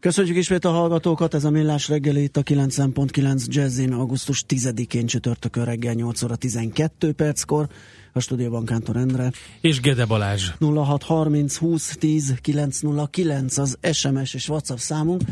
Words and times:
Köszönjük 0.00 0.36
ismét 0.36 0.64
a 0.64 0.70
hallgatókat, 0.70 1.34
ez 1.34 1.44
a 1.44 1.50
Millás 1.50 1.88
reggeli 1.88 2.22
itt 2.22 2.36
a 2.36 2.42
90.9 2.42 3.46
Jazzin 3.46 3.92
augusztus 3.92 4.44
10-én 4.48 5.06
csütörtökön 5.06 5.64
reggel 5.64 5.94
8 5.94 6.22
óra 6.22 6.36
12 6.36 7.12
perckor. 7.12 7.68
A 8.12 8.20
stúdióban 8.20 8.64
Kántor 8.64 8.96
Endre. 8.96 9.32
És 9.60 9.80
Gede 9.80 10.06
Balázs. 10.06 10.50
0630 10.60 11.56
20 11.56 11.96
10 11.96 12.34
909 12.40 13.58
az 13.58 13.78
SMS 13.92 14.34
és 14.34 14.48
WhatsApp 14.48 14.76
számunk. 14.76 15.22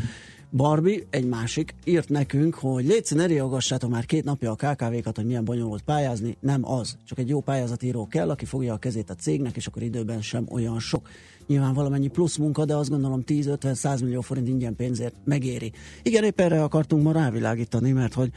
Barbie, 0.51 1.03
egy 1.09 1.25
másik, 1.25 1.75
írt 1.83 2.09
nekünk, 2.09 2.55
hogy 2.55 2.85
légy 2.85 3.07
ne 3.09 3.25
riogassátok 3.25 3.89
már 3.89 4.05
két 4.05 4.23
napja 4.23 4.51
a 4.51 4.55
KKV-kat, 4.55 5.15
hogy 5.15 5.25
milyen 5.25 5.45
bonyolult 5.45 5.81
pályázni. 5.81 6.37
Nem 6.39 6.71
az. 6.71 6.97
Csak 7.05 7.19
egy 7.19 7.29
jó 7.29 7.41
pályázatíró 7.41 8.07
kell, 8.07 8.29
aki 8.29 8.45
fogja 8.45 8.73
a 8.73 8.77
kezét 8.77 9.09
a 9.09 9.15
cégnek, 9.15 9.55
és 9.55 9.67
akkor 9.67 9.81
időben 9.81 10.21
sem 10.21 10.45
olyan 10.49 10.79
sok. 10.79 11.09
Nyilván 11.47 11.73
valamennyi 11.73 12.07
plusz 12.07 12.35
munka, 12.35 12.65
de 12.65 12.75
azt 12.75 12.89
gondolom 12.89 13.23
10-50-100 13.27 14.03
millió 14.03 14.21
forint 14.21 14.47
ingyen 14.47 14.75
pénzért 14.75 15.15
megéri. 15.23 15.71
Igen, 16.03 16.23
épp 16.23 16.39
erre 16.39 16.63
akartunk 16.63 17.03
ma 17.03 17.11
rávilágítani, 17.11 17.91
mert 17.91 18.13
hogy 18.13 18.31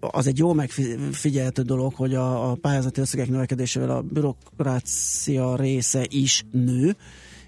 az 0.00 0.26
egy 0.26 0.38
jó 0.38 0.52
megfigyelhető 0.52 1.62
dolog, 1.62 1.94
hogy 1.94 2.14
a, 2.14 2.50
a 2.50 2.54
pályázati 2.54 3.00
összegek 3.00 3.28
növekedésével 3.28 3.90
a 3.90 4.02
bürokrácia 4.02 5.56
része 5.56 6.06
is 6.08 6.44
nő, 6.50 6.96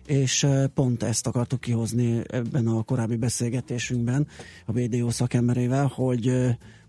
és 0.06 0.46
pont 0.74 1.02
ezt 1.02 1.26
akartuk 1.26 1.60
kihozni 1.60 2.22
ebben 2.26 2.66
a 2.66 2.82
korábbi 2.82 3.16
beszélgetésünkben 3.16 4.26
a 4.66 4.72
BDO 4.72 5.10
szakemberével, 5.10 5.86
hogy, 5.86 6.24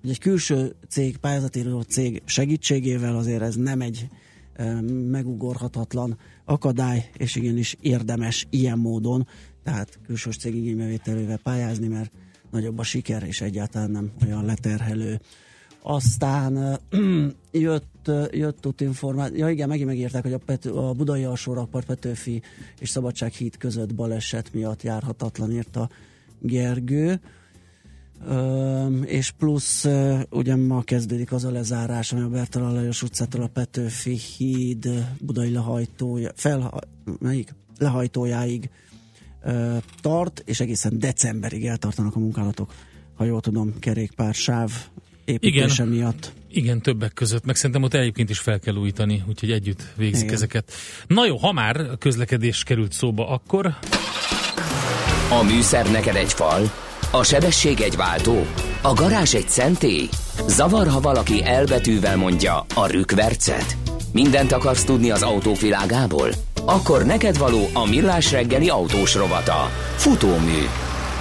hogy 0.02 0.10
egy 0.10 0.20
külső 0.20 0.76
cég, 0.90 1.18
pályázatíró 1.18 1.82
cég 1.82 2.22
segítségével 2.26 3.16
azért 3.16 3.42
ez 3.42 3.56
nem 3.56 3.82
egy 3.82 4.08
megugorhatatlan 5.12 6.18
akadály, 6.46 7.10
és 7.18 7.36
igenis 7.36 7.76
érdemes 7.82 8.48
ilyen 8.50 8.78
módon, 8.78 9.28
tehát 9.64 10.00
külsős 10.06 10.38
cég 10.38 10.56
igénybevételével 10.56 11.38
pályázni, 11.38 11.88
mert 11.88 12.12
nagyobb 12.52 12.80
a 12.80 12.84
siker, 12.84 13.24
és 13.24 13.42
egyáltalán 13.42 13.92
nem 13.92 14.12
olyan 14.26 14.46
leterhelő. 14.46 15.20
Aztán 15.82 16.80
jött, 17.52 18.12
jött 18.32 18.68
ott 18.68 18.82
információ, 18.82 19.38
ja 19.38 19.50
igen, 19.50 19.68
megint 19.68 19.88
megírták, 19.88 20.24
hogy 20.24 20.34
a, 20.34 20.38
Pető, 20.38 20.72
a 20.72 20.94
Budai 20.94 21.24
alsó 21.24 21.54
rakpart 21.54 21.86
Petőfi 21.86 22.42
és 22.80 22.90
Szabadság 22.90 23.32
híd 23.32 23.58
között 23.58 23.96
baleset 23.96 24.54
miatt 24.54 24.84
járhatatlan, 24.84 25.52
írta 25.52 25.90
Gergő. 26.40 27.20
És 29.06 29.32
plusz 29.32 29.86
ugye 30.30 30.56
ma 30.56 30.82
kezdődik 30.82 31.32
az 31.32 31.44
a 31.44 31.52
lezárás, 31.52 32.14
ami 32.14 32.22
a 32.22 32.30
Bertalan 32.30 32.74
Lajos 32.74 33.02
utcától 33.02 33.42
a 33.42 33.48
Petőfi 33.48 34.20
híd 34.38 35.06
budai 35.20 35.52
lehajtója, 35.52 36.32
fel, 36.36 36.84
melyik? 37.20 37.54
lehajtójáig 37.78 38.70
tart, 40.02 40.44
és 40.46 40.60
egészen 40.60 41.00
decemberig 41.00 41.66
eltartanak 41.66 42.16
a 42.16 42.20
munkálatok, 42.20 42.74
ha 43.16 43.24
jól 43.24 43.42
tudom, 43.42 43.80
kerékpár 43.80 44.34
sáv 44.34 44.72
építése 45.26 45.84
Igen. 45.84 45.88
miatt. 45.88 46.34
Igen, 46.50 46.82
többek 46.82 47.14
között, 47.14 47.46
meg 47.46 47.56
szerintem 47.56 47.84
ott 47.84 47.94
egyébként 47.94 48.30
is 48.30 48.40
fel 48.40 48.60
kell 48.60 48.76
újítani, 48.76 49.24
úgyhogy 49.28 49.52
együtt 49.52 49.84
végzik 49.96 50.24
Igen. 50.24 50.34
ezeket. 50.34 50.72
Na 51.08 51.26
jó, 51.26 51.38
ha 51.38 51.52
már 51.52 51.98
közlekedés 52.00 52.64
került 52.64 52.92
szóba, 52.92 53.30
akkor... 53.30 53.66
A 55.30 55.44
műszer 55.44 55.92
neked 55.92 56.16
egy 56.16 56.34
fal, 56.34 56.72
a 57.12 57.24
sebesség 57.24 57.82
egy 57.82 57.96
váltó, 57.96 58.46
a 58.82 58.94
garázs 58.94 59.34
egy 59.34 59.50
szentély. 59.50 60.10
Zavar, 60.48 60.88
ha 60.88 61.00
valaki 61.00 61.44
elbetűvel 61.44 62.18
mondja 62.18 62.66
a 62.76 62.88
rükvercet. 62.88 63.78
Mindent 64.14 64.52
akarsz 64.52 64.84
tudni 64.84 65.12
az 65.12 65.22
autóvilágából? 65.22 66.30
Akkor 66.66 67.06
neked 67.06 67.38
való 67.38 67.68
a 67.74 67.86
millás 67.86 68.32
reggeli 68.32 68.70
autós 68.70 69.16
rovata. 69.16 69.70
Futómű. 69.96 70.62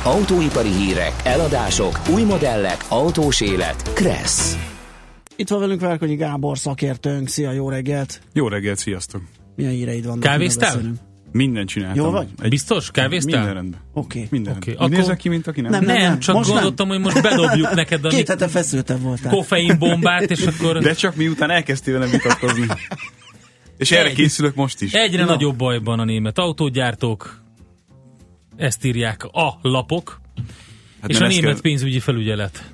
Autóipari 0.03 0.71
hírek, 0.71 1.13
eladások, 1.25 2.01
új 2.15 2.23
modellek, 2.23 2.85
autós 2.89 3.41
élet. 3.41 3.93
Kressz. 3.93 4.57
Itt 5.37 5.49
van 5.49 5.61
velünk 5.61 5.81
Várkonyi 5.81 6.15
Gábor 6.15 6.59
szakértőnk. 6.59 7.29
Szia, 7.29 7.53
jó 7.53 7.69
reggelt! 7.69 8.21
Jó 8.33 8.49
reggelt, 8.49 8.79
sziasztok! 8.79 9.23
Milyen 9.57 9.73
híreid 9.73 10.05
vannak? 10.05 10.21
Kávéztál? 10.21 10.81
Mindent 11.37 11.69
csináltam. 11.69 12.05
Jó 12.05 12.11
vagy? 12.11 12.29
Egy... 12.43 12.49
Biztos? 12.49 12.91
Kávéztál? 12.91 13.35
Minden 13.39 13.55
rendben. 13.55 13.81
Oké. 13.93 14.17
Okay. 14.19 14.29
Minden 14.31 14.57
Oké, 14.57 14.73
okay. 14.73 14.87
akkor- 14.87 14.99
Nézek 14.99 15.17
ki, 15.17 15.29
mint 15.29 15.47
aki 15.47 15.61
nem. 15.61 15.71
Nem, 15.71 15.85
Nem, 15.85 15.97
nem, 15.97 16.19
csak 16.19 16.35
most 16.35 16.51
gondoltam, 16.51 16.89
hogy 16.89 17.01
most 17.01 17.23
bedobjuk 17.23 17.75
neked 17.83 18.05
a 18.05 18.09
Két 18.09 18.29
hete 18.29 18.49
feszültem 18.49 19.01
voltál. 19.01 19.33
koffeinbombát, 19.33 20.31
és 20.31 20.47
akkor 20.47 20.79
De 20.79 20.93
csak 20.95 21.17
miután 21.17 21.51
elkezdtél 21.51 21.93
velem 21.99 22.11
vitatkozni. 22.11 22.67
És 23.79 23.91
erre 23.93 24.09
Egy. 24.09 24.15
készülök 24.15 24.55
most 24.55 24.81
is. 24.83 24.93
egyre 24.93 25.25
Na. 25.25 25.31
nagyobb 25.31 25.57
bajban 25.57 25.99
a 26.01 26.05
német 26.05 26.39
autógyártók, 26.39 27.41
ezt 28.57 28.85
írják 28.85 29.25
a 29.25 29.59
lapok, 29.63 30.21
Hát 31.01 31.11
és 31.11 31.19
a 31.21 31.27
német 31.27 31.53
kell- 31.53 31.61
pénzügyi 31.61 32.01
felügyelet. 32.01 32.73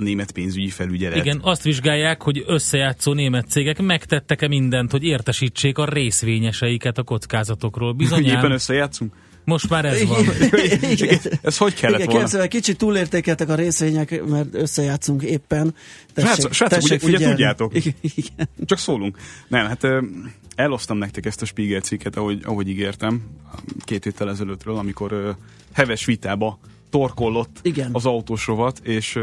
A 0.00 0.02
német 0.02 0.32
pénzügyi 0.32 0.68
felügyelet. 0.68 1.16
Igen, 1.16 1.40
azt 1.42 1.62
vizsgálják, 1.62 2.22
hogy 2.22 2.44
összejátszó 2.46 3.12
német 3.12 3.48
cégek 3.48 3.82
megtettek-e 3.82 4.48
mindent, 4.48 4.90
hogy 4.90 5.02
értesítsék 5.04 5.78
a 5.78 5.84
részvényeseiket 5.84 6.98
a 6.98 7.02
kockázatokról. 7.02 7.96
Hogy 8.10 8.26
éppen 8.26 8.52
összejátszunk? 8.52 9.12
most 9.44 9.68
már 9.68 9.84
ez 9.84 10.06
van. 10.06 10.24
Igen. 10.90 11.18
Ez 11.42 11.56
hogy 11.56 11.74
kellett 11.74 11.98
Igen, 12.00 12.12
volna? 12.12 12.26
szépen, 12.26 12.48
kicsit 12.48 12.78
túlértékeltek 12.78 13.48
a 13.48 13.54
részvények, 13.54 14.24
mert 14.26 14.54
összejátszunk 14.54 15.22
éppen. 15.22 15.74
Tessék, 16.14 16.30
Srácok, 16.30 16.52
srácok, 16.52 16.78
tessék 16.78 17.02
ugye- 17.02 17.16
ugye 17.16 17.28
tudjátok? 17.28 17.74
Igen. 17.74 18.48
Csak 18.64 18.78
szólunk. 18.78 19.16
Nem, 19.48 19.66
hát 19.66 19.86
elosztam 20.54 20.98
nektek 20.98 21.26
ezt 21.26 21.42
a 21.42 21.44
Spiegel 21.44 21.80
cikket, 21.80 22.16
ahogy, 22.16 22.40
ahogy 22.44 22.68
ígértem, 22.68 23.22
két 23.84 24.04
héttel 24.04 24.30
ezelőttről, 24.30 24.76
amikor 24.76 25.36
heves 25.72 26.04
vitába 26.04 26.58
torkollott 26.90 27.58
Igen. 27.62 27.88
az 27.92 28.06
autós 28.06 28.46
rovat, 28.46 28.80
és 28.82 29.18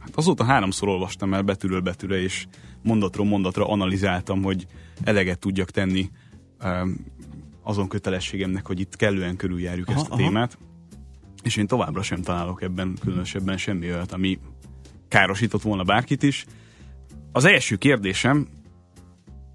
hát 0.00 0.16
azóta 0.16 0.44
háromszor 0.44 0.88
olvastam 0.88 1.34
el 1.34 1.42
betűről 1.42 1.80
betűre, 1.80 2.22
és 2.22 2.46
mondatról 2.82 3.26
mondatra 3.26 3.68
analizáltam, 3.68 4.42
hogy 4.42 4.66
eleget 5.04 5.38
tudjak 5.38 5.70
tenni 5.70 6.10
azon 7.62 7.88
kötelességemnek, 7.88 8.66
hogy 8.66 8.80
itt 8.80 8.96
kellően 8.96 9.36
körüljárjuk 9.36 9.88
Aha, 9.88 9.98
ezt 9.98 10.10
a 10.10 10.12
aha. 10.12 10.22
témát. 10.22 10.58
És 11.42 11.56
én 11.56 11.66
továbbra 11.66 12.02
sem 12.02 12.22
találok 12.22 12.62
ebben 12.62 12.96
különösebben 13.00 13.56
semmi 13.56 13.92
olyat, 13.92 14.12
ami 14.12 14.38
károsított 15.08 15.62
volna 15.62 15.82
bárkit 15.82 16.22
is. 16.22 16.44
Az 17.32 17.44
első 17.44 17.76
kérdésem 17.76 18.48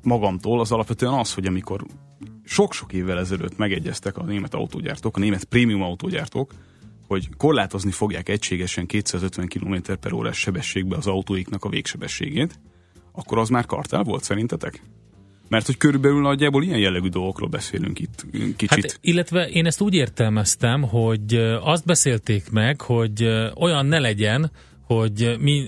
magamtól 0.01 0.59
az 0.59 0.71
alapvetően 0.71 1.13
az, 1.13 1.33
hogy 1.33 1.45
amikor 1.45 1.85
sok-sok 2.43 2.93
évvel 2.93 3.19
ezelőtt 3.19 3.57
megegyeztek 3.57 4.17
a 4.17 4.23
német 4.23 4.53
autógyártók, 4.53 5.17
a 5.17 5.19
német 5.19 5.43
prémium 5.43 5.81
autógyártók, 5.81 6.53
hogy 7.07 7.29
korlátozni 7.37 7.91
fogják 7.91 8.29
egységesen 8.29 8.85
250 8.85 9.47
km 9.47 9.75
per 9.99 10.13
órás 10.13 10.37
sebességbe 10.37 10.95
az 10.95 11.07
autóiknak 11.07 11.63
a 11.63 11.69
végsebességét, 11.69 12.59
akkor 13.11 13.37
az 13.37 13.49
már 13.49 13.65
kartel 13.65 14.03
volt 14.03 14.23
szerintetek? 14.23 14.81
Mert 15.47 15.65
hogy 15.65 15.77
körülbelül 15.77 16.21
nagyjából 16.21 16.63
ilyen 16.63 16.79
jellegű 16.79 17.07
dolgokról 17.07 17.49
beszélünk 17.49 17.99
itt 17.99 18.25
kicsit. 18.31 18.91
Hát, 18.91 18.97
illetve 19.01 19.49
én 19.49 19.65
ezt 19.65 19.81
úgy 19.81 19.93
értelmeztem, 19.93 20.81
hogy 20.81 21.35
azt 21.61 21.85
beszélték 21.85 22.51
meg, 22.51 22.81
hogy 22.81 23.23
olyan 23.55 23.85
ne 23.85 23.99
legyen, 23.99 24.51
hogy 24.81 25.35
mi, 25.39 25.65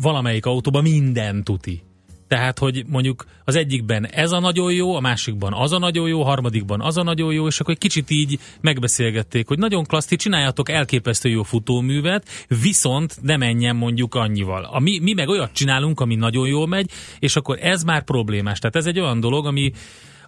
valamelyik 0.00 0.46
autóban 0.46 0.82
minden 0.82 1.44
tuti. 1.44 1.82
Tehát, 2.30 2.58
hogy 2.58 2.84
mondjuk 2.86 3.24
az 3.44 3.56
egyikben 3.56 4.06
ez 4.06 4.32
a 4.32 4.40
nagyon 4.40 4.72
jó, 4.72 4.94
a 4.94 5.00
másikban 5.00 5.52
az 5.52 5.72
a 5.72 5.78
nagyon 5.78 6.08
jó, 6.08 6.20
a 6.20 6.24
harmadikban 6.24 6.80
az 6.80 6.96
a 6.96 7.02
nagyon 7.02 7.32
jó, 7.32 7.46
és 7.46 7.60
akkor 7.60 7.72
egy 7.74 7.80
kicsit 7.80 8.10
így 8.10 8.38
megbeszélgették, 8.60 9.48
hogy 9.48 9.58
nagyon 9.58 9.84
klassz, 9.84 10.06
ti 10.06 10.16
elképesztő 10.64 11.28
jó 11.28 11.42
futóművet, 11.42 12.28
viszont 12.62 13.16
ne 13.22 13.36
menjen 13.36 13.76
mondjuk 13.76 14.14
annyival. 14.14 14.64
A 14.64 14.78
mi, 14.80 14.98
mi 14.98 15.12
meg 15.12 15.28
olyat 15.28 15.52
csinálunk, 15.52 16.00
ami 16.00 16.14
nagyon 16.14 16.46
jól 16.46 16.66
megy, 16.66 16.90
és 17.18 17.36
akkor 17.36 17.58
ez 17.60 17.82
már 17.82 18.04
problémás. 18.04 18.58
Tehát 18.58 18.76
ez 18.76 18.86
egy 18.86 19.00
olyan 19.00 19.20
dolog, 19.20 19.46
ami, 19.46 19.72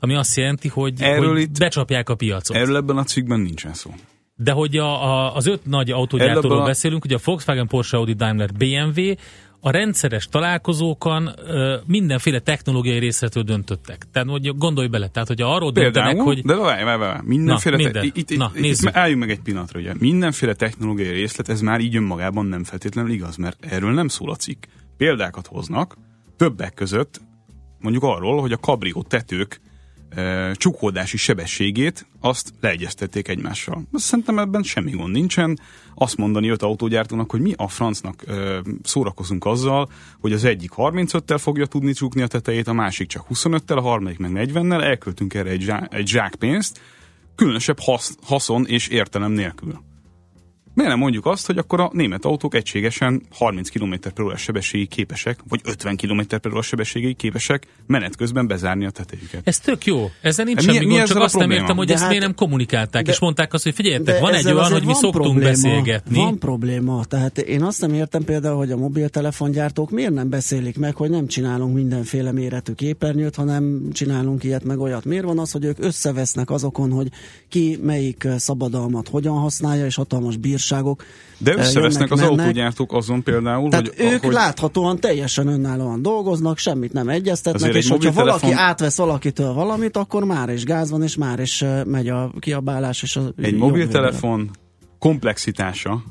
ami 0.01 0.15
azt 0.15 0.37
jelenti, 0.37 0.69
hogy, 0.69 1.03
Erről 1.03 1.33
hogy 1.33 1.41
itt- 1.41 1.59
becsapják 1.59 2.09
a 2.09 2.15
piacot. 2.15 2.57
Erről 2.57 2.77
ebben 2.77 2.97
a 2.97 3.05
cikkben 3.05 3.41
nincsen 3.41 3.75
szó. 3.75 3.91
De 4.37 4.53
hogy 4.53 4.77
a, 4.77 5.05
a, 5.05 5.35
az 5.37 5.47
öt 5.47 5.67
nagy 5.67 5.91
autógyártóról 5.91 6.61
a- 6.61 6.65
beszélünk, 6.65 7.05
ugye 7.05 7.15
a 7.17 7.21
Volkswagen, 7.25 7.67
Porsche, 7.67 7.97
Audi, 7.97 8.13
Daimler, 8.13 8.53
BMW, 8.53 9.13
a 9.65 9.71
rendszeres 9.71 10.29
találkozókon 10.29 11.31
ö, 11.37 11.77
mindenféle 11.87 12.39
technológiai 12.39 12.99
részletről 12.99 13.43
döntöttek. 13.43 14.07
Tehát 14.13 14.29
hogy 14.29 14.57
gondolj 14.57 14.87
bele, 14.87 15.09
tehát 15.09 15.29
hogy 15.29 15.43
arról 15.43 15.71
döntenek, 15.71 15.93
Például, 16.09 16.25
hogy 16.25 16.43
de 16.43 16.55
várj, 16.57 16.85
várj, 16.85 16.99
várj, 17.01 17.19
mindenféle, 17.25 17.77
Na, 17.77 17.83
te- 17.83 17.89
minden. 17.89 18.13
itt, 18.15 18.31
itt, 18.31 18.39
Na, 18.39 18.51
itt, 18.55 18.65
itt, 18.65 18.97
álljunk 18.97 19.21
meg 19.21 19.31
egy 19.31 19.41
pillanatra, 19.41 19.81
ugye. 19.81 19.93
Mindenféle 19.99 20.55
technológiai 20.55 21.13
részlet, 21.13 21.49
ez 21.49 21.61
már 21.61 21.81
így 21.81 21.97
önmagában 21.97 22.47
nem 22.47 22.65
feltétlenül 22.65 23.11
igaz, 23.11 23.37
mert 23.37 23.65
erről 23.65 23.93
nem 23.93 24.09
szól 24.09 24.31
a 24.31 24.37
cikk. 24.37 24.65
példákat 24.97 25.47
hoznak, 25.47 25.97
többek 26.37 26.75
között 26.75 27.21
mondjuk 27.81 28.05
arról, 28.05 28.41
hogy 28.41 28.53
a 28.53 28.57
kabrió 28.57 29.03
tetők 29.03 29.61
csukódási 30.53 31.17
sebességét 31.17 32.07
azt 32.21 32.53
leegyeztették 32.61 33.29
egymással. 33.29 33.83
Szerintem 33.93 34.39
ebben 34.39 34.63
semmi 34.63 34.91
gond 34.91 35.13
nincsen. 35.13 35.59
Azt 35.95 36.17
mondani 36.17 36.49
öt 36.49 36.63
autógyártónak, 36.63 37.31
hogy 37.31 37.41
mi 37.41 37.53
a 37.57 37.69
francnak 37.69 38.29
e, 38.29 38.63
szórakozunk 38.83 39.45
azzal, 39.45 39.89
hogy 40.21 40.33
az 40.33 40.45
egyik 40.45 40.71
35-tel 40.77 41.39
fogja 41.39 41.67
tudni 41.67 41.93
csukni 41.93 42.23
a 42.23 42.27
tetejét, 42.27 42.69
a 42.69 42.73
másik 42.73 43.09
csak 43.09 43.27
25-tel, 43.35 43.77
a 43.77 43.81
harmadik 43.81 44.19
meg 44.19 44.31
40-nel, 44.35 44.83
elköltünk 44.83 45.35
erre 45.35 45.51
egy, 45.51 45.61
zsá, 45.61 45.89
egy 45.91 46.07
zsákpénzt, 46.07 46.81
különösebb 47.35 47.79
hasz, 47.81 48.17
haszon 48.23 48.67
és 48.67 48.89
értelem 48.89 49.33
nélkül. 49.33 49.92
Miért 50.75 50.91
nem 50.91 50.99
mondjuk 50.99 51.27
azt, 51.27 51.47
hogy 51.47 51.59
akkor 51.59 51.81
a 51.81 51.91
német 51.93 52.25
autók 52.25 52.55
egységesen 52.55 53.23
30 53.31 53.69
km 53.69 53.95
per 54.15 54.25
órás 54.25 54.41
sebességi 54.41 54.87
képesek, 54.87 55.39
vagy 55.49 55.61
50 55.65 55.97
km 55.97 56.21
per 56.29 56.53
órás 56.53 56.67
sebességi 56.67 57.15
képesek 57.15 57.67
menet 57.87 58.17
közben 58.17 58.47
bezárni 58.47 58.85
a 58.85 58.91
tetejüket. 58.91 59.41
Ez 59.45 59.59
tök 59.59 59.85
jó. 59.85 60.11
Ezzel 60.21 60.45
nincs 60.45 60.67
mi, 60.67 60.73
semmi 60.73 60.87
mi 60.87 60.95
gond, 60.95 61.07
csak 61.07 61.17
azt 61.17 61.37
nem 61.37 61.51
értem, 61.51 61.77
hogy 61.77 61.87
de 61.87 61.93
ezt 61.93 62.03
hát, 62.03 62.11
miért 62.11 62.25
nem 62.25 62.35
kommunikálták, 62.35 63.05
de, 63.05 63.13
és 63.13 63.21
mondták 63.21 63.53
azt, 63.53 63.65
hogy 63.65 63.75
figyeljetek, 63.75 64.21
van 64.21 64.35
egy 64.35 64.47
olyan, 64.47 64.73
hogy 64.73 64.85
mi 64.85 64.93
szoktunk 64.93 65.13
probléma, 65.13 65.49
beszélgetni. 65.49 66.17
Van 66.17 66.39
probléma. 66.39 67.05
Tehát 67.05 67.39
én 67.39 67.63
azt 67.63 67.81
nem 67.81 67.95
értem 67.95 68.25
például, 68.25 68.57
hogy 68.57 68.71
a 68.71 68.77
mobiltelefongyártók 68.77 69.91
miért 69.91 70.13
nem 70.13 70.29
beszélik 70.29 70.79
meg, 70.79 70.95
hogy 70.95 71.11
nem 71.11 71.27
csinálunk 71.27 71.75
mindenféle 71.75 72.33
méretű 72.33 72.73
képernyőt, 72.73 73.35
hanem 73.35 73.89
csinálunk 73.93 74.45
ilyet 74.45 74.65
meg 74.65 74.79
olyat. 74.79 75.05
Miért 75.05 75.25
van 75.25 75.39
az, 75.39 75.51
hogy 75.51 75.65
ők 75.65 75.79
összevesznek 75.79 76.51
azokon, 76.51 76.91
hogy 76.91 77.09
ki 77.49 77.79
melyik 77.83 78.29
szabadalmat 78.37 79.09
hogyan 79.09 79.39
használja, 79.39 79.85
és 79.85 79.95
hatalmas 79.95 80.37
bír 80.37 80.61
bírságok. 80.63 81.05
De 81.39 81.55
összevesznek 81.57 82.11
az 82.11 82.21
mennek. 82.21 82.39
autógyártók 82.39 82.93
azon 82.93 83.23
például, 83.23 83.71
Tehát 83.71 83.87
hogy, 83.87 83.97
ők 83.99 84.21
hogy... 84.21 84.33
láthatóan 84.33 85.01
teljesen 85.01 85.47
önállóan 85.47 86.03
dolgoznak, 86.03 86.59
semmit 86.59 86.93
nem 86.93 87.09
egyeztetnek, 87.09 87.75
és 87.75 87.89
hogyha 87.89 88.13
telefon... 88.13 88.25
valaki 88.25 88.53
átvesz 88.53 88.97
valakitől 88.97 89.53
valamit, 89.53 89.97
akkor 89.97 90.25
már 90.25 90.49
is 90.49 90.65
gáz 90.65 90.91
van, 90.91 91.03
és 91.03 91.17
már 91.17 91.41
is 91.41 91.65
megy 91.85 92.09
a 92.09 92.33
kiabálás. 92.39 93.03
És 93.03 93.17
a 93.17 93.33
egy 93.37 93.57
mobiltelefon 93.57 94.51
komplexitása 94.99 96.03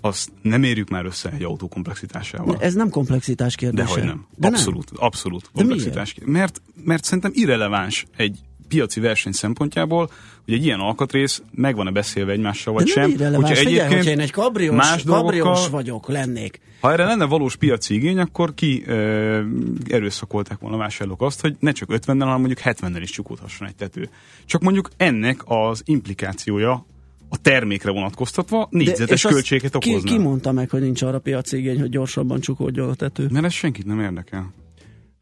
azt 0.00 0.32
nem 0.42 0.62
érjük 0.62 0.88
már 0.88 1.04
össze 1.04 1.30
egy 1.30 1.42
autó 1.42 1.68
komplexitásával. 1.68 2.56
Ez 2.60 2.74
nem 2.74 2.90
komplexitás 2.90 3.54
kérdése. 3.54 3.84
Dehogy 3.84 4.04
nem. 4.04 4.26
De 4.36 4.46
abszolút, 4.46 4.92
nem. 4.92 5.04
abszolút 5.04 5.50
komplexitás. 5.54 6.14
Mert, 6.24 6.62
mert 6.84 7.04
szerintem 7.04 7.30
irreleváns 7.34 8.06
egy 8.16 8.38
piaci 8.72 9.00
verseny 9.00 9.32
szempontjából, 9.32 10.10
hogy 10.44 10.54
egy 10.54 10.64
ilyen 10.64 10.80
alkatrész 10.80 11.42
megvan-e 11.54 11.90
beszélve 11.90 12.32
egymással, 12.32 12.74
vagy 12.74 12.84
De 12.84 12.90
sem. 12.90 13.10
Hogyha 13.10 13.30
egyébként 13.38 13.58
Figyelj, 13.58 13.94
hogyha 13.94 14.10
én 14.10 14.20
egy 14.20 14.30
kabriós, 14.30 14.76
más 14.76 15.02
kabriós 15.02 15.44
dolgokkal, 15.44 15.70
vagyok, 15.70 16.08
lennék. 16.08 16.60
Ha 16.80 16.92
erre 16.92 17.04
lenne 17.04 17.24
valós 17.24 17.56
piaci 17.56 17.94
igény, 17.94 18.18
akkor 18.18 18.54
ki 18.54 18.82
ö, 18.86 19.40
erőszakolták 19.88 20.58
volna 20.58 20.76
vásárlók 20.76 21.22
azt, 21.22 21.40
hogy 21.40 21.56
ne 21.58 21.72
csak 21.72 21.88
50-nel, 21.92 22.16
hanem 22.18 22.38
mondjuk 22.38 22.60
70-nel 22.64 23.00
is 23.00 23.10
csukódhasson 23.10 23.68
egy 23.68 23.74
tető. 23.74 24.08
Csak 24.44 24.62
mondjuk 24.62 24.88
ennek 24.96 25.40
az 25.44 25.82
implikációja 25.84 26.86
a 27.28 27.36
termékre 27.42 27.90
vonatkoztatva 27.90 28.68
négyzetes 28.70 29.22
költséget 29.22 29.74
okozna. 29.74 29.98
Ki, 29.98 30.16
ki 30.16 30.18
mondta 30.18 30.52
meg, 30.52 30.70
hogy 30.70 30.80
nincs 30.80 31.02
arra 31.02 31.18
piaci 31.18 31.56
igény, 31.56 31.80
hogy 31.80 31.90
gyorsabban 31.90 32.40
csukódjon 32.40 32.88
a 32.88 32.94
tető? 32.94 33.28
Mert 33.30 33.44
ez 33.44 33.52
senkit 33.52 33.86
nem 33.86 34.00
érdekel. 34.00 34.52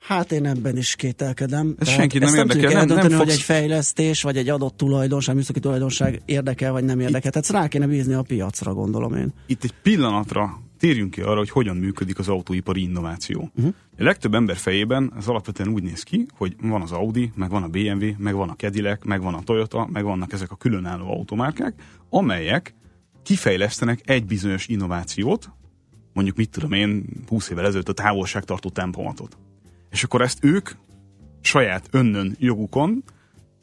Hát 0.00 0.32
én 0.32 0.46
ebben 0.46 0.76
is 0.76 0.96
kételkedem. 0.96 1.74
Ez 1.78 1.88
senki 1.88 2.18
nem 2.18 2.34
érdekel. 2.34 2.72
Nem, 2.72 2.86
nem, 2.86 2.96
nem 2.96 3.08
fogsz... 3.08 3.16
hogy 3.16 3.28
egy 3.28 3.40
fejlesztés, 3.40 4.22
vagy 4.22 4.36
egy 4.36 4.48
adott 4.48 4.76
tulajdonság, 4.76 5.34
műszaki 5.34 5.60
tulajdonság 5.60 6.22
érdekel, 6.24 6.72
vagy 6.72 6.84
nem 6.84 7.00
érdekel. 7.00 7.30
Tehát 7.30 7.48
rá 7.48 7.68
kéne 7.68 7.86
bízni 7.86 8.14
a 8.14 8.22
piacra, 8.22 8.74
gondolom 8.74 9.14
én. 9.14 9.32
Itt 9.46 9.64
egy 9.64 9.74
pillanatra 9.82 10.60
térjünk 10.78 11.10
ki 11.10 11.20
arra, 11.20 11.38
hogy 11.38 11.50
hogyan 11.50 11.76
működik 11.76 12.18
az 12.18 12.28
autóipari 12.28 12.82
innováció. 12.82 13.50
Uh-huh. 13.56 13.74
A 13.98 14.02
legtöbb 14.02 14.34
ember 14.34 14.56
fejében 14.56 15.12
ez 15.16 15.26
alapvetően 15.26 15.68
úgy 15.68 15.82
néz 15.82 16.02
ki, 16.02 16.26
hogy 16.36 16.56
van 16.62 16.82
az 16.82 16.92
Audi, 16.92 17.32
meg 17.34 17.50
van 17.50 17.62
a 17.62 17.68
BMW, 17.68 18.06
meg 18.16 18.34
van 18.34 18.48
a 18.48 18.56
Cadillac, 18.56 19.04
meg 19.04 19.22
van 19.22 19.34
a 19.34 19.42
Toyota, 19.42 19.88
meg 19.92 20.04
vannak 20.04 20.32
ezek 20.32 20.50
a 20.50 20.56
különálló 20.56 21.12
automárkák, 21.12 21.74
amelyek 22.10 22.74
kifejlesztenek 23.22 24.00
egy 24.04 24.26
bizonyos 24.26 24.66
innovációt, 24.66 25.50
mondjuk 26.12 26.36
mit 26.36 26.50
tudom 26.50 26.72
én, 26.72 27.04
20 27.28 27.50
évvel 27.50 27.66
ezelőtt 27.66 27.88
a 27.88 27.92
távolságtartó 27.92 28.68
tempomatot 28.68 29.38
és 29.90 30.04
akkor 30.04 30.22
ezt 30.22 30.44
ők 30.44 30.70
saját 31.40 31.88
önnön 31.90 32.36
jogukon 32.38 33.04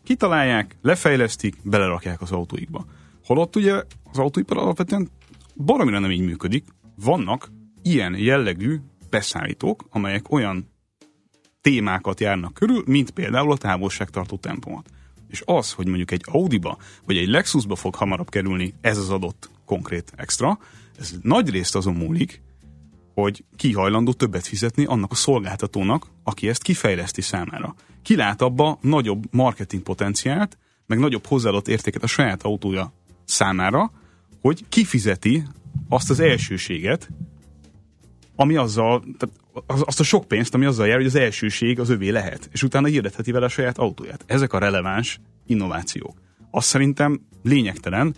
kitalálják, 0.04 0.78
lefejlesztik, 0.82 1.56
belerakják 1.64 2.22
az 2.22 2.32
autóikba. 2.32 2.86
Holott 3.26 3.56
ugye 3.56 3.84
az 4.12 4.18
autóipar 4.18 4.58
alapvetően 4.58 5.10
baromira 5.56 6.00
nem 6.00 6.12
így 6.12 6.26
működik. 6.26 6.66
Vannak 6.96 7.52
ilyen 7.82 8.18
jellegű 8.18 8.78
beszállítók, 9.10 9.88
amelyek 9.90 10.32
olyan 10.32 10.70
témákat 11.62 12.20
járnak 12.20 12.54
körül, 12.54 12.84
mint 12.86 13.12
például 13.12 13.52
a 13.52 13.58
távolságtartó 13.58 14.38
tempomat. 14.38 14.90
És 15.28 15.42
az, 15.46 15.72
hogy 15.72 15.88
mondjuk 15.88 16.12
egy 16.12 16.24
Audiba 16.26 16.78
vagy 17.06 17.18
egy 17.18 17.28
Lexusba 17.28 17.76
fog 17.76 17.96
hamarabb 17.96 18.30
kerülni 18.30 18.74
ez 18.82 18.98
az 18.98 19.10
adott 19.10 19.50
konkrét 19.66 20.12
extra, 20.16 20.60
ez 21.00 21.14
nagy 21.22 21.50
részt 21.50 21.76
azon 21.76 21.94
múlik, 21.94 22.42
hogy 23.22 23.44
ki 23.56 23.74
hajlandó 23.74 24.14
többet 24.14 24.48
fizetni 24.48 24.86
annak 24.86 25.12
a 25.12 25.16
szolgáltatónak, 25.16 26.08
aki 26.24 26.50
ezt 26.50 26.62
kifejleszti 26.62 27.22
számára. 27.22 27.76
Ki 28.02 28.16
lát 28.16 28.42
abba 28.42 28.78
nagyobb 28.82 29.24
marketing 29.32 29.84
potenciált, 29.84 30.58
meg 30.86 31.00
nagyobb 31.00 31.26
hozzáadott 31.26 31.68
értéket 31.68 32.04
a 32.04 32.08
saját 32.08 32.44
autója 32.44 32.94
számára, 33.26 33.92
hogy 34.42 34.66
kifizeti 34.70 35.44
azt 35.90 36.10
az 36.10 36.20
elsőséget, 36.20 37.10
ami 38.36 38.56
azzal, 38.56 39.04
tehát 39.18 39.36
azt 39.86 40.00
a 40.00 40.04
sok 40.04 40.28
pénzt, 40.28 40.54
ami 40.54 40.66
azzal 40.66 40.88
jár, 40.88 40.98
hogy 40.98 41.06
az 41.06 41.16
elsőség 41.16 41.80
az 41.80 41.90
övé 41.90 42.10
lehet, 42.10 42.50
és 42.52 42.64
utána 42.64 42.88
hirdetheti 42.88 43.32
vele 43.32 43.46
a 43.46 43.50
saját 43.50 43.78
autóját. 43.78 44.24
Ezek 44.28 44.54
a 44.54 44.60
releváns 44.60 45.20
innovációk. 45.46 46.22
Azt 46.52 46.68
szerintem 46.68 47.22
lényegtelen, 47.44 48.16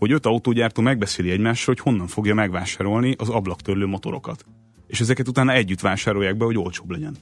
hogy 0.00 0.12
öt 0.12 0.26
autógyártó 0.26 0.82
megbeszéli 0.82 1.30
egymással, 1.30 1.74
hogy 1.74 1.82
honnan 1.82 2.06
fogja 2.06 2.34
megvásárolni 2.34 3.14
az 3.18 3.28
ablaktörlő 3.28 3.86
motorokat. 3.86 4.44
És 4.86 5.00
ezeket 5.00 5.28
utána 5.28 5.52
együtt 5.52 5.80
vásárolják 5.80 6.36
be, 6.36 6.44
hogy 6.44 6.58
olcsóbb 6.58 6.90
legyen. 6.90 7.16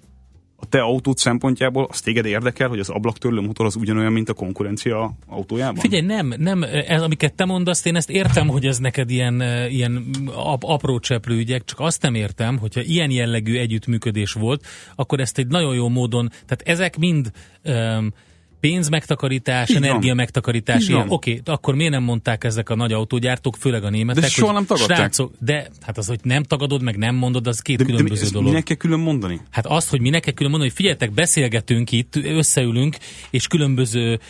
A 0.56 0.66
te 0.66 0.80
autót 0.80 1.18
szempontjából 1.18 1.86
az 1.90 2.00
téged 2.00 2.24
érdekel, 2.24 2.68
hogy 2.68 2.78
az 2.78 2.88
ablaktörlő 2.88 3.40
motor 3.40 3.66
az 3.66 3.76
ugyanolyan, 3.76 4.12
mint 4.12 4.28
a 4.28 4.32
konkurencia 4.32 5.12
autójában? 5.26 5.80
Figyelj, 5.80 6.06
nem, 6.06 6.34
nem, 6.36 6.62
ez, 6.86 7.02
amiket 7.02 7.34
te 7.34 7.44
mondasz, 7.44 7.84
én 7.84 7.96
ezt 7.96 8.10
értem, 8.10 8.48
hogy 8.48 8.66
ez 8.66 8.78
neked 8.78 9.10
ilyen, 9.10 9.42
ilyen 9.68 10.04
ap, 10.34 10.62
apró 10.62 10.98
cseplő 10.98 11.36
ügyek, 11.36 11.64
csak 11.64 11.80
azt 11.80 12.02
nem 12.02 12.14
értem, 12.14 12.58
hogyha 12.58 12.80
ilyen 12.80 13.10
jellegű 13.10 13.58
együttműködés 13.58 14.32
volt, 14.32 14.66
akkor 14.94 15.20
ezt 15.20 15.38
egy 15.38 15.46
nagyon 15.46 15.74
jó 15.74 15.88
módon, 15.88 16.28
tehát 16.28 16.62
ezek 16.64 16.96
mind 16.96 17.30
um, 17.64 18.12
pénzmegtakarítás, 18.60 19.68
energia 19.68 20.14
megtakarítás, 20.14 20.88
ilyen. 20.88 21.06
Oké, 21.08 21.30
okay, 21.30 21.54
akkor 21.54 21.74
miért 21.74 21.92
nem 21.92 22.02
mondták 22.02 22.44
ezek 22.44 22.70
a 22.70 22.74
nagy 22.74 22.92
autógyártók, 22.92 23.56
főleg 23.56 23.84
a 23.84 23.90
németek, 23.90 24.22
de 24.22 24.28
soha 24.28 24.52
nem 24.52 24.66
tagadták. 24.66 24.96
Srácok, 24.96 25.32
de 25.40 25.68
hát 25.80 25.98
az, 25.98 26.06
hogy 26.06 26.20
nem 26.22 26.42
tagadod, 26.42 26.82
meg 26.82 26.96
nem 26.96 27.14
mondod, 27.14 27.46
az 27.46 27.60
két 27.60 27.76
de, 27.76 27.84
különböző 27.84 28.24
de 28.24 28.30
dolog. 28.30 28.48
Minek 28.48 28.64
kell 28.64 28.76
külön 28.76 29.00
mondani? 29.00 29.40
Hát 29.50 29.66
azt, 29.66 29.90
hogy 29.90 30.00
minek 30.00 30.22
kell 30.22 30.34
külön 30.34 30.50
mondani, 30.50 30.70
hogy 30.70 30.80
figyeljetek, 30.80 31.12
beszélgetünk 31.12 31.92
itt, 31.92 32.16
összeülünk, 32.16 32.96
és 33.30 33.46
különböző 33.46 34.20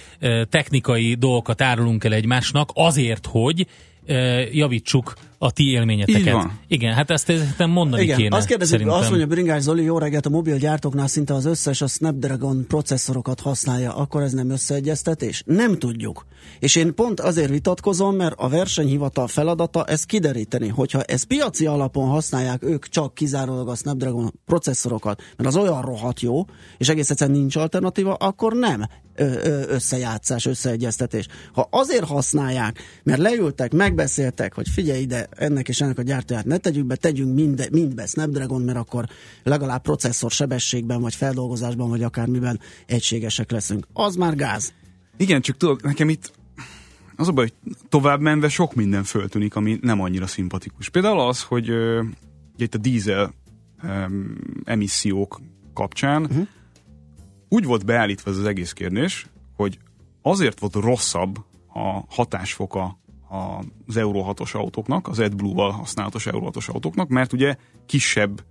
technikai 0.49 1.15
dolgokat 1.15 1.63
árulunk 1.63 2.05
el 2.05 2.13
egymásnak 2.13 2.71
azért, 2.75 3.27
hogy 3.31 3.67
javítsuk 4.53 5.15
a 5.39 5.51
ti 5.51 5.71
élményeteket. 5.71 6.21
Így 6.21 6.33
van. 6.33 6.59
Igen, 6.67 6.95
hát 6.95 7.11
ezt, 7.11 7.29
ezt 7.29 7.67
mondani 7.67 8.03
Igen, 8.03 8.17
kéne. 8.17 8.37
Azt 8.37 8.47
kérdezik, 8.47 8.73
szerintem. 8.73 8.99
azt 8.99 9.09
mondja 9.09 9.27
Bringás 9.27 9.63
Zoli, 9.63 9.83
jó 9.83 9.99
reggelt, 9.99 10.27
a 10.27 10.31
mobilgyártóknál 10.31 11.07
szinte 11.07 11.35
az 11.35 11.45
összes 11.45 11.81
a 11.81 11.87
Snapdragon 11.87 12.65
processzorokat 12.69 13.41
használja, 13.41 13.95
akkor 13.95 14.23
ez 14.23 14.33
nem 14.33 14.51
összeegyeztetés? 14.51 15.43
Nem 15.47 15.79
tudjuk. 15.79 16.27
És 16.59 16.77
én 16.77 16.95
pont 16.95 17.21
azért 17.21 17.51
vitatkozom, 17.51 18.17
mert 18.17 18.35
a 18.39 18.49
versenyhivatal 18.49 19.27
feladata 19.27 19.85
ezt 19.85 20.07
kideríteni, 20.07 20.69
hogyha 20.69 21.03
ez 21.03 21.23
piaci 21.23 21.67
alapon 21.67 22.09
használják 22.09 22.65
ők 22.65 22.89
csak 22.89 23.15
kizárólag 23.15 23.69
a 23.69 23.75
Snapdragon 23.75 24.33
processzorokat, 24.47 25.23
mert 25.37 25.49
az 25.49 25.57
olyan 25.57 25.83
rohadt 25.83 26.21
jó, 26.21 26.45
és 26.79 26.89
egész 26.89 27.11
egyszerűen 27.11 27.39
nincs 27.39 27.57
alternatíva, 27.57 28.15
akkor 28.15 28.53
nem 28.53 28.85
összejátszás, 29.69 30.47
összeegyeztetés. 30.47 31.27
Ha 31.53 31.69
azért 31.71 32.05
használják, 32.05 32.83
mert 33.03 33.21
leültek, 33.21 33.73
megbeszéltek, 33.73 34.55
hogy 34.55 34.69
figyelj 34.69 35.01
ide, 35.01 35.29
ennek 35.31 35.69
és 35.69 35.81
ennek 35.81 35.99
a 35.99 36.03
gyártóját 36.03 36.45
ne 36.45 36.57
tegyük 36.57 36.87
be, 36.87 36.97
tegyünk 36.97 37.35
mind, 37.35 37.69
mindbe 37.73 38.07
Snapdragon, 38.07 38.63
mert 38.63 38.79
akkor 38.79 39.05
legalább 39.43 39.83
processzor 39.83 40.31
sebességben, 40.31 41.01
vagy 41.01 41.15
feldolgozásban, 41.15 41.89
vagy 41.89 42.03
akármiben 42.03 42.61
egységesek 42.87 43.51
leszünk. 43.51 43.87
Az 43.93 44.17
már 44.17 44.35
gáz. 44.35 44.73
Igen, 45.17 45.41
csak 45.41 45.57
tudod, 45.57 45.83
nekem 45.83 46.09
itt 46.09 46.33
az 47.17 47.29
a 47.29 47.33
baj, 47.33 47.51
hogy 47.63 47.75
tovább 47.89 48.21
menve 48.21 48.49
sok 48.49 48.75
minden 48.75 49.05
föltűnik, 49.05 49.57
ami 49.57 49.79
nem 49.81 50.01
annyira 50.01 50.27
szimpatikus. 50.27 50.89
Például 50.89 51.21
az, 51.21 51.43
hogy 51.43 51.71
uh, 51.71 52.05
itt 52.57 52.75
a 52.75 52.79
dízel 52.79 53.35
um, 53.83 54.37
emissziók 54.65 55.41
kapcsán 55.75 56.23
uh-huh. 56.23 56.47
Úgy 57.49 57.65
volt 57.65 57.85
beállítva 57.85 58.31
ez 58.31 58.37
az 58.37 58.45
egész 58.45 58.73
kérdés, 58.73 59.27
hogy 59.57 59.79
azért 60.23 60.61
volt 60.61 60.75
rosszabb 60.75 61.37
a 61.75 62.05
hatásfoka 62.09 62.99
az 63.87 63.97
Euro 63.97 64.25
6-os 64.29 64.53
autóknak, 64.53 65.09
az 65.09 65.19
AdBlue-val 65.19 65.71
használatos 65.71 66.27
Euro 66.27 66.51
6-os 66.53 66.71
autóknak, 66.71 67.09
mert 67.09 67.33
ugye 67.33 67.57
kisebb 67.87 68.45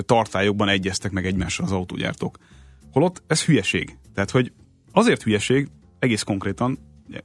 tartályokban 0.00 0.68
egyeztek 0.68 1.10
meg 1.10 1.26
egymással 1.26 1.66
az 1.66 1.72
autógyártók. 1.72 2.38
Holott 2.92 3.22
ez 3.26 3.44
hülyeség. 3.44 3.96
Tehát, 4.14 4.30
hogy 4.30 4.52
azért 4.92 5.22
hülyeség, 5.22 5.68
egész 5.98 6.22
konkrétan, 6.22 6.78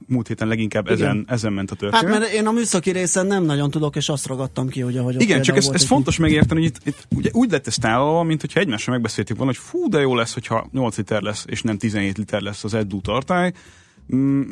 múlt 0.08 0.28
héten 0.28 0.48
leginkább 0.48 0.88
ezen, 0.88 1.26
ezen 1.28 1.54
ment 1.54 1.72
a 1.72 1.76
történet. 1.76 2.10
Hát 2.10 2.20
mert 2.20 2.34
én 2.34 2.48
a 2.48 2.52
műszaki 2.52 2.92
részen 2.92 3.26
nem 3.26 3.44
nagyon 3.44 3.70
tudok, 3.70 3.96
és 3.96 4.10
azt 4.10 4.28
ragadtam 4.28 4.68
ki, 4.68 4.82
hogy 4.82 4.98
ahogy 4.98 5.22
Igen, 5.22 5.42
csak 5.42 5.58
ez, 5.58 5.70
ez 5.74 5.84
fontos 5.84 6.18
megérteni, 6.18 6.60
hogy 6.60 6.70
itt, 6.70 6.88
itt 6.88 7.08
ugye 7.16 7.30
úgy 7.34 7.52
lett 7.52 7.68
ez 7.68 7.76
tálalva, 7.76 8.24
mint 8.24 8.42
hogyha 8.42 8.60
egymással 8.60 8.94
megbeszéltük 8.94 9.38
volna, 9.38 9.52
hogy 9.52 9.62
fú, 9.62 9.90
de 9.90 10.00
jó 10.00 10.16
lesz, 10.16 10.34
hogyha 10.34 10.68
8 10.72 10.98
liter 10.98 11.22
lesz, 11.22 11.46
és 11.48 11.62
nem 11.62 11.78
17 11.78 12.18
liter 12.18 12.42
lesz 12.42 12.64
az 12.64 12.74
AdBlue 12.74 13.02
tartály, 13.02 13.54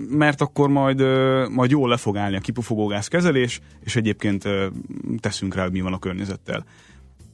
mert 0.10 0.42
akkor 0.42 0.70
majd, 0.70 1.02
majd 1.50 1.72
jól 1.72 1.90
le 1.90 1.98
fog 1.98 2.18
állni 2.18 2.36
a 2.36 2.40
kipufogógáz 2.40 3.08
kezelés, 3.08 3.60
és 3.84 3.96
egyébként 3.96 4.48
teszünk 5.20 5.56
rá, 5.56 5.64
hogy 5.64 5.72
mi 5.72 5.82
van 5.82 5.94
a 5.94 6.00
környezettel. 6.00 6.66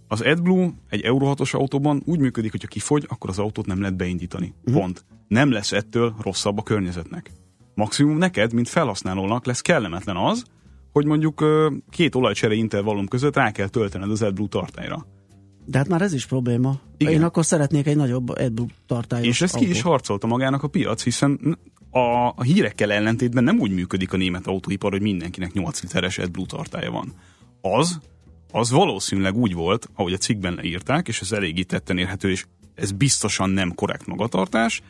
Az 0.07 0.21
AdBlue 0.21 0.69
egy 0.89 1.01
Euro 1.01 1.33
6-os 1.35 1.51
autóban 1.51 2.01
úgy 2.05 2.19
működik, 2.19 2.51
hogy 2.51 2.61
ha 2.61 2.67
kifogy, 2.67 3.05
akkor 3.07 3.29
az 3.29 3.39
autót 3.39 3.65
nem 3.65 3.79
lehet 3.79 3.95
beindítani. 3.95 4.53
Pont. 4.71 5.05
Nem 5.27 5.51
lesz 5.51 5.71
ettől 5.71 6.15
rosszabb 6.21 6.57
a 6.57 6.63
környezetnek. 6.63 7.31
Maximum 7.79 8.17
neked, 8.17 8.53
mint 8.53 8.69
felhasználónak 8.69 9.45
lesz 9.45 9.61
kellemetlen 9.61 10.15
az, 10.15 10.43
hogy 10.91 11.05
mondjuk 11.05 11.43
két 11.89 12.15
olajcsere 12.15 12.53
intervallum 12.53 13.07
között 13.07 13.35
rá 13.35 13.51
kell 13.51 13.67
töltened 13.67 14.11
az 14.11 14.21
AdBlue 14.21 14.47
tartályra. 14.47 15.05
De 15.65 15.77
hát 15.77 15.87
már 15.87 16.01
ez 16.01 16.13
is 16.13 16.25
probléma. 16.25 16.79
Igen. 16.97 17.13
Én 17.13 17.23
akkor 17.23 17.45
szeretnék 17.45 17.87
egy 17.87 17.95
nagyobb 17.95 18.29
AdBlue 18.29 18.67
tartályos 18.87 19.27
És 19.27 19.41
ezt 19.41 19.55
ki 19.55 19.69
is 19.69 19.77
autót. 19.77 19.91
harcolta 19.91 20.27
magának 20.27 20.63
a 20.63 20.67
piac, 20.67 21.03
hiszen 21.03 21.57
a, 21.89 21.99
a 22.27 22.41
hírekkel 22.43 22.91
ellentétben 22.91 23.43
nem 23.43 23.59
úgy 23.59 23.71
működik 23.71 24.13
a 24.13 24.17
német 24.17 24.47
autóipar, 24.47 24.91
hogy 24.91 25.01
mindenkinek 25.01 25.53
8 25.53 25.81
literes 25.81 26.17
AdBlue 26.17 26.45
tartálya 26.45 26.91
van. 26.91 27.13
Az, 27.61 27.99
az 28.51 28.71
valószínűleg 28.71 29.35
úgy 29.35 29.53
volt, 29.53 29.89
ahogy 29.95 30.13
a 30.13 30.17
cikkben 30.17 30.53
leírták, 30.53 31.07
és 31.07 31.21
ez 31.21 31.31
eléggé 31.31 31.63
tetten 31.63 31.97
érhető, 31.97 32.29
és 32.29 32.45
ez 32.75 32.91
biztosan 32.91 33.49
nem 33.49 33.75
korrekt 33.75 34.07
magatartás, 34.07 34.81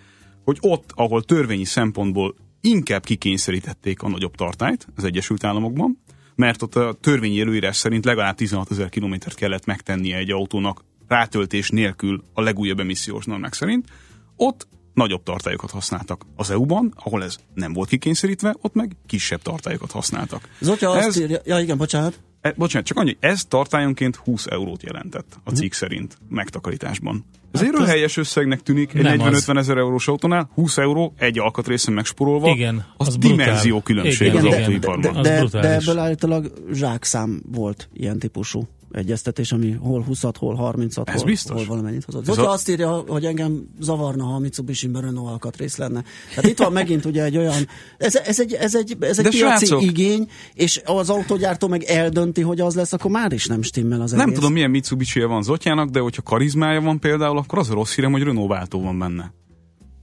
hogy 0.43 0.57
ott, 0.61 0.91
ahol 0.95 1.23
törvényi 1.23 1.65
szempontból 1.65 2.35
inkább 2.61 3.03
kikényszerítették 3.03 4.01
a 4.01 4.09
nagyobb 4.09 4.35
tartályt 4.35 4.87
az 4.95 5.03
Egyesült 5.03 5.43
Államokban, 5.43 6.01
mert 6.35 6.61
ott 6.61 6.75
a 6.75 6.93
törvényi 7.01 7.39
előírás 7.41 7.77
szerint 7.77 8.05
legalább 8.05 8.35
16 8.35 8.71
ezer 8.71 8.89
kilométert 8.89 9.35
kellett 9.35 9.65
megtennie 9.65 10.17
egy 10.17 10.31
autónak 10.31 10.83
rátöltés 11.07 11.69
nélkül 11.69 12.23
a 12.33 12.41
legújabb 12.41 12.79
emissziós 12.79 13.25
normák 13.25 13.53
szerint, 13.53 13.87
ott 14.35 14.67
nagyobb 14.93 15.23
tartályokat 15.23 15.71
használtak. 15.71 16.25
Az 16.35 16.49
EU-ban, 16.49 16.93
ahol 16.95 17.23
ez 17.23 17.37
nem 17.53 17.73
volt 17.73 17.89
kikényszerítve, 17.89 18.55
ott 18.61 18.73
meg 18.73 18.95
kisebb 19.05 19.41
tartályokat 19.41 19.91
használtak. 19.91 20.49
Zotya 20.59 20.89
azt 20.89 21.07
Ez- 21.07 21.19
írja, 21.19 21.39
ja 21.45 21.59
igen, 21.59 21.77
bocsánat. 21.77 22.19
E, 22.41 22.53
bocsánat, 22.57 22.87
csak 22.87 22.97
annyi, 22.97 23.17
ez 23.19 23.45
tartályonként 23.45 24.15
20 24.15 24.45
eurót 24.45 24.83
jelentett 24.83 25.39
a 25.43 25.51
cikk 25.51 25.73
szerint 25.73 26.17
megtakarításban. 26.29 27.25
Ez 27.51 27.61
egy 27.61 27.85
helyes 27.85 28.17
összegnek 28.17 28.61
tűnik 28.61 28.93
egy 28.93 29.01
Nem 29.01 29.17
40-50 29.19 29.57
ezer 29.57 29.77
eurós 29.77 30.07
autónál, 30.07 30.49
20 30.53 30.77
euró 30.77 31.13
egy 31.17 31.39
alkatrészen 31.39 31.93
megspórolva, 31.93 32.49
Igen, 32.49 32.85
az, 32.97 33.07
az 33.07 33.17
dimenzió 33.17 33.79
brutál. 33.79 33.81
különbség 33.81 34.27
Igen, 34.27 34.37
az 34.37 34.43
igen, 34.43 34.57
de, 34.57 34.63
autóiparban. 34.63 35.13
de, 35.13 35.21
de, 35.21 35.29
de 35.29 35.39
brutális. 35.39 35.87
ebből 35.87 36.01
állítólag 36.01 36.53
zsákszám 36.73 37.41
volt 37.51 37.89
ilyen 37.93 38.19
típusú 38.19 38.67
egyeztetés, 38.91 39.51
ami 39.51 39.71
hol 39.71 40.03
20 40.03 40.21
hol 40.37 40.55
30 40.55 40.97
Ez 40.97 41.03
hol, 41.15 41.23
biztos. 41.25 41.55
hol 41.55 41.65
valamennyit 41.65 42.03
hozott. 42.05 42.25
Zotya 42.25 42.47
a- 42.49 42.51
azt 42.51 42.69
írja, 42.69 43.03
hogy 43.07 43.25
engem 43.25 43.67
zavarna, 43.79 44.23
ha 44.23 44.33
a 44.33 44.39
Mitsubishi-ben 44.39 45.01
Renault 45.01 45.29
alkatrész 45.31 45.77
lenne. 45.77 46.03
Tehát 46.35 46.49
itt 46.51 46.57
van 46.57 46.71
megint 46.71 47.05
ugye 47.05 47.23
egy 47.23 47.37
olyan, 47.37 47.67
ez, 47.97 48.15
ez 48.15 48.39
egy, 48.39 48.53
ez 48.53 48.75
egy, 48.75 48.97
ez 48.99 49.17
egy 49.17 49.23
De 49.23 49.29
piaci 49.29 49.65
srácok- 49.65 49.81
igény, 49.81 50.29
és 50.53 50.81
az 50.85 51.09
autógyártó 51.09 51.67
meg 51.67 51.83
eldönti, 51.83 52.41
hogy 52.41 52.59
az 52.61 52.75
lesz, 52.75 52.93
akkor 52.93 53.11
már 53.11 53.31
is 53.31 53.45
nem 53.45 53.61
stimmel 53.61 54.01
az 54.01 54.11
Nem 54.11 54.19
egész. 54.19 54.35
tudom, 54.35 54.53
milyen 54.53 54.69
mitsubishi 54.69 55.19
van 55.23 55.43
Zotjának, 55.43 55.89
de 55.89 55.99
hogyha 55.99 56.21
karizmája 56.21 56.81
van 56.81 56.99
például, 56.99 57.37
akkor 57.37 57.57
az 57.59 57.69
a 57.69 57.73
rossz 57.73 57.95
hírem, 57.95 58.11
hogy 58.11 58.23
Renault 58.23 58.49
váltó 58.49 58.81
van 58.81 58.99
benne. 58.99 59.33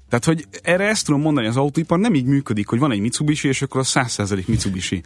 Tehát, 0.08 0.24
hogy 0.24 0.46
erre 0.62 0.84
ezt 0.88 1.04
tudom 1.06 1.20
mondani, 1.20 1.46
az 1.46 1.56
autóipar 1.56 1.98
nem 1.98 2.14
így 2.14 2.24
működik, 2.24 2.66
hogy 2.66 2.78
van 2.78 2.92
egy 2.92 3.00
Mitsubishi, 3.00 3.48
és 3.48 3.62
akkor 3.62 3.80
az 3.80 3.92
100% 3.94 4.46
Mitsubishi. 4.46 5.02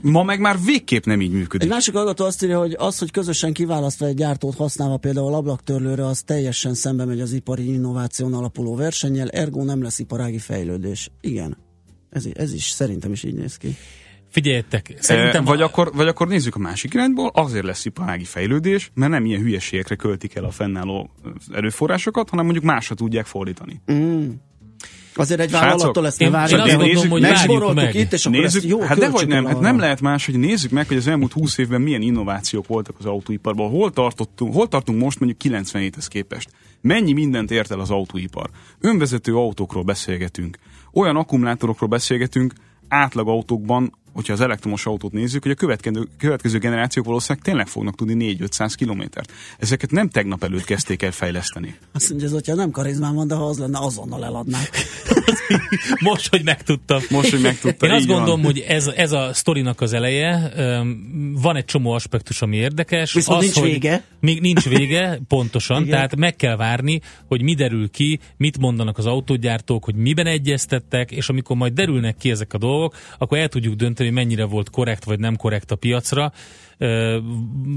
Ma 0.00 0.22
meg 0.22 0.40
már 0.40 0.56
végképp 0.64 1.04
nem 1.04 1.20
így 1.20 1.30
Egy 1.32 1.36
működik. 1.38 1.68
másik 1.68 1.94
hallgató 1.94 2.24
azt 2.24 2.42
írja, 2.42 2.58
hogy 2.58 2.74
az, 2.78 2.98
hogy 2.98 3.10
közösen 3.10 3.52
kiválasztva 3.52 4.06
egy 4.06 4.14
gyártót 4.16 4.54
használva 4.56 4.96
például 4.96 5.34
ablaktörlőre, 5.34 6.06
az 6.06 6.22
teljesen 6.22 6.74
szembe 6.74 7.04
megy 7.04 7.20
az 7.20 7.32
ipari 7.32 7.72
innováción 7.72 8.34
alapuló 8.34 8.74
versennyel, 8.74 9.28
ergo 9.28 9.64
nem 9.64 9.82
lesz 9.82 9.98
iparági 9.98 10.38
fejlődés. 10.38 11.10
Igen. 11.20 11.56
Ez, 12.10 12.24
ez 12.34 12.52
is 12.52 12.64
szerintem 12.64 13.12
is 13.12 13.22
így 13.22 13.34
néz 13.34 13.56
ki. 13.56 13.76
Figyeljetek, 14.30 14.86
Szerintem 14.86 15.02
szerintem... 15.02 15.44
vagy, 15.44 15.60
a- 15.60 15.64
akkor, 15.64 15.90
vagy 15.94 16.06
akkor 16.08 16.28
nézzük 16.28 16.54
a 16.54 16.58
másik 16.58 16.94
irányból, 16.94 17.30
azért 17.34 17.64
lesz 17.64 17.84
iparági 17.84 18.24
fejlődés, 18.24 18.90
mert 18.94 19.10
nem 19.12 19.24
ilyen 19.24 19.40
hülyeségekre 19.40 19.94
költik 19.94 20.34
el 20.34 20.44
a 20.44 20.50
fennálló 20.50 21.10
erőforrásokat, 21.52 22.28
hanem 22.30 22.44
mondjuk 22.44 22.64
másra 22.64 22.94
tudják 22.94 23.26
fordítani. 23.26 23.80
Mm. 23.92 24.28
Azért 25.16 25.40
egy 25.40 25.50
vállalattól 25.50 26.06
ezt 26.06 26.18
ne 26.18 26.30
várjuk. 26.30 26.66
én 26.66 26.66
azt 26.66 26.76
gondolom, 26.76 27.08
hogy 27.10 27.20
várjuk 27.20 27.38
Megsporoltuk 27.38 27.74
meg. 27.84 27.94
itt, 27.94 28.12
és 28.12 28.26
akkor 28.26 28.38
Nézzük, 28.38 28.62
ezt 28.62 28.70
jó 28.70 28.80
hát 28.80 28.98
dehogy 28.98 29.28
nem, 29.28 29.44
hát 29.44 29.60
nem 29.60 29.78
lehet 29.78 30.00
más, 30.00 30.26
hogy 30.26 30.38
nézzük 30.38 30.70
meg, 30.70 30.86
hogy 30.88 30.96
az 30.96 31.06
elmúlt 31.06 31.32
20 31.32 31.58
évben 31.58 31.80
milyen 31.80 32.02
innovációk 32.02 32.66
voltak 32.66 32.94
az 32.98 33.04
autóiparban. 33.06 33.70
Hol, 33.70 33.90
tartottunk, 33.90 34.54
hol 34.54 34.68
tartunk 34.68 35.00
most 35.00 35.20
mondjuk 35.20 35.40
97-hez 35.54 36.06
képest? 36.08 36.48
Mennyi 36.80 37.12
mindent 37.12 37.50
ért 37.50 37.70
el 37.70 37.80
az 37.80 37.90
autóipar? 37.90 38.50
Önvezető 38.80 39.36
autókról 39.36 39.82
beszélgetünk. 39.82 40.58
Olyan 40.92 41.16
akkumulátorokról 41.16 41.88
beszélgetünk, 41.88 42.52
átlag 42.88 43.28
autókban, 43.28 43.92
hogyha 44.16 44.32
az 44.32 44.40
elektromos 44.40 44.86
autót 44.86 45.12
nézzük, 45.12 45.42
hogy 45.42 45.50
a 45.50 45.54
következő, 45.54 46.08
következő 46.18 46.58
generációk 46.58 47.04
valószínűleg 47.04 47.44
tényleg 47.44 47.66
fognak 47.66 47.94
tudni 47.94 48.36
4-500 48.40 48.72
kilométert. 48.76 49.32
Ezeket 49.58 49.90
nem 49.90 50.08
tegnap 50.08 50.44
előtt 50.44 50.64
kezdték 50.64 51.02
el 51.02 51.12
fejleszteni. 51.12 51.74
Azt 51.92 52.10
mondja, 52.10 52.28
hogy 52.30 52.56
nem 52.56 52.70
karizmám 52.70 53.14
van, 53.14 53.26
de 53.26 53.34
ha 53.34 53.44
az 53.44 53.58
lenne, 53.58 53.78
azonnal 53.78 54.24
eladnák. 54.24 54.70
Most, 56.08 56.28
hogy 56.28 56.44
megtudtam. 56.44 57.00
Most, 57.10 57.30
hogy 57.30 57.40
megtudta, 57.40 57.86
Én 57.86 57.92
azt 57.92 58.00
így 58.00 58.06
van. 58.06 58.16
gondolom, 58.16 58.44
hogy 58.44 58.58
ez, 58.58 58.86
ez 58.86 59.12
a 59.12 59.30
sztorinak 59.32 59.80
az 59.80 59.92
eleje. 59.92 60.52
Van 61.32 61.56
egy 61.56 61.64
csomó 61.64 61.90
aspektus, 61.90 62.42
ami 62.42 62.56
érdekes. 62.56 63.12
Viszont 63.12 63.38
az, 63.38 63.44
nincs 63.44 63.58
hogy 63.58 63.70
vége. 63.70 64.04
Még 64.20 64.40
nincs 64.40 64.68
vége, 64.68 65.20
pontosan. 65.28 65.80
Igen. 65.82 65.90
Tehát 65.90 66.16
meg 66.16 66.36
kell 66.36 66.56
várni, 66.56 67.00
hogy 67.26 67.42
mi 67.42 67.54
derül 67.54 67.90
ki, 67.90 68.18
mit 68.36 68.58
mondanak 68.58 68.98
az 68.98 69.06
autógyártók, 69.06 69.84
hogy 69.84 69.94
miben 69.94 70.26
egyeztettek, 70.26 71.10
és 71.10 71.28
amikor 71.28 71.56
majd 71.56 71.72
derülnek 71.72 72.16
ki 72.16 72.30
ezek 72.30 72.54
a 72.54 72.58
dolgok, 72.58 72.96
akkor 73.18 73.38
el 73.38 73.48
tudjuk 73.48 73.74
dönteni, 73.74 74.05
hogy 74.06 74.14
mennyire 74.14 74.44
volt 74.44 74.70
korrekt 74.70 75.04
vagy 75.04 75.18
nem 75.18 75.36
korrekt 75.36 75.70
a 75.70 75.76
piacra 75.76 76.32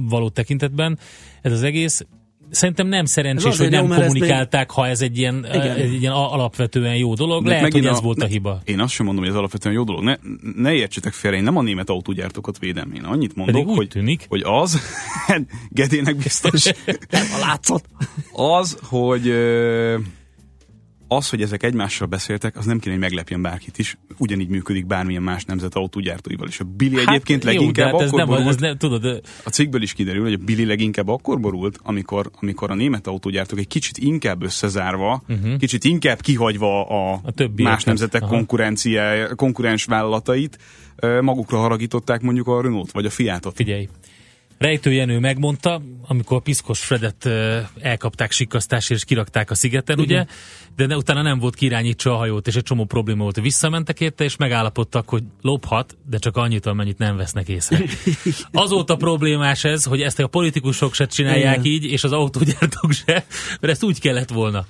való 0.09 0.29
tekintetben. 0.29 1.00
Ez 1.41 1.51
az 1.51 1.63
egész. 1.63 2.05
Szerintem 2.51 2.88
nem 2.88 3.05
szerencsés, 3.05 3.57
hogy 3.57 3.69
nem 3.69 3.88
jó, 3.88 3.95
kommunikálták, 3.95 4.71
ha 4.71 4.88
ez 4.88 5.01
egy 5.01 5.17
ilyen, 5.17 5.45
Igen. 5.53 5.75
egy 5.75 5.93
ilyen 5.93 6.12
alapvetően 6.13 6.95
jó 6.95 7.13
dolog. 7.13 7.43
De 7.43 7.50
Lehet, 7.50 7.71
hogy 7.71 7.86
ez 7.86 7.98
a- 7.98 8.01
volt 8.01 8.21
a 8.21 8.25
hiba. 8.25 8.62
Én 8.65 8.79
azt 8.79 8.93
sem 8.93 9.05
mondom, 9.05 9.24
hogy 9.24 9.33
ez 9.33 9.39
alapvetően 9.39 9.75
jó 9.75 9.83
dolog. 9.83 10.03
Ne, 10.03 10.15
ne 10.55 10.74
értsetek 10.74 11.13
félre, 11.13 11.38
én 11.38 11.43
nem 11.43 11.57
a 11.57 11.62
német 11.62 11.89
autógyártókat 11.89 12.59
védem. 12.59 12.91
Én 12.95 13.03
annyit 13.03 13.36
mondok, 13.36 13.55
Pedig 13.55 13.69
úgy 13.69 13.77
hogy, 13.77 13.88
tűnik. 13.88 14.25
hogy 14.29 14.41
az, 14.45 14.79
Gedének 15.69 16.15
biztos, 16.15 16.65
A 17.36 17.39
látszat. 17.39 17.86
az, 18.33 18.77
hogy 18.83 19.27
ö, 19.27 19.98
az, 21.12 21.30
hogy 21.30 21.42
ezek 21.42 21.63
egymással 21.63 22.08
beszéltek, 22.08 22.58
az 22.58 22.66
nem 22.66 22.80
kéne, 22.80 22.94
hogy 22.94 23.04
meglepjen 23.04 23.42
bárkit 23.42 23.78
is. 23.78 23.98
Ugyanígy 24.18 24.48
működik 24.48 24.86
bármilyen 24.86 25.24
más 25.24 25.46
nemzet 25.46 25.75
autógyártóival. 25.75 26.48
És 26.48 26.60
a 26.60 26.63
Billy 26.63 26.96
hát, 26.96 27.08
egyébként 27.08 27.44
jó, 27.44 27.51
leginkább 27.51 27.92
hát 27.92 28.01
ez 28.01 28.08
akkor 28.08 28.20
nem, 28.20 28.28
borult, 28.28 28.48
ez 28.48 28.56
nem, 28.56 28.78
tudod, 28.78 29.22
a 29.44 29.50
cikkből 29.50 29.82
is 29.82 29.94
kiderül, 29.94 30.24
hogy 30.24 30.34
a 30.34 30.38
Billy 30.38 30.66
leginkább 30.66 31.08
akkor 31.08 31.39
borult, 31.39 31.80
amikor, 31.84 32.32
amikor 32.42 32.72
a 32.72 32.75
német 32.75 33.08
autógyártók 33.08 33.60
egy 33.60 33.68
kicsit 33.68 33.98
inkább 33.98 34.44
összezárva, 34.44 35.24
uh-huh. 35.28 35.58
kicsit 35.58 35.84
inkább 35.84 36.22
kihagyva 36.22 36.88
a. 36.88 37.20
A 37.24 37.32
többieket. 37.32 37.74
más 37.74 37.84
nemzetek 37.84 38.22
Aha. 38.22 38.32
konkurencia, 38.32 39.36
konkurens 39.36 39.86
vállalatait, 39.86 40.58
magukra 41.22 41.58
haragították 41.58 42.22
mondjuk 42.22 42.48
a 42.48 42.62
Renault 42.62 42.92
vagy 42.92 43.06
a 43.06 43.10
Fiatot. 43.10 43.56
figyelj. 43.56 43.88
Rejtő 44.60 44.92
Jenő 44.92 45.20
megmondta, 45.20 45.82
amikor 46.08 46.38
a 46.38 46.39
piszkos 46.39 46.80
Fredet 46.80 47.30
elkapták 47.82 48.32
sikasztásért 48.32 49.00
és 49.00 49.06
kirakták 49.06 49.51
a 49.51 49.56
szigeten, 49.56 50.00
ugye, 50.00 50.25
de 50.75 50.86
ne, 50.86 50.96
utána 50.96 51.22
nem 51.22 51.39
volt 51.39 51.56
kirányítsa 51.56 52.13
a 52.13 52.18
hajót, 52.18 52.48
és 52.48 52.56
egy 52.56 52.63
csomó 52.63 52.86
probléma 52.86 53.24
volt. 53.24 53.42
Visszamentek 53.42 54.00
érte, 54.00 54.24
és 54.24 54.36
megállapodtak, 54.36 55.10
hogy 55.10 55.24
lophat, 55.42 55.98
de 56.10 56.18
csak 56.18 56.38
annyit, 56.38 56.66
amennyit 56.66 56.98
nem 56.98 57.16
vesznek 57.18 57.48
észre. 57.48 57.84
Azóta 58.51 58.96
problémás 58.96 59.63
ez, 59.63 59.84
hogy 59.84 60.01
ezt 60.01 60.20
a 60.20 60.28
politikusok 60.28 60.94
se 60.94 61.06
csinálják 61.06 61.66
Igen. 61.66 61.72
így, 61.72 61.84
és 61.86 62.04
az 62.04 62.12
autógyártók 62.12 62.92
se, 62.92 63.25
mert 63.60 63.74
ezt 63.74 63.84
úgy 63.84 64.00
kellett 64.00 64.30
volna. 64.30 64.66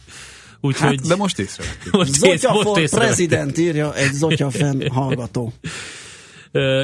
Úgyhogy 0.61 0.97
Hát, 0.97 1.07
de 1.07 1.15
most 1.15 1.39
észrevettük. 1.39 1.93
most, 1.93 2.25
ész, 2.25 2.43
most 2.43 2.77
észrevették. 2.77 2.89
president 2.89 3.57
írja 3.57 3.95
egy 3.95 4.11
Zotya 4.11 4.49
fan 4.49 4.89
hallgató. 4.91 5.53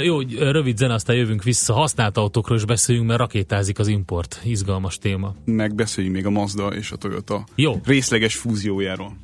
Jó, 0.04 0.20
rövid 0.40 0.78
zene, 0.78 0.94
aztán 0.94 1.16
jövünk 1.16 1.44
vissza. 1.44 1.74
Használt 1.74 2.18
autókról 2.18 2.58
is 2.58 2.66
beszéljünk, 2.66 3.08
mert 3.08 3.20
rakétázik 3.20 3.80
az 3.80 3.88
import. 3.88 4.42
Izgalmas 4.44 4.98
téma. 4.98 5.36
Megbeszéljünk 5.46 6.16
még 6.16 6.26
a 6.26 6.30
Mazda 6.30 6.68
és 6.68 6.92
a 6.92 6.96
Toyota 6.96 7.44
Jó. 7.56 7.80
részleges 7.86 8.36
fúziójáról. 8.36 9.18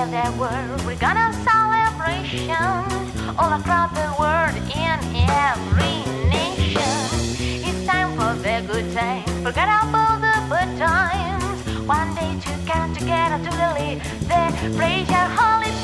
Their 0.00 0.32
we're 0.86 0.96
gonna 0.96 1.30
celebration 1.44 2.50
all 3.38 3.52
across 3.52 3.92
the 3.92 4.08
world 4.18 4.56
in 4.74 4.98
every 5.28 6.00
nation. 6.30 6.96
It's 7.68 7.86
time 7.86 8.16
for 8.16 8.32
the 8.42 8.64
good 8.66 8.90
time, 8.94 9.24
forget 9.44 9.68
about 9.68 10.22
the 10.22 10.32
bad 10.48 10.78
times. 10.78 11.86
One 11.86 12.14
day 12.14 12.32
to 12.40 12.72
come 12.72 12.94
together 12.94 13.44
to 13.44 13.50
the 13.56 13.70
your 15.06 15.28
holiday. 15.36 15.79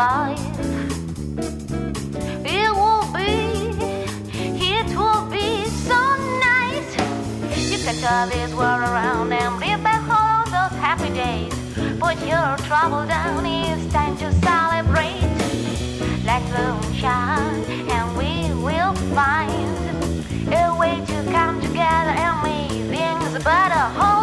Life, 0.00 0.40
it 2.58 2.70
will 2.80 3.06
be, 3.12 3.36
it 4.72 4.88
will 5.00 5.24
be 5.28 5.66
so 5.88 6.00
nice. 6.48 6.90
You 7.70 7.78
can 7.84 7.96
turn 8.04 8.30
this 8.30 8.50
world 8.54 8.80
around 8.80 9.30
and 9.30 9.58
bring 9.58 9.82
back 9.82 10.02
all 10.08 10.44
those 10.56 10.76
happy 10.80 11.10
days. 11.12 11.52
Put 12.00 12.16
your 12.32 12.56
trouble 12.68 13.04
down, 13.06 13.44
it's 13.44 13.92
time 13.92 14.16
to 14.22 14.32
celebrate. 14.48 15.20
Let 16.24 16.40
the 16.48 16.62
moon 16.72 16.94
shine, 16.94 17.62
and 17.94 18.06
we 18.20 18.32
will 18.64 18.94
find 19.18 19.76
a 20.62 20.74
way 20.80 20.96
to 21.10 21.16
come 21.30 21.60
together 21.60 22.14
and 22.24 22.34
make 22.42 22.72
things 22.94 23.44
better. 23.44 24.19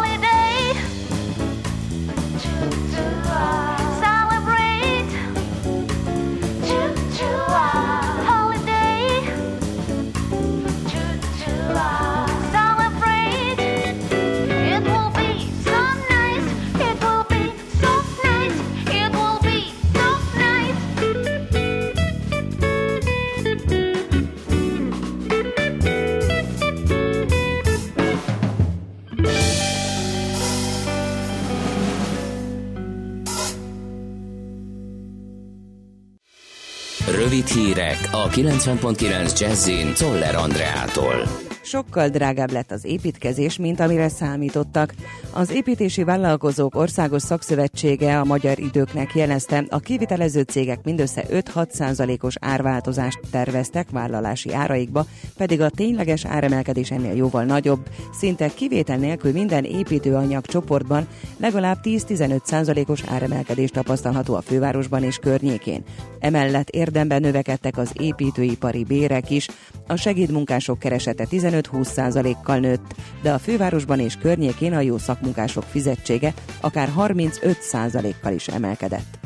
Hírek 37.52 38.08
a 38.12 38.28
90.9 38.28 39.40
Jazzin 39.40 39.94
Toller 39.94 40.34
Andreától. 40.34 41.47
Sokkal 41.68 42.08
drágább 42.08 42.52
lett 42.52 42.70
az 42.70 42.84
építkezés, 42.84 43.56
mint 43.56 43.80
amire 43.80 44.08
számítottak. 44.08 44.94
Az 45.32 45.50
építési 45.50 46.04
vállalkozók 46.04 46.74
országos 46.74 47.22
szakszövetsége 47.22 48.18
a 48.18 48.24
magyar 48.24 48.58
időknek 48.58 49.14
jelezte, 49.14 49.64
a 49.68 49.78
kivitelező 49.78 50.42
cégek 50.42 50.84
mindössze 50.84 51.24
5-6 51.30 51.70
százalékos 51.70 52.34
árváltozást 52.40 53.20
terveztek 53.30 53.90
vállalási 53.90 54.54
áraikba, 54.54 55.06
pedig 55.36 55.60
a 55.60 55.70
tényleges 55.70 56.24
áremelkedés 56.24 56.90
ennél 56.90 57.14
jóval 57.14 57.44
nagyobb, 57.44 57.88
szinte 58.12 58.48
kivétel 58.54 58.96
nélkül 58.96 59.32
minden 59.32 59.64
építőanyag 59.64 60.46
csoportban 60.46 61.06
legalább 61.36 61.78
10-15 61.82 62.44
százalékos 62.44 63.02
áremelkedés 63.06 63.70
tapasztalható 63.70 64.34
a 64.34 64.40
fővárosban 64.40 65.02
és 65.02 65.16
környékén. 65.16 65.82
Emellett 66.18 66.68
érdemben 66.68 67.20
növekedtek 67.20 67.78
az 67.78 67.90
építőipari 67.92 68.84
bérek 68.84 69.30
is, 69.30 69.46
a 69.86 69.96
segédmunkások 69.96 70.78
keresete 70.78 71.24
15-20 71.62 71.84
százalékkal 71.84 72.58
nőtt, 72.58 72.94
de 73.22 73.32
a 73.32 73.38
fővárosban 73.38 74.00
és 74.00 74.16
környékén 74.16 74.74
a 74.74 74.80
jó 74.80 74.98
szakmunkások 74.98 75.64
fizetsége 75.64 76.34
akár 76.60 76.88
35 76.88 77.62
százalékkal 77.62 78.32
is 78.32 78.48
emelkedett. 78.48 79.18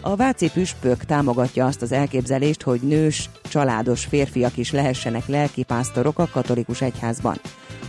A 0.00 0.16
Váci 0.16 0.50
püspök 0.50 1.04
támogatja 1.04 1.66
azt 1.66 1.82
az 1.82 1.92
elképzelést, 1.92 2.62
hogy 2.62 2.80
nős, 2.80 3.30
családos 3.42 4.04
férfiak 4.04 4.56
is 4.56 4.72
lehessenek 4.72 5.26
lelkipásztorok 5.26 6.18
a 6.18 6.28
katolikus 6.32 6.80
egyházban. 6.80 7.40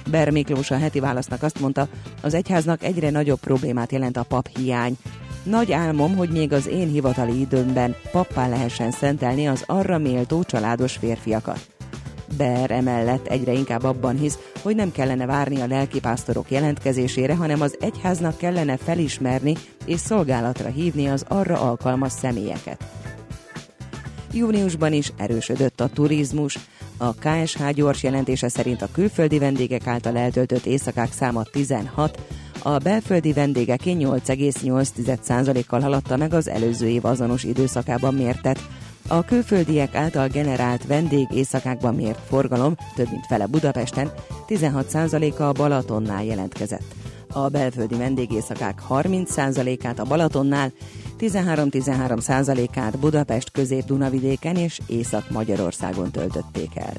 Ber 0.10 0.30
Miklós 0.30 0.72
a 0.72 0.78
heti 0.78 1.00
válasznak 1.00 1.44
azt 1.44 1.60
mondta, 1.60 1.88
az 2.22 2.34
egyháznak 2.34 2.84
egyre 2.84 3.10
nagyobb 3.10 3.40
problémát 3.40 3.92
jelent 3.92 4.18
a 4.18 4.24
pap 4.24 4.48
hiány. 4.58 4.98
Nagy 5.44 5.72
álmom, 5.72 6.16
hogy 6.16 6.30
még 6.30 6.54
az 6.54 6.68
én 6.68 6.88
hivatali 6.88 7.40
időmben 7.40 7.96
pappá 8.12 8.48
lehessen 8.48 8.92
szentelni 8.92 9.48
az 9.48 9.64
arra 9.66 9.98
méltó 9.98 10.44
családos 10.44 10.96
férfiakat. 10.98 11.75
Ber 12.38 12.72
emellett 12.72 13.28
egyre 13.28 13.52
inkább 13.52 13.84
abban 13.84 14.18
hisz, 14.18 14.40
hogy 14.62 14.76
nem 14.76 14.92
kellene 14.92 15.26
várni 15.26 15.62
a 15.62 15.68
lelkipásztorok 15.68 16.52
jelentkezésére, 16.52 17.36
hanem 17.36 17.62
az 17.62 17.78
egyháznak 17.80 18.38
kellene 18.38 18.78
felismerni 18.78 19.56
és 19.86 20.00
szolgálatra 20.00 20.70
hívni 20.70 21.08
az 21.08 21.26
arra 21.28 21.62
alkalmas 21.62 22.12
személyeket. 22.12 22.84
Júniusban 24.34 24.94
is 24.94 25.12
erősödött 25.18 25.82
a 25.82 25.90
turizmus. 25.90 26.58
A 26.98 27.14
KSH 27.14 27.70
gyors 27.70 28.04
jelentése 28.04 28.50
szerint 28.50 28.82
a 28.82 28.92
külföldi 28.92 29.40
vendégek 29.40 29.88
által 29.88 30.18
eltöltött 30.18 30.66
éjszakák 30.66 31.12
száma 31.12 31.44
16, 31.44 32.20
a 32.64 32.78
belföldi 32.78 33.34
vendégek 33.34 33.80
8,8%-kal 33.84 35.80
haladta 35.80 36.18
meg 36.18 36.34
az 36.34 36.48
előző 36.48 36.88
év 36.88 37.06
azonos 37.06 37.44
időszakában 37.44 38.14
mértet. 38.14 38.60
A 39.08 39.26
külföldiek 39.26 39.96
által 39.96 40.28
generált 40.28 40.86
vendég 40.86 41.28
éjszakákban 41.32 41.96
mért 41.96 42.20
forgalom 42.28 42.76
több 42.96 43.08
mint 43.12 43.26
fele 43.26 43.46
Budapesten, 43.46 44.12
16%-a 44.48 45.44
a 45.44 45.52
Balatonnál 45.52 46.24
jelentkezett. 46.24 46.96
A 47.30 47.50
belföldi 47.50 47.96
vendégészakák 47.96 48.82
30%-át 48.90 50.00
a 50.00 50.04
Balatonnál, 50.04 50.72
13-13%-át 51.20 53.00
Budapest 53.00 53.52
közép-Dunavidéken 53.52 54.56
és 54.56 54.80
Észak-Magyarországon 54.88 56.12
töltötték 56.12 56.76
el. 56.76 56.94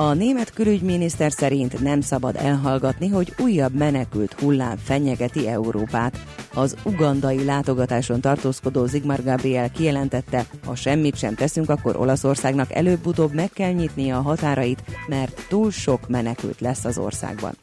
A 0.00 0.12
német 0.12 0.52
külügyminiszter 0.52 1.32
szerint 1.32 1.80
nem 1.80 2.00
szabad 2.00 2.36
elhallgatni, 2.36 3.08
hogy 3.08 3.32
újabb 3.38 3.74
menekült 3.74 4.32
hullám 4.32 4.76
fenyegeti 4.76 5.48
Európát. 5.48 6.16
Az 6.54 6.76
ugandai 6.84 7.44
látogatáson 7.44 8.20
tartózkodó 8.20 8.86
Zigmar 8.86 9.22
Gabriel 9.22 9.70
kijelentette, 9.70 10.46
ha 10.64 10.74
semmit 10.74 11.16
sem 11.16 11.34
teszünk, 11.34 11.70
akkor 11.70 11.96
Olaszországnak 11.96 12.72
előbb-utóbb 12.72 13.34
meg 13.34 13.50
kell 13.50 13.72
nyitnia 13.72 14.16
a 14.16 14.22
határait, 14.22 14.82
mert 15.08 15.46
túl 15.48 15.70
sok 15.70 16.08
menekült 16.08 16.60
lesz 16.60 16.84
az 16.84 16.98
országban. 16.98 17.54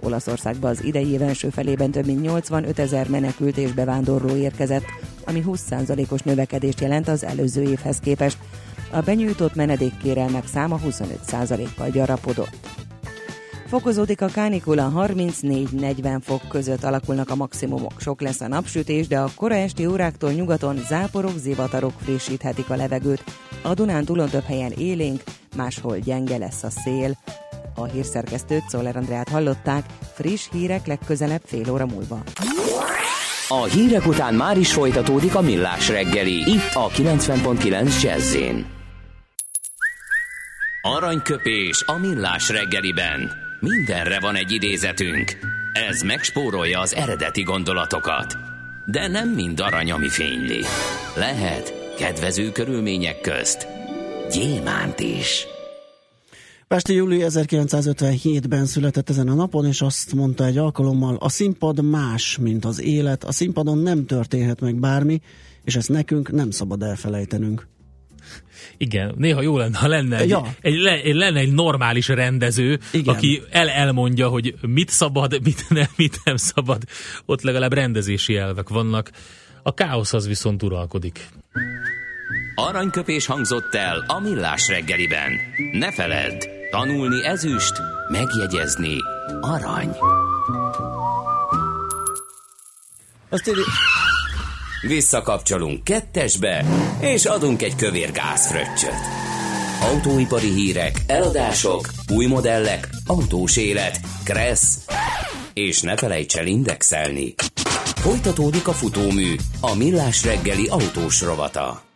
Olaszországba 0.00 0.68
az 0.68 0.84
idei 0.84 1.10
év 1.10 1.22
első 1.22 1.48
felében 1.48 1.90
több 1.90 2.06
mint 2.06 2.22
85 2.22 2.78
ezer 2.78 3.08
menekült 3.08 3.56
és 3.56 3.72
bevándorló 3.72 4.36
érkezett, 4.36 4.84
ami 5.24 5.44
20%-os 5.46 6.20
növekedést 6.20 6.80
jelent 6.80 7.08
az 7.08 7.24
előző 7.24 7.62
évhez 7.62 7.98
képest. 7.98 8.38
A 8.90 9.00
benyújtott 9.00 9.54
menedékkérelmek 9.54 10.46
száma 10.46 10.78
25%-kal 10.86 11.90
gyarapodott. 11.90 12.68
Fokozódik 13.66 14.20
a 14.20 14.26
kánikula, 14.26 14.92
34-40 14.96 16.18
fok 16.22 16.48
között 16.48 16.84
alakulnak 16.84 17.30
a 17.30 17.34
maximumok. 17.34 17.92
Sok 18.00 18.20
lesz 18.20 18.40
a 18.40 18.48
napsütés, 18.48 19.06
de 19.06 19.18
a 19.18 19.30
kora 19.36 19.54
esti 19.54 19.86
óráktól 19.86 20.30
nyugaton 20.30 20.78
záporok, 20.88 21.38
zivatarok 21.38 21.92
frissíthetik 22.02 22.70
a 22.70 22.76
levegőt. 22.76 23.24
A 23.62 23.74
Dunán 23.74 24.04
túlon 24.04 24.28
több 24.28 24.44
helyen 24.44 24.72
élénk, 24.78 25.22
máshol 25.56 25.98
gyenge 25.98 26.38
lesz 26.38 26.62
a 26.62 26.70
szél. 26.70 27.18
A 27.74 27.84
hírszerkesztőt 27.84 28.68
Szoller 28.68 28.96
Andrát 28.96 29.28
hallották, 29.28 29.84
friss 30.14 30.48
hírek 30.50 30.86
legközelebb 30.86 31.42
fél 31.44 31.72
óra 31.72 31.86
múlva. 31.86 32.22
A 33.48 33.64
hírek 33.64 34.06
után 34.06 34.34
már 34.34 34.58
is 34.58 34.72
folytatódik 34.72 35.34
a 35.34 35.40
millás 35.40 35.88
reggeli, 35.88 36.50
itt 36.50 36.74
a 36.74 36.88
90.9 36.88 38.02
jazz 38.02 38.36
Aranyköpés 40.82 41.82
a 41.86 41.98
millás 41.98 42.48
reggeliben. 42.48 43.32
Mindenre 43.60 44.20
van 44.20 44.34
egy 44.34 44.52
idézetünk. 44.52 45.36
Ez 45.72 46.02
megspórolja 46.02 46.80
az 46.80 46.94
eredeti 46.94 47.42
gondolatokat. 47.42 48.36
De 48.86 49.08
nem 49.08 49.28
mind 49.28 49.60
arany, 49.60 49.90
ami 49.90 50.08
fényli. 50.08 50.64
Lehet 51.16 51.94
kedvező 51.96 52.52
körülmények 52.52 53.20
közt 53.20 53.66
gyémánt 54.30 55.00
is. 55.00 55.46
Pesti 56.68 56.94
Júli 56.94 57.18
1957-ben 57.20 58.66
született 58.66 59.10
ezen 59.10 59.28
a 59.28 59.34
napon, 59.34 59.66
és 59.66 59.80
azt 59.80 60.14
mondta 60.14 60.44
egy 60.44 60.58
alkalommal, 60.58 61.16
a 61.16 61.28
színpad 61.28 61.84
más, 61.84 62.38
mint 62.40 62.64
az 62.64 62.82
élet, 62.82 63.24
a 63.24 63.32
színpadon 63.32 63.78
nem 63.78 64.06
történhet 64.06 64.60
meg 64.60 64.74
bármi, 64.74 65.20
és 65.64 65.76
ezt 65.76 65.88
nekünk 65.88 66.30
nem 66.30 66.50
szabad 66.50 66.82
elfelejtenünk. 66.82 67.66
Igen, 68.76 69.14
néha 69.16 69.42
jó 69.42 69.56
lenne, 69.56 69.78
ha 69.78 69.86
lenne 69.86 70.16
egy, 70.16 70.28
Ja. 70.28 70.54
egy, 70.60 70.76
le, 70.76 71.00
lenne 71.04 71.38
egy 71.38 71.52
normális 71.52 72.08
rendező, 72.08 72.78
Igen. 72.92 73.14
aki 73.14 73.42
el 73.50 73.68
elmondja, 73.68 74.28
hogy 74.28 74.54
mit 74.60 74.88
szabad, 74.88 75.38
mit 75.42 75.64
nem, 75.68 75.86
mit 75.96 76.20
nem 76.24 76.36
szabad. 76.36 76.82
Ott 77.26 77.42
legalább 77.42 77.72
rendezési 77.72 78.36
elvek 78.36 78.68
vannak. 78.68 79.10
A 79.62 79.74
káosz 79.74 80.12
az 80.12 80.26
viszont 80.26 80.62
uralkodik. 80.62 81.28
Aranyköpés 82.54 83.26
hangzott 83.26 83.74
el 83.74 84.04
a 84.06 84.20
millás 84.20 84.68
reggeliben. 84.68 85.32
Ne 85.72 85.92
feledd, 85.92 86.46
tanulni 86.70 87.24
ezüst, 87.26 87.72
megjegyezni 88.08 88.96
arany. 89.40 89.96
Azt 93.28 93.48
írja, 93.48 93.62
Visszakapcsolunk 94.80 95.84
kettesbe, 95.84 96.64
és 97.00 97.24
adunk 97.24 97.62
egy 97.62 97.74
kövér 97.74 98.12
gázfröccsöt. 98.12 99.00
Autóipari 99.82 100.52
hírek, 100.52 101.02
eladások, 101.06 101.88
új 102.12 102.26
modellek, 102.26 102.88
autós 103.06 103.56
élet, 103.56 104.00
kressz, 104.24 104.78
és 105.54 105.80
ne 105.80 105.96
felejts 105.96 106.36
el 106.36 106.46
indexelni. 106.46 107.34
Folytatódik 107.94 108.68
a 108.68 108.72
futómű, 108.72 109.34
a 109.60 109.74
millás 109.74 110.24
reggeli 110.24 110.66
autós 110.66 111.22
rovata. 111.22 111.87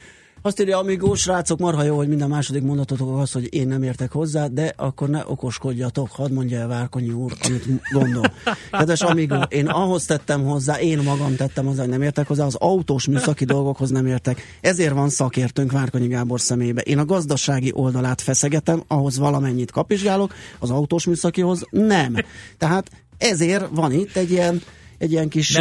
Azt 0.42 0.60
írja, 0.60 0.78
amíg 0.78 1.00
srácok, 1.14 1.58
marha 1.58 1.82
jó, 1.82 1.96
hogy 1.96 2.08
minden 2.08 2.28
második 2.28 2.62
mondatotok 2.62 3.18
az, 3.18 3.32
hogy 3.32 3.54
én 3.54 3.68
nem 3.68 3.82
értek 3.82 4.12
hozzá, 4.12 4.46
de 4.46 4.72
akkor 4.76 5.08
ne 5.08 5.22
okoskodjatok, 5.26 6.10
hadd 6.10 6.32
mondja 6.32 6.58
el 6.58 6.68
Várkonyi 6.68 7.10
úr, 7.10 7.32
amit 7.42 7.64
gondol. 7.92 8.32
Kedves 8.70 9.00
amígó, 9.00 9.42
én 9.48 9.66
ahhoz 9.66 10.04
tettem 10.04 10.44
hozzá, 10.44 10.80
én 10.80 10.98
magam 10.98 11.36
tettem 11.36 11.66
hozzá, 11.66 11.80
hogy 11.80 11.90
nem 11.90 12.02
értek 12.02 12.26
hozzá, 12.26 12.44
az 12.44 12.54
autós 12.54 13.06
műszaki 13.06 13.44
dolgokhoz 13.44 13.90
nem 13.90 14.06
értek. 14.06 14.42
Ezért 14.60 14.94
van 14.94 15.08
szakértőnk 15.08 15.72
Várkonyi 15.72 16.06
Gábor 16.06 16.40
szemébe. 16.40 16.80
Én 16.80 16.98
a 16.98 17.04
gazdasági 17.04 17.70
oldalát 17.74 18.20
feszegetem, 18.20 18.82
ahhoz 18.86 19.18
valamennyit 19.18 19.70
kapizsgálok, 19.70 20.34
az 20.58 20.70
autós 20.70 21.06
műszakihoz 21.06 21.66
nem. 21.70 22.14
Tehát 22.58 22.90
ezért 23.18 23.68
van 23.70 23.92
itt 23.92 24.16
egy 24.16 24.30
ilyen 24.30 24.62
egy 25.02 25.12
ilyen 25.12 25.28
kis 25.28 25.58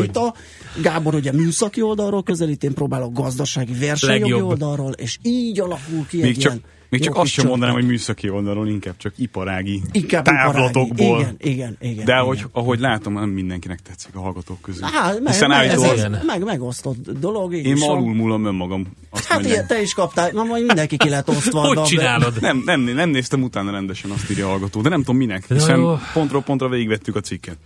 vita. 0.00 0.34
Gábor 0.82 1.14
ugye 1.14 1.32
műszaki 1.32 1.82
oldalról 1.82 2.22
közelít, 2.22 2.64
én 2.64 2.74
próbálok 2.74 3.12
gazdasági 3.12 3.72
versenyjogi 3.72 4.42
oldalról, 4.42 4.92
és 4.92 5.18
így 5.22 5.60
alakul 5.60 6.06
ki 6.08 6.16
Még 6.16 6.30
egy 6.30 6.38
csak, 6.38 6.52
ilyen 6.52 6.64
még 6.90 7.00
jó 7.00 7.06
csak 7.06 7.14
azt 7.16 7.24
kis 7.24 7.32
sem 7.32 7.46
mondanám, 7.46 7.74
hogy 7.74 7.86
műszaki 7.86 8.28
oldalon, 8.28 8.68
inkább 8.68 8.96
csak 8.96 9.12
iparági 9.16 9.82
Inkább 9.92 10.24
távlatokból. 10.24 11.06
iparági. 11.06 11.20
Igen, 11.20 11.36
igen, 11.38 11.76
igen. 11.80 11.94
De 11.96 12.02
igen. 12.02 12.18
ahogy, 12.18 12.44
ahogy 12.52 12.80
látom, 12.80 13.12
nem 13.12 13.28
mindenkinek 13.28 13.80
tetszik 13.80 14.16
a 14.16 14.20
hallgatók 14.20 14.60
közül. 14.60 14.82
Hát, 14.82 15.20
meg, 15.20 15.32
Hiszen 15.32 15.48
meg, 15.48 15.68
ez, 15.68 15.82
Igen. 15.82 16.20
meg 16.26 16.44
megosztott 16.44 17.10
dolog. 17.10 17.54
én 17.54 17.74
is 17.74 17.80
ma 17.80 17.90
alul 17.90 18.14
múlom 18.14 18.44
önmagam. 18.44 18.86
Azt 19.10 19.24
Hát 19.24 19.44
ilyen, 19.44 19.66
te 19.66 19.80
is 19.82 19.94
kaptál, 19.94 20.30
na 20.32 20.42
majd 20.44 20.66
mindenki 20.66 20.96
ki 20.96 21.08
lett 21.08 21.28
osztva. 21.28 21.60
Hogy 21.60 21.76
de- 21.76 21.82
csinálod? 21.82 22.40
Nem, 22.40 22.62
nem, 22.64 22.80
nem 22.80 23.10
néztem 23.10 23.42
utána 23.42 23.70
rendesen, 23.70 24.10
azt 24.10 24.30
írja 24.30 24.46
a 24.46 24.48
hallgató, 24.48 24.80
de 24.80 24.88
nem 24.88 24.98
tudom 24.98 25.16
minek, 25.16 25.46
hiszen 25.48 25.78
jó. 25.78 25.98
pontról 26.12 26.42
pontra 26.42 26.68
végigvettük 26.68 27.16
a 27.16 27.20
cikket. 27.20 27.56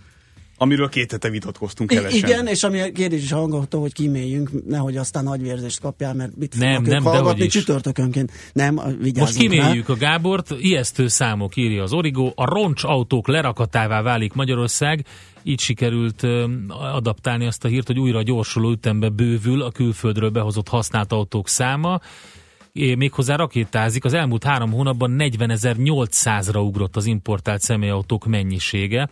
Amiről 0.63 0.89
két 0.89 1.11
hete 1.11 1.29
vitatkoztunk 1.29 1.89
kelesen. 1.89 2.17
igen, 2.17 2.47
és 2.47 2.63
ami 2.63 2.79
a 2.79 2.91
kérdés 2.91 3.23
is 3.23 3.31
hallgató, 3.31 3.81
hogy 3.81 3.93
kiméljünk, 3.93 4.49
nehogy 4.67 4.97
aztán 4.97 5.23
nagyvérzést 5.23 5.79
kapjál, 5.79 6.13
mert 6.13 6.37
mit 6.37 6.57
Nem, 6.57 6.73
fognak 6.73 6.93
nem, 6.93 7.03
hallgatni 7.03 7.47
csütörtökönként. 7.47 8.31
Nem, 8.53 8.73
Most 9.15 9.33
rá. 9.33 9.39
kiméljük 9.39 9.89
a 9.89 9.95
Gábort, 9.95 10.51
ijesztő 10.59 11.07
számok 11.07 11.55
írja 11.55 11.83
az 11.83 11.93
Origó, 11.93 12.33
a 12.35 12.45
roncsautók 12.45 13.27
lerakatává 13.27 14.01
válik 14.01 14.33
Magyarország, 14.33 15.05
így 15.43 15.59
sikerült 15.59 16.21
adaptálni 16.69 17.45
azt 17.45 17.63
a 17.63 17.67
hírt, 17.67 17.87
hogy 17.87 17.99
újra 17.99 18.21
gyorsuló 18.21 18.71
ütembe 18.71 19.09
bővül 19.09 19.61
a 19.61 19.71
külföldről 19.71 20.29
behozott 20.29 20.67
használt 20.67 21.11
autók 21.11 21.47
száma, 21.47 22.01
méghozzá 22.73 23.35
rakétázik. 23.35 24.05
Az 24.05 24.13
elmúlt 24.13 24.43
három 24.43 24.71
hónapban 24.71 25.15
40.800-ra 25.19 26.65
ugrott 26.67 26.95
az 26.95 27.05
importált 27.05 27.61
személyautók 27.61 28.25
mennyisége. 28.25 29.09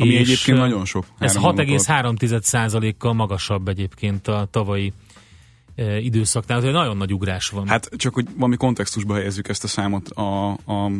Ami 0.00 0.12
És, 0.12 0.20
egyébként 0.20 0.58
nagyon 0.58 0.84
sok. 0.84 1.04
Ez 1.18 1.34
három 1.36 1.56
hónap 1.56 1.68
alatt. 1.68 1.86
6,3%-kal 1.86 3.12
magasabb 3.12 3.68
egyébként 3.68 4.28
a 4.28 4.48
tavalyi 4.50 4.92
időszaknál, 6.00 6.60
tehát 6.60 6.74
nagyon 6.74 6.96
nagy 6.96 7.12
ugrás 7.12 7.48
van. 7.48 7.66
Hát 7.68 7.88
csak, 7.96 8.14
hogy 8.14 8.26
valami 8.36 8.56
kontextusba 8.56 9.14
helyezzük 9.14 9.48
ezt 9.48 9.64
a 9.64 9.68
számot. 9.68 10.08
A, 10.08 10.50
a 10.50 10.90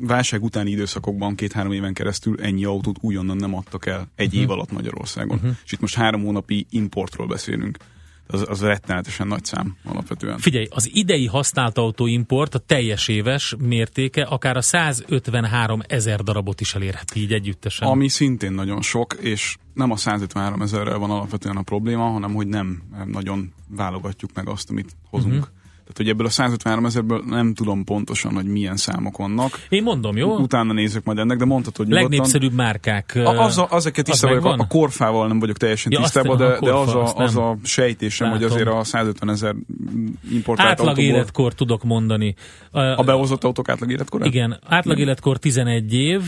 válság 0.00 0.42
utáni 0.42 0.70
időszakokban 0.70 1.34
két-három 1.34 1.72
éven 1.72 1.92
keresztül 1.94 2.40
ennyi 2.40 2.64
autót 2.64 2.96
újonnan 3.00 3.36
nem 3.36 3.54
adtak 3.54 3.86
el 3.86 4.08
egy 4.14 4.32
Mhm. 4.32 4.42
év 4.42 4.50
alatt 4.50 4.72
Magyarországon. 4.72 5.40
És 5.64 5.72
itt 5.72 5.80
most 5.80 5.94
három 5.94 6.22
hónapi 6.22 6.66
importról 6.70 7.26
beszélünk. 7.26 7.76
Az, 8.32 8.44
az 8.48 8.62
rettenetesen 8.62 9.26
nagy 9.26 9.44
szám 9.44 9.76
alapvetően. 9.84 10.38
Figyelj, 10.38 10.66
az 10.70 10.90
idei 10.92 11.26
használt 11.26 11.78
autóimport 11.78 12.54
a 12.54 12.58
teljes 12.58 13.08
éves 13.08 13.54
mértéke 13.58 14.22
akár 14.22 14.56
a 14.56 14.62
153 14.62 15.80
ezer 15.86 16.20
darabot 16.20 16.60
is 16.60 16.74
elérheti 16.74 17.20
így 17.20 17.32
együttesen. 17.32 17.88
Ami 17.88 18.08
szintén 18.08 18.52
nagyon 18.52 18.82
sok, 18.82 19.16
és 19.20 19.56
nem 19.74 19.90
a 19.90 19.96
153 19.96 20.62
ezerrel 20.62 20.98
van 20.98 21.10
alapvetően 21.10 21.56
a 21.56 21.62
probléma, 21.62 22.10
hanem 22.10 22.34
hogy 22.34 22.46
nem 22.46 22.82
nagyon 23.06 23.52
válogatjuk 23.68 24.30
meg 24.34 24.48
azt, 24.48 24.70
amit 24.70 24.96
hozunk. 25.10 25.34
Uh-huh. 25.34 25.48
Tehát, 25.92 25.96
hogy 25.96 26.08
ebből 26.08 26.26
a 26.26 26.30
153 26.30 26.84
ezerből 26.84 27.22
nem 27.26 27.54
tudom 27.54 27.84
pontosan, 27.84 28.34
hogy 28.34 28.44
milyen 28.44 28.76
számok 28.76 29.16
vannak. 29.16 29.60
Én 29.68 29.82
mondom, 29.82 30.16
jó? 30.16 30.36
Utána 30.36 30.72
nézek 30.72 31.04
majd 31.04 31.18
ennek, 31.18 31.38
de 31.38 31.44
mondhatod 31.44 31.86
hogy 31.86 31.86
nyugodtan. 31.86 32.10
Legnépszerűbb 32.10 32.52
márkák. 32.52 33.12
A, 33.14 33.44
az 33.44 33.58
a, 33.58 33.66
azeket 33.70 34.08
az 34.08 34.12
tisztában 34.12 34.40
vagyok, 34.40 34.58
a, 34.58 34.62
a 34.62 34.66
korfával 34.66 35.26
nem 35.26 35.38
vagyok 35.38 35.56
teljesen 35.56 35.92
Ja, 35.92 36.00
tisztában, 36.00 36.36
de, 36.36 36.58
de 36.60 36.72
az, 36.72 36.94
a, 36.94 37.14
az 37.14 37.36
a 37.36 37.56
sejtésem, 37.62 38.30
hogy 38.30 38.40
Látom. 38.40 38.56
azért 38.56 38.68
a 38.68 38.84
150 38.84 39.30
ezer 39.30 39.54
importált 40.30 40.70
Átlag 40.70 40.88
autóból, 40.88 41.10
életkor 41.10 41.54
tudok 41.54 41.82
mondani. 41.82 42.34
a 42.70 43.02
behozott 43.04 43.44
autók 43.44 43.68
átlag 43.68 43.90
életkor? 43.90 44.26
Igen, 44.26 44.58
átlag 44.66 44.98
életkor 44.98 45.38
11 45.38 45.94
év, 45.94 46.22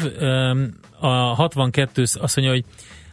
a 1.00 1.06
62, 1.06 2.02
azt 2.02 2.36
mondja, 2.36 2.54
hogy 2.54 2.64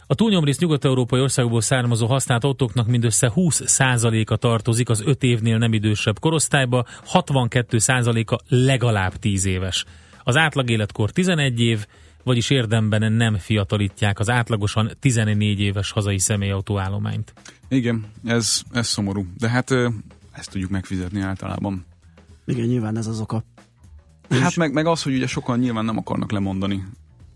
a 0.06 0.14
túlnyomrészt 0.14 0.60
nyugat-európai 0.60 1.20
országokból 1.20 1.60
származó 1.60 2.06
használt 2.06 2.44
autóknak 2.44 2.86
mindössze 2.86 3.32
20%-a 3.34 4.36
tartozik 4.36 4.88
az 4.88 5.02
5 5.04 5.22
évnél 5.22 5.58
nem 5.58 5.72
idősebb 5.72 6.18
korosztályba, 6.18 6.84
62%-a 7.12 8.40
legalább 8.48 9.16
10 9.16 9.44
éves. 9.44 9.84
Az 10.24 10.36
átlag 10.36 10.70
életkor 10.70 11.10
11 11.10 11.60
év, 11.60 11.86
vagyis 12.24 12.50
érdemben 12.50 13.12
nem 13.12 13.36
fiatalítják 13.36 14.18
az 14.18 14.30
átlagosan 14.30 14.90
14 15.00 15.60
éves 15.60 15.90
hazai 15.90 16.18
személyautó 16.18 16.78
állományt. 16.78 17.32
Igen, 17.68 18.04
ez, 18.24 18.62
ez 18.72 18.86
szomorú. 18.86 19.26
De 19.38 19.48
hát 19.48 19.70
ezt 20.32 20.50
tudjuk 20.50 20.70
megfizetni 20.70 21.20
általában. 21.20 21.84
Igen, 22.46 22.66
nyilván 22.66 22.96
ez 22.96 23.06
az 23.06 23.20
oka. 23.20 23.44
Hát 24.30 24.56
meg, 24.56 24.72
meg 24.72 24.86
az, 24.86 25.02
hogy 25.02 25.14
ugye 25.14 25.26
sokan 25.26 25.58
nyilván 25.58 25.84
nem 25.84 25.96
akarnak 25.96 26.32
lemondani 26.32 26.84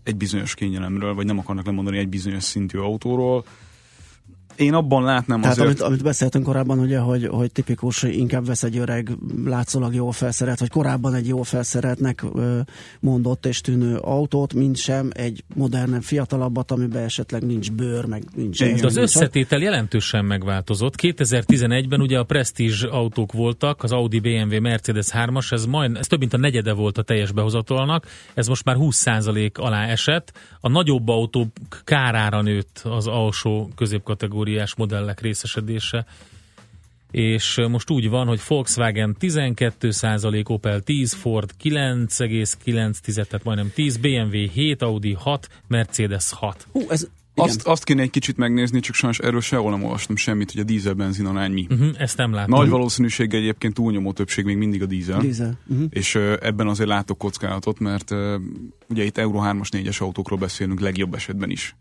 egy 0.07 0.15
bizonyos 0.15 0.53
kényelemről, 0.53 1.13
vagy 1.13 1.25
nem 1.25 1.39
akarnak 1.39 1.65
lemondani 1.65 1.97
egy 1.97 2.09
bizonyos 2.09 2.43
szintű 2.43 2.77
autóról. 2.77 3.45
Én 4.57 4.73
abban 4.73 5.03
látnám 5.03 5.41
Tehát 5.41 5.57
azért... 5.57 5.69
amit, 5.69 5.81
amit 5.81 6.03
beszéltünk 6.03 6.43
korábban, 6.43 6.79
ugye, 6.79 6.99
hogy, 6.99 7.27
hogy 7.27 7.51
tipikus, 7.51 8.01
hogy 8.01 8.15
inkább 8.15 8.45
vesz 8.45 8.63
egy 8.63 8.77
öreg, 8.77 9.09
látszólag 9.45 9.93
jól 9.93 10.11
felszerelt, 10.11 10.59
vagy 10.59 10.69
korábban 10.69 11.13
egy 11.13 11.27
jól 11.27 11.43
felszereltnek 11.43 12.23
mondott 12.99 13.45
és 13.45 13.61
tűnő 13.61 13.95
autót, 13.95 14.53
mint 14.53 14.77
sem 14.77 15.09
egy 15.13 15.43
modernebb, 15.55 16.01
fiatalabbat, 16.01 16.71
amiben 16.71 17.03
esetleg 17.03 17.45
nincs 17.45 17.71
bőr, 17.71 18.05
meg 18.05 18.23
nincs 18.35 18.61
Igen. 18.61 18.73
ez, 18.73 18.83
az 18.83 18.97
összetétel 18.97 19.59
jelentősen 19.59 20.25
megváltozott. 20.25 20.93
2011-ben 20.97 22.01
ugye 22.01 22.19
a 22.19 22.23
Prestige 22.23 22.87
autók 22.89 23.31
voltak, 23.31 23.83
az 23.83 23.91
Audi, 23.91 24.19
BMW, 24.19 24.61
Mercedes 24.61 25.07
3-as, 25.11 25.51
ez, 25.51 25.65
majd, 25.65 25.95
ez 25.95 26.07
több 26.07 26.19
mint 26.19 26.33
a 26.33 26.37
negyede 26.37 26.73
volt 26.73 26.97
a 26.97 27.01
teljes 27.01 27.31
behozatalnak, 27.31 28.05
ez 28.33 28.47
most 28.47 28.63
már 28.63 28.75
20% 28.79 29.51
alá 29.53 29.87
esett. 29.87 30.31
A 30.59 30.69
nagyobb 30.69 31.07
autók 31.07 31.47
kárára 31.83 32.41
nőtt 32.41 32.81
az 32.83 33.07
alsó 33.07 33.69
középkategóriás 34.47 34.75
modellek 34.75 35.21
részesedése 35.21 36.05
és 37.11 37.61
most 37.69 37.89
úgy 37.89 38.09
van, 38.09 38.27
hogy 38.27 38.41
Volkswagen 38.47 39.15
12%, 39.19 40.49
Opel 40.49 40.79
10, 40.79 41.13
Ford 41.13 41.51
9,9, 41.63 43.13
tehát 43.13 43.43
majdnem 43.43 43.71
10, 43.73 43.97
BMW 43.97 44.49
7, 44.53 44.81
Audi 44.81 45.13
6, 45.13 45.47
Mercedes 45.67 46.31
6. 46.31 46.67
Hú, 46.71 46.81
ez, 46.89 47.07
igen. 47.33 47.49
Azt, 47.49 47.67
azt 47.67 47.83
kéne 47.83 48.01
egy 48.01 48.09
kicsit 48.09 48.37
megnézni, 48.37 48.79
csak 48.79 48.95
sajnos 48.95 49.19
erről 49.19 49.41
sehol 49.41 49.71
nem 49.71 49.83
olvastam 49.83 50.15
semmit, 50.15 50.51
hogy 50.51 50.61
a 50.61 50.63
dízel-benzin 50.63 51.25
arány 51.25 51.51
mi. 51.51 51.67
Uh-huh, 51.69 51.89
ezt 51.97 52.17
nem 52.17 52.33
látom. 52.33 52.59
Nagy 52.59 52.69
valószínűséggel 52.69 53.39
egyébként 53.39 53.73
túlnyomó 53.73 54.13
többség 54.13 54.45
még 54.45 54.57
mindig 54.57 54.81
a 54.81 54.85
dízel. 54.85 55.19
Dízel. 55.19 55.59
Uh-huh. 55.67 55.87
És 55.89 56.15
ö, 56.15 56.37
ebben 56.41 56.67
azért 56.67 56.89
látok 56.89 57.17
kockázatot, 57.17 57.79
mert 57.79 58.11
ö, 58.11 58.37
ugye 58.89 59.03
itt 59.03 59.17
Euro 59.17 59.39
3-as, 59.43 59.69
4-es 59.71 60.01
autókról 60.01 60.39
beszélünk 60.39 60.79
legjobb 60.79 61.13
esetben 61.13 61.49
is. 61.49 61.75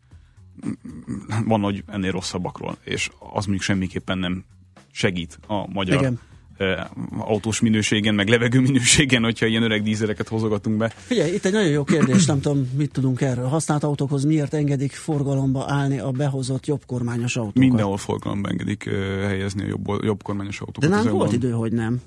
Van, 1.44 1.60
hogy 1.60 1.84
ennél 1.86 2.10
rosszabbakról, 2.10 2.76
és 2.84 3.10
az 3.18 3.44
mondjuk 3.44 3.62
semmiképpen 3.62 4.18
nem 4.18 4.44
segít 4.92 5.38
a 5.46 5.68
magyar 5.72 5.98
Igen. 5.98 6.20
ö, 6.56 6.74
autós 7.18 7.60
minőségen, 7.60 8.14
meg 8.14 8.28
levegő 8.28 8.60
minőségen, 8.60 9.22
hogyha 9.22 9.46
ilyen 9.46 9.62
öreg 9.62 9.82
dízeleket 9.82 10.28
hozogatunk 10.28 10.76
be. 10.76 10.88
Figyelj, 10.88 11.34
itt 11.34 11.44
egy 11.44 11.52
nagyon 11.52 11.70
jó 11.70 11.84
kérdés, 11.84 12.26
nem 12.26 12.40
tudom, 12.40 12.70
mit 12.76 12.92
tudunk 12.92 13.20
erről. 13.20 13.46
Használt 13.46 13.84
autókhoz 13.84 14.24
miért 14.24 14.54
engedik 14.54 14.92
forgalomba 14.92 15.64
állni 15.68 15.98
a 15.98 16.10
behozott 16.10 16.66
jobb 16.66 16.82
kormányos 16.86 17.36
autókat? 17.36 17.58
Mindenhol 17.58 17.96
forgalomba 17.96 18.48
engedik 18.48 18.86
ö, 18.86 19.22
helyezni 19.26 19.62
a 19.62 19.66
jobb, 19.66 20.04
jobb 20.04 20.22
kormányos 20.22 20.58
De 20.58 20.64
autókat. 20.64 21.04
nem 21.04 21.12
volt 21.12 21.32
idő, 21.32 21.50
hogy 21.50 21.72
nem. 21.72 22.00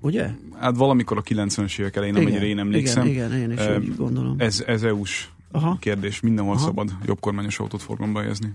Ugye? 0.00 0.30
Hát 0.58 0.76
valamikor 0.76 1.16
a 1.16 1.22
90-es 1.22 1.80
évek 1.80 1.96
elején, 1.96 2.14
amennyire 2.14 2.46
én 2.46 2.58
emlékszem. 2.58 3.06
Igen, 3.06 3.36
igen, 3.36 3.50
én 3.50 3.58
is 3.58 3.88
úgy 3.88 3.96
gondolom. 3.96 4.34
Ez, 4.38 4.62
ez 4.66 4.82
EU-s 4.82 5.28
Aha. 5.50 5.76
kérdés, 5.80 6.20
mindenhol 6.20 6.54
Aha. 6.54 6.64
szabad 6.64 6.96
jobb 7.04 7.20
kormányos 7.20 7.58
autót 7.58 7.82
forgalomba 7.82 8.20
helyezni. 8.20 8.52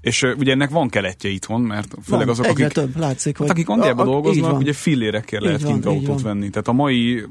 És 0.00 0.22
ugye 0.22 0.52
ennek 0.52 0.70
van 0.70 0.88
keletje 0.88 1.30
itthon, 1.30 1.60
mert 1.60 1.94
főleg 2.02 2.26
Van, 2.26 2.28
azok, 2.28 2.46
akik, 2.46 2.66
több, 2.66 2.96
látszik, 2.96 3.36
hogy... 3.36 3.46
hát, 3.46 3.56
akik 3.56 3.68
Angliában 3.68 4.06
dolgoznak, 4.06 4.58
ugye 4.58 4.72
fillérekkel 4.72 5.40
Így 5.40 5.46
lehet 5.46 5.62
van, 5.62 5.72
kint 5.72 5.86
autót 5.86 6.06
van. 6.06 6.22
venni. 6.22 6.50
Tehát 6.50 6.68
a 6.68 6.72
mai 6.72 7.26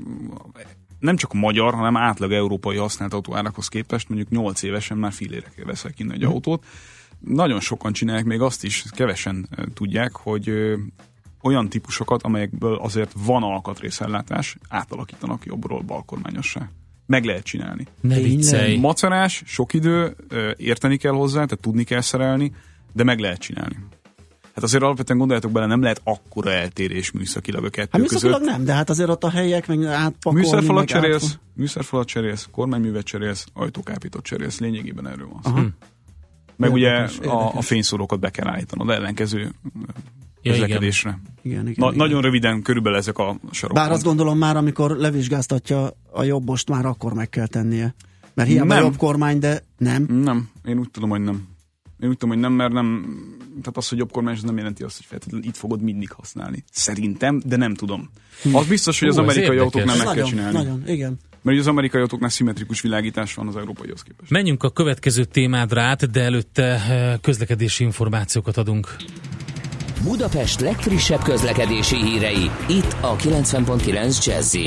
nem 1.00 1.16
csak 1.16 1.34
magyar, 1.34 1.74
hanem 1.74 1.98
átlag 1.98 2.32
európai 2.32 2.78
használt 2.78 3.14
autó 3.14 3.36
árakhoz 3.36 3.68
képest 3.68 4.10
mondjuk 4.10 4.30
8 4.30 4.64
évesen 4.64 4.98
már 4.98 5.12
fillérekkel 5.12 5.66
veszel 5.66 5.92
kint 5.92 6.12
egy 6.12 6.24
autót. 6.24 6.66
Nagyon 7.20 7.60
sokan 7.60 7.94
csinálják 7.94 8.26
még 8.26 8.42
azt 8.42 8.64
is, 8.64 8.84
kevesen 8.90 9.50
tudják, 9.74 10.16
hogy 10.16 10.52
olyan 11.42 11.70
típusokat, 11.70 12.24
amelyekből 12.24 12.76
azért 12.76 13.14
van 13.26 13.44
alkatrészellátás, 13.44 14.58
átalakítanak 14.70 15.46
jobbról 15.46 15.82
balkormányossá. 15.82 16.70
Meg 17.08 17.24
lehet 17.24 17.44
csinálni. 17.44 17.88
Ne. 18.02 18.78
Macerás, 18.80 19.44
sok 19.46 19.74
idő, 19.74 20.16
érteni 20.58 20.98
kell 20.98 21.12
hozzá, 21.12 21.44
tehát 21.46 21.60
tudni 21.62 21.84
kell 21.84 22.02
szerelni, 22.02 22.52
de 22.94 23.04
meg 23.04 23.20
lehet 23.20 23.40
csinálni. 23.40 23.76
Hát 24.54 24.64
azért 24.64 24.84
alapvetően 24.84 25.18
gondoljatok 25.18 25.52
bele, 25.52 25.66
nem 25.66 25.82
lehet 25.82 26.02
akkora 26.04 26.52
eltérés 26.52 27.12
műszakilag 27.12 27.64
a 27.66 27.70
kettő 27.70 27.90
Hát 27.92 28.02
között. 28.02 28.22
műszakilag 28.24 28.50
nem, 28.50 28.66
de 28.66 28.74
hát 28.74 28.90
azért 28.90 29.10
ott 29.10 29.24
a 29.24 29.30
helyek, 29.30 29.68
meg 29.68 29.84
átpakolni, 29.84 30.40
Műszerfalat 30.40 30.76
meg 30.76 31.02
cserélsz, 31.02 31.32
át- 31.32 31.40
műszerfalat 31.54 32.08
cserélsz, 32.08 32.48
kormányművet 32.52 33.04
cserélsz, 33.06 33.46
ajtókápítót 33.54 34.24
cserélsz, 34.24 34.60
lényegében 34.60 35.08
erről 35.08 35.28
van 35.28 35.40
szó. 35.44 35.52
Aha. 35.52 35.66
Meg 36.56 36.72
ugye 36.72 36.88
Érdekes, 36.88 37.18
a, 37.18 37.24
érdekes. 37.24 37.54
a 37.56 37.62
fényszórókat 37.62 38.20
be 38.20 38.30
kell 38.30 38.48
állítanod 38.48 38.90
ellenkező 38.90 39.52
Ja, 40.42 40.54
igen. 40.54 40.60
közlekedésre. 40.60 41.20
Igen, 41.42 41.62
igen, 41.62 41.74
Na, 41.78 41.86
igen. 41.86 41.98
nagyon 41.98 42.22
röviden 42.22 42.62
körülbelül 42.62 42.98
ezek 42.98 43.18
a 43.18 43.40
sarokok. 43.52 43.82
Bár 43.84 43.92
azt 43.92 44.04
gondolom 44.04 44.38
már, 44.38 44.58
amikor 44.58 44.92
levizsgáztatja 44.92 45.92
a 46.12 46.24
jobbost, 46.24 46.70
már 46.70 46.86
akkor 46.86 47.14
meg 47.14 47.30
kell 47.30 47.48
tennie. 47.48 47.96
Mert 48.34 48.50
hiába 48.50 48.74
Nem. 48.74 48.84
jobb 48.84 48.98
kormány, 48.98 49.40
de 49.40 49.64
nem. 49.78 50.04
Nem, 50.24 50.50
én 50.66 50.80
úgy 50.80 50.90
tudom, 50.92 51.10
hogy 51.10 51.22
nem. 51.22 51.48
Én 52.00 52.10
úgy 52.10 52.18
tudom, 52.18 52.30
hogy 52.30 52.44
nem, 52.44 52.54
mert 52.54 52.72
nem, 52.72 53.06
tehát 53.62 53.78
az, 53.78 53.90
hogy 53.90 53.98
jobb 53.98 54.12
kormány, 54.12 54.34
az 54.34 54.42
nem 54.44 54.58
jelenti 54.58 54.84
azt, 54.84 54.98
hogy 54.98 55.06
feltétlenül 55.06 55.48
itt 55.48 55.58
fogod 55.58 55.82
mindig 55.82 56.12
használni. 56.12 56.64
Szerintem, 56.72 57.42
de 57.46 57.56
nem 57.56 57.74
tudom. 57.74 58.10
Az 58.54 58.68
biztos, 58.68 59.00
hogy 59.00 59.08
az 59.08 59.16
Hú, 59.16 59.22
amerikai 59.22 59.58
autóknál 59.58 59.96
Ez 59.96 60.04
meg 60.04 60.06
kell 60.06 60.16
nagyon, 60.16 60.30
csinálni. 60.30 60.58
nagyon, 60.58 60.84
igen. 60.88 61.18
Mert 61.42 61.60
az 61.60 61.68
amerikai 61.68 62.02
autóknál 62.02 62.30
szimmetrikus 62.30 62.82
világítás 62.82 63.34
van 63.34 63.48
az 63.48 63.56
európaihoz 63.56 64.02
képest. 64.02 64.32
Menjünk 64.32 64.64
a 64.64 64.70
következő 64.70 65.24
témádra 65.24 65.82
át, 65.82 66.12
de 66.12 66.22
előtte 66.22 66.64
eh, 66.64 67.18
közlekedési 67.22 67.84
információkat 67.84 68.58
adunk. 68.58 68.96
Budapest 70.04 70.60
legfrissebb 70.60 71.22
közlekedési 71.22 71.96
hírei, 71.96 72.52
itt 72.68 72.96
a 73.02 73.16
90.9 73.16 74.26
jazz 74.26 74.58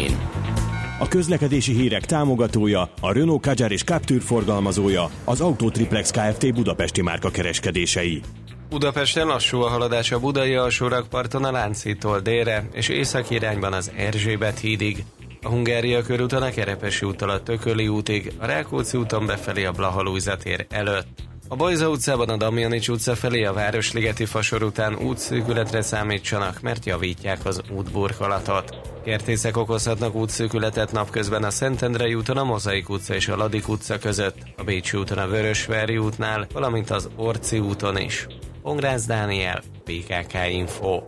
A 0.99 1.09
közlekedési 1.09 1.73
hírek 1.73 2.05
támogatója, 2.05 2.93
a 3.01 3.13
Renault 3.13 3.43
Kadjar 3.43 3.73
és 3.73 3.83
Captur 3.83 4.21
forgalmazója, 4.21 5.11
az 5.25 5.41
Autotriplex 5.41 6.11
Kft. 6.11 6.55
Budapesti 6.55 7.03
márka 7.03 7.31
kereskedései. 7.31 8.23
Budapesten 8.69 9.27
lassú 9.27 9.61
a 9.61 9.69
haladás 9.69 10.13
a 10.13 10.21
budai 10.21 10.55
alsórakparton 10.55 11.45
a 11.45 11.51
Lánchídtól 11.51 12.21
délre, 12.21 12.69
és 12.73 12.89
északi 12.89 13.35
irányban 13.35 13.73
az 13.73 13.91
Erzsébet 13.97 14.59
hídig. 14.59 15.05
A 15.43 15.49
Hungária 15.49 16.03
körúton 16.03 16.43
a 16.43 16.51
Kerepesi 16.51 17.07
úttól 17.07 17.31
a 17.31 17.43
Tököli 17.43 17.89
útig, 17.89 18.33
a 18.39 18.47
Rákóczi 18.47 18.99
úton 18.99 19.27
befelé 19.27 19.65
a 19.65 19.73
Blahalújza 19.73 20.37
tér 20.37 20.67
előtt. 20.69 21.29
A 21.53 21.57
Bajza 21.57 21.89
utcában 21.89 22.29
a 22.29 22.37
Damjanics 22.37 22.89
utca 22.89 23.15
felé 23.15 23.45
a 23.45 23.53
Városligeti 23.53 24.25
fasor 24.25 24.63
után 24.63 24.95
útszűkületre 24.95 25.83
számítsanak, 25.83 26.61
mert 26.61 26.87
javítják 26.87 27.45
az 27.45 27.61
útburkolatot. 27.71 28.77
Kertészek 29.05 29.57
okozhatnak 29.57 30.15
útszűkületet 30.15 30.93
napközben 30.93 31.45
a 31.45 31.51
Szentendrei 31.51 32.15
úton 32.15 32.37
a 32.37 32.45
Mozaik 32.45 32.89
utca 32.89 33.15
és 33.15 33.29
a 33.29 33.37
Ladik 33.37 33.69
utca 33.69 33.99
között, 33.99 34.37
a 34.57 34.63
Bécsi 34.63 34.97
úton 34.97 35.19
a 35.19 35.27
Vörösvári 35.27 35.99
útnál, 35.99 36.47
valamint 36.53 36.91
az 36.91 37.09
Orci 37.17 37.59
úton 37.59 37.99
is. 37.99 38.27
Pongrász 38.63 39.07
Dániel, 39.07 39.63
PKK 39.85 40.35
Info. 40.51 41.03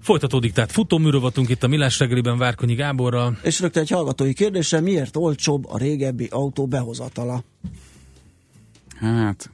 Folytatódik, 0.00 0.52
tehát 0.52 0.72
futóműrovatunk 0.72 1.48
itt 1.48 1.62
a 1.62 1.68
Millás 1.68 1.98
reggeliben 1.98 2.38
Várkonyi 2.38 2.74
Gáborral. 2.74 3.38
És 3.42 3.60
rögtön 3.60 3.82
egy 3.82 3.90
hallgatói 3.90 4.32
kérdése, 4.32 4.80
miért 4.80 5.16
olcsóbb 5.16 5.64
a 5.68 5.78
régebbi 5.78 6.28
autó 6.30 6.66
behozatala? 6.66 7.44
Hát, 9.02 9.50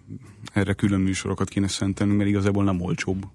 erre 0.52 0.72
külön 0.72 1.00
műsorokat 1.00 1.48
kéne 1.48 1.68
szentelnünk, 1.68 2.18
mert 2.18 2.30
igazából 2.30 2.64
nem 2.64 2.80
olcsóbb. 2.80 3.26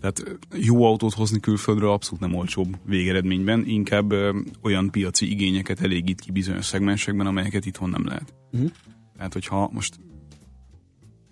Tehát 0.00 0.38
jó 0.54 0.84
autót 0.84 1.14
hozni 1.14 1.40
külföldről 1.40 1.90
abszolút 1.90 2.20
nem 2.20 2.34
olcsóbb 2.34 2.76
végeredményben, 2.84 3.66
inkább 3.66 4.12
ö, 4.12 4.38
olyan 4.62 4.90
piaci 4.90 5.30
igényeket 5.30 5.80
elégít 5.80 6.20
ki 6.20 6.30
bizonyos 6.30 6.64
szegmensekben, 6.64 7.26
amelyeket 7.26 7.66
itthon 7.66 7.90
nem 7.90 8.06
lehet. 8.06 8.34
Mhm. 8.50 8.66
Tehát, 9.16 9.32
hogyha 9.32 9.70
most 9.72 10.00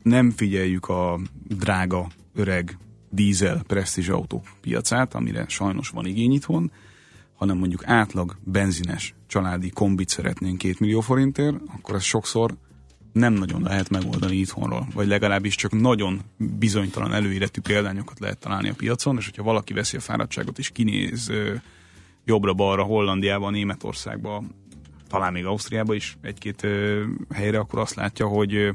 nem 0.03 0.31
figyeljük 0.31 0.89
a 0.89 1.21
drága, 1.49 2.07
öreg 2.35 2.79
dízel 3.11 3.63
presztízs 3.67 4.09
autók 4.09 4.47
piacát, 4.61 5.15
amire 5.15 5.45
sajnos 5.49 5.89
van 5.89 6.07
igény 6.07 6.33
itthon, 6.33 6.71
hanem 7.35 7.59
mondjuk 7.59 7.87
átlag 7.87 8.37
benzines 8.45 9.15
családi 9.27 9.71
kombit 9.71 10.09
szeretnénk 10.09 10.59
2 10.59 10.75
millió 10.79 11.01
forintért, 11.01 11.57
akkor 11.67 11.95
ez 11.95 12.03
sokszor 12.03 12.57
nem 13.15 13.33
nagyon 13.33 13.63
lehet 13.63 13.91
megoldani 13.91 14.37
itthonról, 14.37 14.87
vagy 14.95 15.07
legalábbis 15.07 15.55
csak 15.55 15.73
nagyon 15.73 16.21
bizonytalan 16.37 17.13
előéletű 17.13 17.61
példányokat 17.61 18.19
lehet 18.19 18.39
találni 18.39 18.69
a 18.69 18.75
piacon, 18.75 19.17
és 19.17 19.25
hogyha 19.25 19.43
valaki 19.43 19.73
veszi 19.73 19.97
a 19.97 20.01
fáradtságot 20.01 20.59
és 20.59 20.71
kinéz 20.71 21.33
jobbra-balra, 22.25 22.83
Hollandiába, 22.83 23.51
Németországba, 23.51 24.45
talán 25.09 25.33
még 25.33 25.45
Ausztriába 25.45 25.95
is 25.95 26.17
egy-két 26.21 26.67
helyre, 27.35 27.59
akkor 27.59 27.79
azt 27.79 27.95
látja, 27.95 28.27
hogy, 28.27 28.75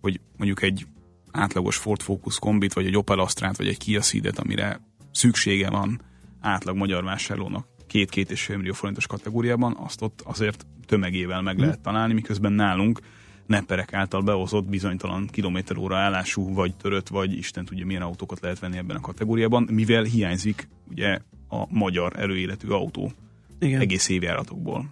hogy 0.00 0.20
mondjuk 0.36 0.62
egy 0.62 0.86
átlagos 1.30 1.76
Ford 1.76 2.02
Focus 2.02 2.38
kombit, 2.38 2.72
vagy 2.72 2.86
egy 2.86 2.96
Opel 2.96 3.18
Astrát, 3.18 3.56
vagy 3.56 3.68
egy 3.68 3.78
Kia 3.78 4.00
Ceed-et, 4.00 4.38
amire 4.38 4.80
szüksége 5.12 5.70
van 5.70 6.00
átlag 6.40 6.76
magyar 6.76 7.04
vásárlónak 7.04 7.66
két-két 7.86 8.30
és 8.30 8.42
fél 8.42 8.56
millió 8.56 8.72
forintos 8.72 9.06
kategóriában, 9.06 9.76
azt 9.78 10.02
ott 10.02 10.20
azért 10.24 10.66
tömegével 10.86 11.42
meg 11.42 11.58
lehet 11.58 11.80
találni, 11.80 12.14
miközben 12.14 12.52
nálunk 12.52 13.00
nepperek 13.48 13.92
által 13.92 14.22
behozott 14.22 14.64
bizonytalan 14.64 15.26
kilométer 15.26 15.76
óra 15.76 15.96
állású, 15.96 16.54
vagy 16.54 16.74
törött, 16.76 17.08
vagy 17.08 17.32
Isten 17.36 17.64
tudja 17.64 17.86
milyen 17.86 18.02
autókat 18.02 18.40
lehet 18.40 18.58
venni 18.58 18.76
ebben 18.76 18.96
a 18.96 19.00
kategóriában, 19.00 19.68
mivel 19.70 20.02
hiányzik 20.02 20.68
ugye 20.90 21.18
a 21.48 21.66
magyar 21.68 22.12
előéletű 22.16 22.68
autó 22.68 23.12
Igen. 23.58 23.80
egész 23.80 24.08
évjáratokból. 24.08 24.90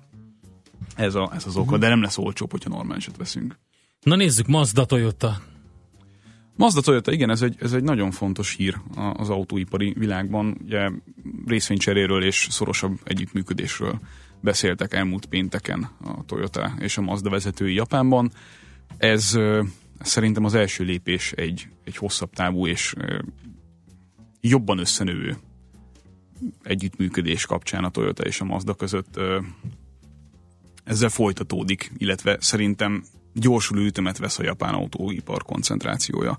Ez, 0.95 1.14
a, 1.14 1.31
ez 1.35 1.47
az 1.47 1.57
oka, 1.57 1.79
de 1.79 1.88
nem 1.88 2.03
lesz 2.03 2.19
olcsóbb, 2.19 2.51
hogyha 2.51 2.71
normálisat 2.71 3.16
veszünk. 3.16 3.59
Na 4.01 4.16
nézzük, 4.16 4.47
Mazda 4.47 4.85
Toyota. 4.85 5.42
Mazda 6.57 6.81
Toyota, 6.81 7.12
igen, 7.12 7.31
ez 7.31 7.42
egy, 7.42 7.57
ez 7.61 7.73
egy 7.73 7.83
nagyon 7.83 8.11
fontos 8.11 8.55
hír 8.55 8.77
az 9.16 9.31
autóipari 9.31 9.95
világban. 9.99 10.59
Ugye 10.64 10.90
részvénycseréről 11.47 12.25
és 12.25 12.47
szorosabb 12.51 12.99
együttműködésről 13.05 14.01
beszéltek 14.40 14.94
elmúlt 14.94 15.27
pénteken 15.27 15.90
a 16.05 16.25
Toyota 16.25 16.72
és 16.79 16.99
a 16.99 17.03
Mazda 17.03 17.31
vezetői 17.31 17.75
Japánban. 17.75 18.33
Ez 18.99 19.38
szerintem 20.01 20.44
az 20.44 20.55
első 20.55 20.85
lépés 20.85 21.33
egy, 21.33 21.68
egy 21.85 21.96
hosszabb 21.96 22.31
távú 22.31 22.66
és 22.66 22.94
jobban 24.40 24.79
összenövő 24.79 25.37
együttműködés 26.62 27.46
kapcsán 27.46 27.85
a 27.85 27.90
Toyota 27.90 28.22
és 28.22 28.40
a 28.40 28.44
Mazda 28.44 28.75
között 28.75 29.20
ezzel 30.85 31.09
folytatódik, 31.09 31.92
illetve 31.96 32.37
szerintem 32.40 33.05
gyorsuló 33.33 33.81
ütemet 33.81 34.18
vesz 34.18 34.38
a 34.38 34.42
japán 34.42 34.75
autóipar 34.75 35.42
koncentrációja. 35.42 36.38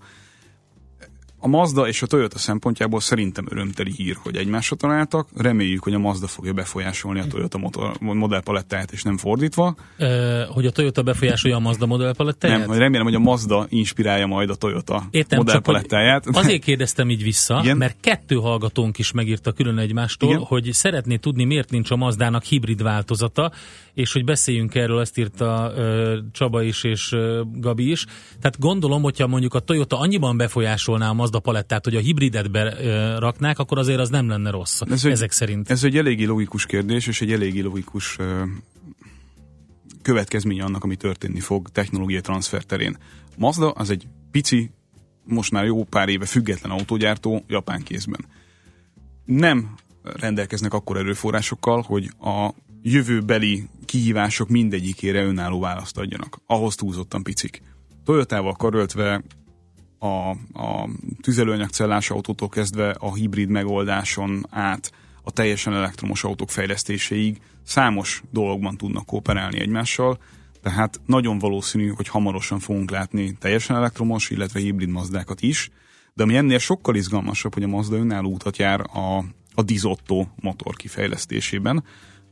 A 1.39 1.47
Mazda 1.47 1.88
és 1.88 2.02
a 2.02 2.06
Toyota 2.06 2.38
szempontjából 2.38 3.00
szerintem 3.00 3.45
örömteli 3.50 3.91
hír, 3.91 4.17
hogy 4.23 4.36
egymásra 4.36 4.76
találtak. 4.76 5.28
Reméljük, 5.36 5.84
hogy 5.84 5.93
a 5.93 6.00
Mazda 6.00 6.28
fogja 6.28 6.54
befolyásolni 6.54 7.19
a 7.19 7.28
Toyota 7.28 7.58
motor, 7.58 7.97
modellpalettáját, 8.00 8.91
és 8.91 9.04
nem 9.04 9.17
fordítva. 9.17 9.76
Ö, 9.97 10.43
hogy 10.50 10.65
a 10.65 10.71
Toyota 10.71 11.02
befolyásolja 11.04 11.56
a 11.56 11.60
Mazda 11.60 11.86
modellpalettáját? 11.86 12.60
Nem, 12.60 12.67
hogy 12.67 12.78
remélem, 12.78 13.06
hogy 13.06 13.15
a 13.15 13.19
Mazda 13.19 13.65
inspirálja 13.69 14.26
majd 14.26 14.50
a 14.50 14.56
Toyota 14.56 15.04
Értem, 15.12 15.38
csak 15.38 15.45
modellpalettáját. 15.45 16.26
azért 16.32 16.63
kérdeztem 16.63 17.10
így 17.10 17.23
vissza, 17.23 17.60
Igen? 17.63 17.78
mert 17.78 17.97
kettő 18.02 18.36
hallgatónk 18.36 18.97
is 18.97 19.12
megírta 19.12 19.52
külön 19.52 19.78
egymástól, 19.78 20.30
Igen? 20.30 20.41
hogy 20.41 20.69
szeretné 20.71 21.15
tudni, 21.15 21.43
miért 21.43 21.69
nincs 21.69 21.91
a 21.91 21.95
Mazdának 21.95 22.43
hibrid 22.43 22.84
változata, 22.84 23.52
és 23.97 24.12
hogy 24.13 24.23
beszéljünk 24.23 24.75
erről, 24.75 24.99
ezt 24.99 25.17
írta 25.17 25.73
ö, 25.75 26.17
Csaba 26.31 26.62
is 26.62 26.83
és 26.83 27.12
ö, 27.12 27.41
Gabi 27.53 27.91
is. 27.91 28.05
Tehát 28.39 28.60
gondolom, 28.60 29.01
hogyha 29.01 29.27
mondjuk 29.27 29.53
a 29.53 29.60
Toyota 29.60 29.99
annyiban 29.99 30.38
befolyásolná 30.38 31.10
a 31.10 31.13
Mazda 31.13 31.39
palettát, 31.39 31.83
hogy 31.83 31.95
a 31.95 31.99
hibridet 31.99 32.51
beraknák, 32.51 33.60
akkor 33.60 33.77
azért 33.77 33.99
az 33.99 34.10
nem 34.10 34.27
lenne 34.27 34.49
rossz, 34.49 34.81
Ez 34.89 35.05
egy- 35.05 35.12
ezek 35.12 35.31
szerint. 35.31 35.69
Ez 35.69 35.83
egy 35.83 35.97
eléggé 35.97 36.23
logikus 36.23 36.65
kérdés, 36.65 37.07
és 37.07 37.21
egy 37.21 37.31
eléggé 37.31 37.60
logikus 37.60 38.15
ö, 38.19 38.43
következménye 40.01 40.63
annak, 40.63 40.83
ami 40.83 40.95
történni 40.95 41.39
fog 41.39 41.69
technológiai 41.69 42.21
transfer 42.21 42.63
terén. 42.63 42.97
Mazda 43.38 43.71
az 43.71 43.89
egy 43.89 44.07
pici, 44.31 44.71
most 45.23 45.51
már 45.51 45.65
jó 45.65 45.83
pár 45.83 46.10
éve 46.10 46.25
független 46.25 46.71
autógyártó 46.71 47.43
Japán 47.47 47.83
kézben. 47.83 48.25
Nem 49.25 49.75
rendelkeznek 50.03 50.73
akkor 50.73 50.97
erőforrásokkal, 50.97 51.81
hogy 51.81 52.10
a 52.19 52.53
jövőbeli 52.81 53.67
kihívások 53.85 54.49
mindegyikére 54.49 55.23
önálló 55.23 55.59
választ 55.59 55.97
adjanak. 55.97 56.41
Ahhoz 56.45 56.75
túlzottan 56.75 57.23
picik. 57.23 57.61
Toyotával 58.03 58.53
karöltve 58.53 59.23
a, 59.99 60.29
a 60.61 60.89
tüzelőanyagcellás 61.21 62.09
autótól 62.09 62.49
kezdve 62.49 62.89
a 62.89 63.13
hibrid 63.13 63.49
megoldáson 63.49 64.45
át 64.49 64.91
a 65.23 65.31
teljesen 65.31 65.73
elektromos 65.73 66.23
autók 66.23 66.49
fejlesztéséig 66.49 67.37
számos 67.63 68.23
dologban 68.31 68.77
tudnak 68.77 69.05
kooperálni 69.05 69.59
egymással, 69.59 70.17
tehát 70.61 71.01
nagyon 71.05 71.39
valószínű, 71.39 71.87
hogy 71.87 72.07
hamarosan 72.07 72.59
fogunk 72.59 72.91
látni 72.91 73.37
teljesen 73.39 73.75
elektromos, 73.75 74.29
illetve 74.29 74.59
hibrid 74.59 74.89
mazdákat 74.89 75.41
is, 75.41 75.69
de 76.13 76.23
ami 76.23 76.35
ennél 76.35 76.57
sokkal 76.57 76.95
izgalmasabb, 76.95 77.53
hogy 77.53 77.63
a 77.63 77.67
Mazda 77.67 77.95
önálló 77.95 78.33
utat 78.33 78.57
jár 78.57 78.81
a, 78.81 79.17
a 79.53 79.61
Dizotto 79.61 80.25
motor 80.35 80.75
kifejlesztésében, 80.75 81.83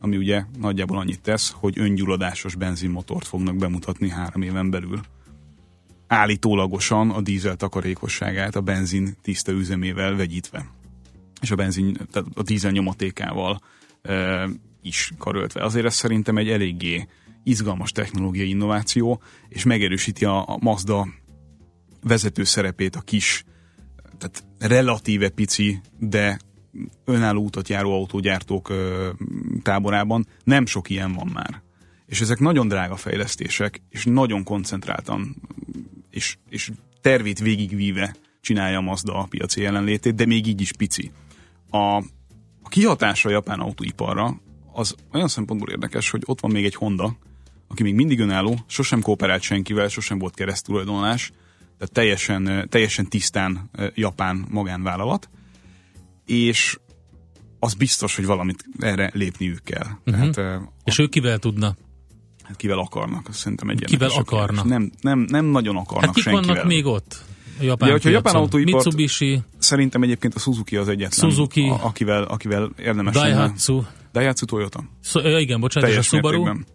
ami 0.06 0.18
ugye 0.18 0.44
nagyjából 0.60 0.98
annyit 0.98 1.22
tesz, 1.22 1.54
hogy 1.56 1.80
öngyulladásos 1.80 2.56
benzinmotort 2.56 3.28
fognak 3.28 3.56
bemutatni 3.56 4.10
három 4.10 4.42
éven 4.42 4.70
belül 4.70 5.00
állítólagosan 6.08 7.10
a 7.10 7.22
dízel 7.22 7.56
takarékosságát 7.56 8.56
a 8.56 8.62
benzin 8.62 9.16
tiszta 9.22 9.52
üzemével 9.52 10.16
vegyítve. 10.16 10.66
És 11.42 11.52
a 11.52 11.56
benzin, 11.56 11.98
tehát 12.12 12.30
a 12.34 12.44
dízel 12.44 12.72
nyomatékával 12.72 13.62
e, 14.02 14.48
is 14.82 15.12
karöltve. 15.18 15.64
Azért 15.64 15.86
ez 15.86 15.94
szerintem 15.94 16.38
egy 16.38 16.50
eléggé 16.50 17.08
izgalmas 17.44 17.92
technológiai 17.92 18.50
innováció, 18.50 19.22
és 19.50 19.64
megerősíti 19.64 20.26
a, 20.26 20.48
a 20.48 20.58
Mazda 20.60 21.08
vezető 22.04 22.44
szerepét 22.44 22.96
a 22.96 23.02
kis, 23.02 23.44
tehát 24.18 24.44
relatíve 24.60 25.30
pici, 25.30 25.82
de 26.00 26.40
önálló 27.06 27.44
utat 27.44 27.70
járó 27.70 27.94
autógyártók 27.94 28.74
táborában. 29.62 30.28
Nem 30.44 30.66
sok 30.66 30.90
ilyen 30.90 31.14
van 31.14 31.28
már. 31.34 31.62
És 32.06 32.22
ezek 32.22 32.40
nagyon 32.40 32.68
drága 32.68 32.96
fejlesztések, 32.96 33.82
és 33.90 34.06
nagyon 34.06 34.44
koncentráltan 34.44 35.36
és, 36.16 36.38
és 36.50 36.72
tervét 37.02 37.40
végigvíve 37.40 38.16
csinálja 38.42 38.78
a 38.78 38.82
Mazda 38.82 39.18
a 39.18 39.28
piaci 39.30 39.62
jelenlétét, 39.62 40.16
de 40.16 40.26
még 40.26 40.48
így 40.48 40.62
is 40.62 40.72
pici. 40.72 41.12
A, 41.70 41.78
a 42.62 42.70
kihatása 42.70 43.30
a 43.30 43.32
japán 43.32 43.60
autóiparra 43.60 44.40
az 44.74 44.96
olyan 45.14 45.28
szempontból 45.28 45.70
érdekes, 45.70 46.10
hogy 46.10 46.22
ott 46.26 46.40
van 46.40 46.52
még 46.52 46.66
egy 46.66 46.76
Honda, 46.76 47.18
aki 47.68 47.84
még 47.84 47.96
mindig 47.96 48.20
önálló, 48.20 48.60
sosem 48.68 49.02
kooperált 49.02 49.42
senkivel, 49.42 49.88
sosem 49.88 50.18
volt 50.20 50.36
keresztulajdonlás, 50.36 51.32
tehát 51.78 51.94
teljesen, 51.94 52.68
teljesen 52.70 53.08
tisztán 53.08 53.70
japán 53.94 54.46
magánvállalat, 54.50 55.30
és 56.26 56.78
az 57.60 57.74
biztos, 57.74 58.16
hogy 58.16 58.26
valamit 58.26 58.66
erre 58.80 59.12
lépniük 59.14 59.64
kell. 59.64 59.88
Uh-huh. 60.06 60.30
Tehát 60.30 60.38
eh, 60.62 60.68
És 60.84 61.00
ő 61.00 61.08
kivel 61.08 61.38
tudna? 61.40 61.76
Hát 62.44 62.56
kivel 62.56 62.80
akarnak, 62.80 63.28
szerintem 63.34 63.70
egy 63.70 63.84
Kivel 63.86 64.10
akarnak? 64.10 64.66
Nem, 64.66 64.92
nem, 65.02 65.20
nem 65.20 65.46
nagyon 65.46 65.76
akarnak 65.78 66.06
Hát 66.06 66.14
kik 66.14 66.24
senkivel. 66.24 66.48
vannak 66.48 66.66
még 66.68 66.86
ott? 66.86 67.24
A 67.60 67.64
japán 67.64 67.88
Ja, 67.88 67.94
hogyha 67.94 68.10
a 68.10 68.12
japán 68.12 68.36
autóipart- 68.36 68.84
Mitsubishi, 68.86 69.42
Szerintem 69.58 70.04
egyébként 70.04 70.34
a 70.36 70.40
Suzuki 70.40 70.76
az 70.78 70.88
egyetlen, 70.88 71.30
Suzuki. 71.30 71.62
a, 71.68 71.86
akivel, 71.86 72.24
akivel 72.24 72.70
érdemes 72.80 73.16
lenne. 73.16 73.30
Daihatsu. 73.36 73.82
Daihatsu 74.14 74.46
Toyota. 74.46 74.84
Szó, 75.02 75.20
ja, 75.20 75.40
igen, 75.40 75.60
bocsánat, 75.60 75.90
és 75.90 75.96
a 75.96 76.00
Teljes 76.02 76.08
Subaru. 76.08 76.44
mértékben. 76.44 76.66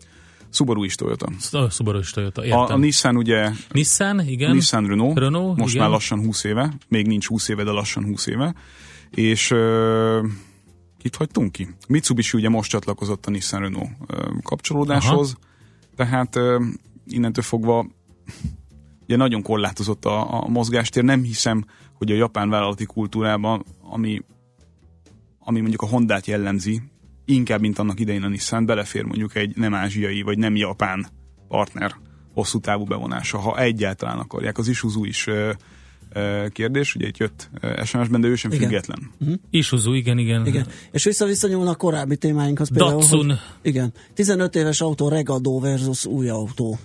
Subaru 0.52 0.84
is 0.84 0.94
Toyota. 0.94 1.28
A 1.50 1.70
Subaru 1.70 1.98
is 1.98 2.10
Toyota, 2.10 2.40
A, 2.40 2.44
értem. 2.44 2.60
a 2.60 2.76
Nissan 2.76 3.16
ugye, 3.16 3.50
Nissan, 3.72 4.20
igen. 4.26 4.50
Nissan 4.54 4.86
Renault, 4.86 5.18
Renault, 5.18 5.58
most 5.58 5.74
igen. 5.74 5.82
már 5.84 5.92
lassan 5.94 6.18
20 6.18 6.44
éve, 6.44 6.72
még 6.88 7.06
nincs 7.06 7.26
20 7.26 7.48
éve, 7.48 7.64
de 7.64 7.70
lassan 7.70 8.04
20 8.04 8.26
éve. 8.26 8.54
És 9.10 9.50
ö, 9.50 10.26
kit 10.98 11.16
hagytunk 11.16 11.52
ki? 11.52 11.68
Mitsubishi 11.88 12.36
ugye 12.36 12.48
most 12.48 12.70
csatlakozott 12.70 13.26
a 13.26 13.30
Nissan 13.30 13.60
Renault 13.60 13.90
kapcsolódáshoz, 14.42 15.36
Aha. 15.36 15.48
tehát 15.96 16.36
ö, 16.36 16.64
innentől 17.06 17.44
fogva 17.44 17.86
ugye 19.02 19.16
nagyon 19.16 19.42
korlátozott 19.42 20.04
a, 20.04 20.42
a 20.42 20.48
mozgástér. 20.48 21.04
Nem 21.04 21.22
hiszem, 21.22 21.64
hogy 21.94 22.10
a 22.10 22.14
japán 22.14 22.50
vállalati 22.50 22.84
kultúrában, 22.84 23.64
ami, 23.82 24.22
ami 25.38 25.60
mondjuk 25.60 25.82
a 25.82 25.86
Hondát 25.86 26.26
jellemzi, 26.26 26.82
inkább, 27.24 27.60
mint 27.60 27.78
annak 27.78 28.00
idején 28.00 28.22
a 28.22 28.28
Nissan, 28.28 28.66
belefér 28.66 29.04
mondjuk 29.04 29.34
egy 29.34 29.56
nem 29.56 29.74
ázsiai, 29.74 30.22
vagy 30.22 30.38
nem 30.38 30.56
japán 30.56 31.06
partner 31.48 31.94
hosszú 32.32 32.58
távú 32.58 32.84
bevonása, 32.84 33.38
ha 33.38 33.58
egyáltalán 33.58 34.18
akarják. 34.18 34.58
Az 34.58 34.68
Isuzu 34.68 35.04
is 35.04 35.26
kérdés, 36.52 36.94
ugye 36.94 37.06
itt 37.06 37.16
jött 37.16 37.50
SMS-ben, 37.84 38.20
de 38.20 38.28
ő 38.28 38.34
sem 38.34 38.52
Igen. 38.52 38.62
független. 38.62 39.10
Isuzu, 39.50 39.92
igen, 39.92 40.18
igen. 40.18 40.46
Igen. 40.46 40.66
És 40.90 41.04
visszavisszanyúlna 41.04 41.70
a 41.70 41.74
korábbi 41.74 42.16
témáinkhoz 42.16 42.68
például, 42.68 43.00
Datsun. 43.00 43.26
Hogy, 43.26 43.38
igen. 43.62 43.92
15 44.14 44.54
éves 44.54 44.80
autó 44.80 45.08
Regado 45.08 45.58
versus 45.58 46.06
új 46.06 46.28
autó. 46.28 46.78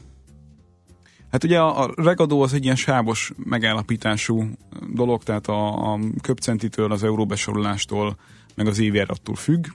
Hát 1.32 1.44
ugye 1.44 1.60
a, 1.60 1.84
a 1.84 1.94
regadó 1.96 2.42
az 2.42 2.54
egy 2.54 2.64
ilyen 2.64 2.76
sávos 2.76 3.32
megállapítású 3.44 4.50
dolog, 4.94 5.24
tehát 5.24 5.48
a, 5.48 5.94
a 5.94 6.00
köpcentitől, 6.22 6.92
az 6.92 7.04
euróbesorolástól, 7.04 8.18
meg 8.56 8.68
az 8.68 8.80
évjárattól 8.80 9.36
függ. 9.36 9.66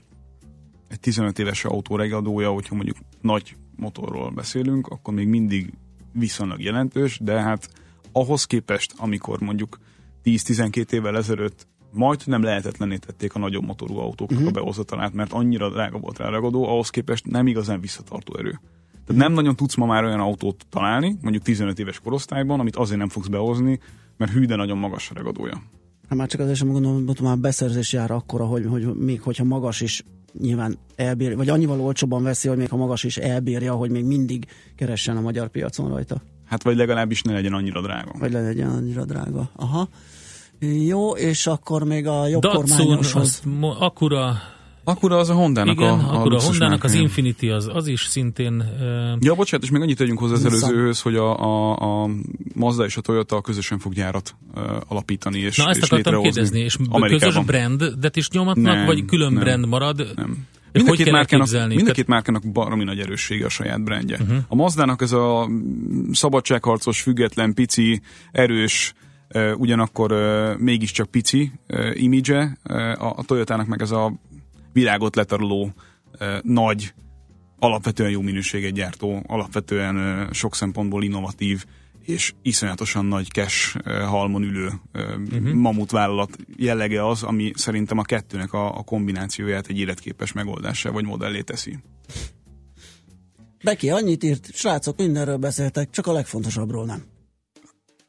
Egy 0.87 0.99
15 0.99 1.39
éves 1.39 1.65
autó 1.65 1.95
regadója, 1.95 2.49
hogyha 2.49 2.75
mondjuk 2.75 2.97
nagy 3.21 3.55
motorról 3.75 4.29
beszélünk, 4.29 4.87
akkor 4.87 5.13
még 5.13 5.27
mindig 5.27 5.73
viszonylag 6.13 6.61
jelentős, 6.61 7.19
de 7.21 7.41
hát 7.41 7.69
ahhoz 8.11 8.45
képest, 8.45 8.93
amikor 8.97 9.39
mondjuk 9.39 9.79
10-12 10.23 10.91
évvel 10.91 11.17
ezelőtt 11.17 11.67
majd 11.91 12.21
nem 12.25 12.43
lehetetlené 12.43 12.97
tették 12.97 13.35
a 13.35 13.39
nagyobb 13.39 13.65
motorú 13.65 13.97
autóknak 13.97 14.39
uh-huh. 14.39 14.57
a 14.57 14.59
behozatalát, 14.59 15.13
mert 15.13 15.33
annyira 15.33 15.69
drága 15.69 15.97
volt 15.97 16.17
rá 16.17 16.25
a 16.25 16.31
regadó, 16.31 16.67
ahhoz 16.67 16.89
képest 16.89 17.25
nem 17.25 17.47
igazán 17.47 17.81
visszatartó 17.81 18.37
erő. 18.37 18.59
Tehát 19.05 19.21
nem 19.21 19.33
nagyon 19.33 19.55
tudsz 19.55 19.75
ma 19.75 19.85
már 19.85 20.03
olyan 20.03 20.19
autót 20.19 20.65
találni, 20.69 21.17
mondjuk 21.21 21.43
15 21.43 21.79
éves 21.79 21.99
korosztályban, 21.99 22.59
amit 22.59 22.75
azért 22.75 22.99
nem 22.99 23.09
fogsz 23.09 23.27
behozni, 23.27 23.79
mert 24.17 24.31
hű, 24.31 24.45
de 24.45 24.55
nagyon 24.55 24.77
magas 24.77 25.09
a 25.09 25.13
regadója. 25.13 25.63
Hát 26.09 26.17
már 26.17 26.27
csak 26.27 26.39
azért 26.39 26.57
sem 26.57 26.71
gondolom, 26.71 27.07
hogy 27.07 27.21
már 27.21 27.37
beszerzés 27.37 27.93
jár 27.93 28.11
akkora, 28.11 28.45
hogy, 28.45 28.65
hogy 28.65 28.95
még 28.95 29.21
hogyha 29.21 29.43
magas 29.43 29.81
is 29.81 30.03
nyilván 30.39 30.77
elbír, 30.95 31.35
vagy 31.35 31.49
annyival 31.49 31.81
olcsóban 31.81 32.23
veszi, 32.23 32.47
hogy 32.47 32.57
még 32.57 32.69
ha 32.69 32.75
magas 32.75 33.03
is 33.03 33.17
elbírja, 33.17 33.73
hogy 33.73 33.89
még 33.89 34.05
mindig 34.05 34.45
keressen 34.75 35.17
a 35.17 35.21
magyar 35.21 35.47
piacon 35.47 35.89
rajta. 35.89 36.21
Hát 36.51 36.63
vagy 36.63 36.75
legalábbis 36.75 37.21
ne 37.21 37.33
legyen 37.33 37.53
annyira 37.53 37.81
drága. 37.81 38.11
Vagy 38.19 38.31
legyen 38.31 38.69
annyira 38.69 39.05
drága. 39.05 39.49
Aha. 39.55 39.87
Jó, 40.87 41.11
és 41.11 41.47
akkor 41.47 41.83
még 41.83 42.07
a 42.07 42.27
jobb 42.27 42.41
Datsun, 42.41 42.65
kormányoshoz. 42.65 43.21
az 43.23 43.41
mo- 43.59 43.77
Acura, 43.79 44.37
Akkor 44.83 45.11
az 45.11 45.29
a 45.29 45.33
Hondának 45.33 45.75
Igen, 45.75 45.89
a, 45.99 46.11
a 46.13 46.19
akkor 46.19 46.33
a 46.33 46.41
Hondának 46.41 46.83
az. 46.83 46.93
Infinity 46.93 47.49
az, 47.49 47.69
az 47.73 47.87
is 47.87 48.01
szintén 48.05 48.53
uh, 48.53 49.17
Ja, 49.19 49.33
bocsánat, 49.35 49.65
és 49.65 49.71
még 49.71 49.81
annyit 49.81 49.97
tegyünk 49.97 50.19
hozzá 50.19 50.33
az 50.33 50.45
előzőhöz, 50.45 51.01
hogy 51.01 51.15
a, 51.15 51.39
a, 51.39 51.75
a 52.03 52.09
Mazda 52.53 52.85
és 52.85 52.97
a 52.97 53.01
Toyota 53.01 53.41
közösen 53.41 53.79
fog 53.79 53.93
gyárat 53.93 54.35
uh, 54.55 54.61
alapítani 54.87 55.39
és, 55.39 55.57
Na 55.57 55.69
ezt 55.69 55.77
és 55.79 55.83
akartam 55.89 56.13
létrehozni. 56.13 56.31
kérdezni, 56.31 56.59
és 56.59 56.75
közös 56.75 56.91
Amerikában. 56.91 57.45
brandet 57.45 58.15
is 58.15 58.29
nyomatnak, 58.29 58.75
Nem, 58.75 58.85
vagy 58.85 59.05
külön 59.05 59.33
nem, 59.33 59.43
brand 59.43 59.67
marad? 59.67 60.11
Nem. 60.15 60.45
Mind 60.71 60.87
hogy 60.87 60.97
két 60.97 61.11
márkának, 61.11 61.67
mind 61.67 61.87
a 61.87 61.91
két 61.91 62.07
márkának 62.07 62.51
baromi 62.51 62.83
nagy 62.83 62.99
erőssége 62.99 63.45
a 63.45 63.49
saját 63.49 63.83
brandje. 63.83 64.17
Uh-huh. 64.21 64.37
A 64.47 64.55
Mazdának 64.55 65.01
ez 65.01 65.11
a 65.11 65.47
mm, 65.47 66.11
szabadságharcos, 66.11 67.01
független, 67.01 67.53
pici, 67.53 68.01
erős, 68.31 68.93
uh, 69.33 69.51
ugyanakkor 69.57 70.11
uh, 70.11 70.57
mégiscsak 70.57 71.11
pici 71.11 71.51
uh, 71.67 72.01
imidzse, 72.01 72.57
uh, 72.69 72.75
a, 73.03 73.13
a 73.17 73.23
Toyotának 73.23 73.67
meg 73.67 73.81
ez 73.81 73.91
a 73.91 74.13
világot 74.73 75.15
letaroló, 75.15 75.73
uh, 76.19 76.27
nagy, 76.43 76.93
alapvetően 77.59 78.09
jó 78.09 78.21
minőséget 78.21 78.73
gyártó, 78.73 79.23
alapvetően 79.27 79.95
uh, 79.95 80.31
sok 80.31 80.55
szempontból 80.55 81.03
innovatív, 81.03 81.65
és 82.05 82.33
iszonyatosan 82.41 83.05
nagy 83.05 83.27
cash 83.27 83.77
halmon 83.85 84.43
ülő 84.43 84.71
uh, 84.93 85.01
uh-huh. 85.31 85.53
mamutvállalat 85.53 86.37
jellege 86.55 87.07
az, 87.07 87.23
ami 87.23 87.51
szerintem 87.55 87.97
a 87.97 88.03
kettőnek 88.03 88.53
a, 88.53 88.77
a 88.77 88.83
kombinációját 88.83 89.67
egy 89.67 89.79
életképes 89.79 90.31
megoldásá 90.31 90.89
vagy 90.89 91.05
modellé 91.05 91.41
teszi. 91.41 91.77
Beki 93.63 93.89
annyit 93.89 94.23
írt, 94.23 94.49
srácok, 94.53 94.97
mindenről 94.97 95.37
beszéltek, 95.37 95.89
csak 95.89 96.07
a 96.07 96.11
legfontosabbról 96.11 96.85
nem. 96.85 97.03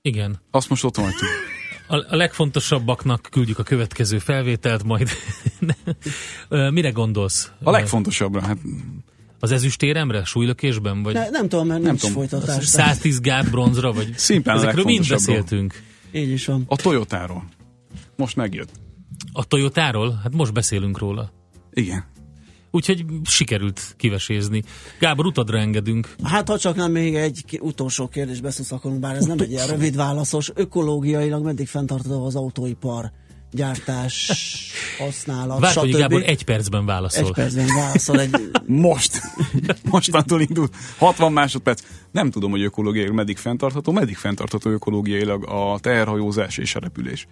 Igen. 0.02 0.40
Azt 0.50 0.68
most 0.68 0.84
ott 0.84 0.96
hagytuk. 0.96 1.28
A, 1.86 1.96
a 1.96 2.16
legfontosabbaknak 2.16 3.28
küldjük 3.30 3.58
a 3.58 3.62
következő 3.62 4.18
felvételt, 4.18 4.84
majd 4.84 5.08
mire 6.70 6.90
gondolsz? 6.90 7.50
A 7.62 7.70
legfontosabbra, 7.70 8.40
hát 8.40 8.58
Az 9.42 9.50
ezüstéremre, 9.52 10.24
súlylökésben? 10.24 11.02
Vagy 11.02 11.14
Ne, 11.14 11.28
nem 11.30 11.48
tudom, 11.48 11.66
mert 11.66 11.80
Nem 11.80 11.88
nincs 11.90 12.00
tudom. 12.00 12.16
folytatás. 12.16 12.66
110 12.66 13.20
gát 13.20 13.50
bronzra? 13.50 13.92
Vagy 13.92 14.12
Szimplán 14.16 14.56
Ezekről 14.56 14.84
mind 14.84 15.08
beszéltünk. 15.08 15.82
Így 16.12 16.30
is 16.30 16.46
van. 16.46 16.64
a 16.66 16.76
Toyotáról. 16.76 17.44
Most 18.16 18.36
megjött. 18.36 18.70
A 19.32 19.44
Toyotáról? 19.44 20.20
Hát 20.22 20.34
most 20.34 20.52
beszélünk 20.52 20.98
róla. 20.98 21.32
Igen. 21.72 22.04
Úgyhogy 22.70 23.04
sikerült 23.24 23.94
kivesézni. 23.96 24.62
Gábor, 24.98 25.26
utadra 25.26 25.58
engedünk. 25.58 26.14
Hát 26.22 26.48
ha 26.48 26.58
csak 26.58 26.76
nem 26.76 26.90
még 26.92 27.14
egy 27.14 27.58
utolsó 27.62 28.08
kérdés 28.08 28.40
beszuszakolunk, 28.40 29.00
bár 29.00 29.16
ez 29.16 29.24
nem 29.24 29.38
egy 29.40 29.50
ilyen 29.50 29.66
rövid 29.66 29.96
válaszos. 29.96 30.50
Ökológiailag 30.54 31.44
meddig 31.44 31.66
fenntartható 31.68 32.24
az 32.26 32.36
autóipar? 32.36 33.12
Gyártás, 33.54 34.30
használat, 34.98 35.60
Várj, 35.60 35.78
hogy 35.78 35.88
stb. 35.88 35.98
Gábor 35.98 36.22
egy 36.26 36.44
percben 36.44 36.86
válaszol. 36.86 37.24
egy 37.24 37.32
percben 37.32 37.66
válaszol 37.66 38.20
egy... 38.20 38.34
Most. 38.66 39.20
Mostantól 39.90 40.40
indul. 40.40 40.68
60 40.98 41.32
másodperc. 41.32 41.82
Nem 42.10 42.30
tudom, 42.30 42.50
hogy 42.50 42.62
ökológiailag 42.62 43.14
meddig 43.14 43.36
fenntartható. 43.36 43.92
Meddig 43.92 44.16
fenntartható 44.16 44.70
ökológiailag 44.70 45.44
a 45.48 45.78
teherhajózás 45.80 46.58
és 46.58 46.74
a 46.74 46.80
repülés. 46.80 47.26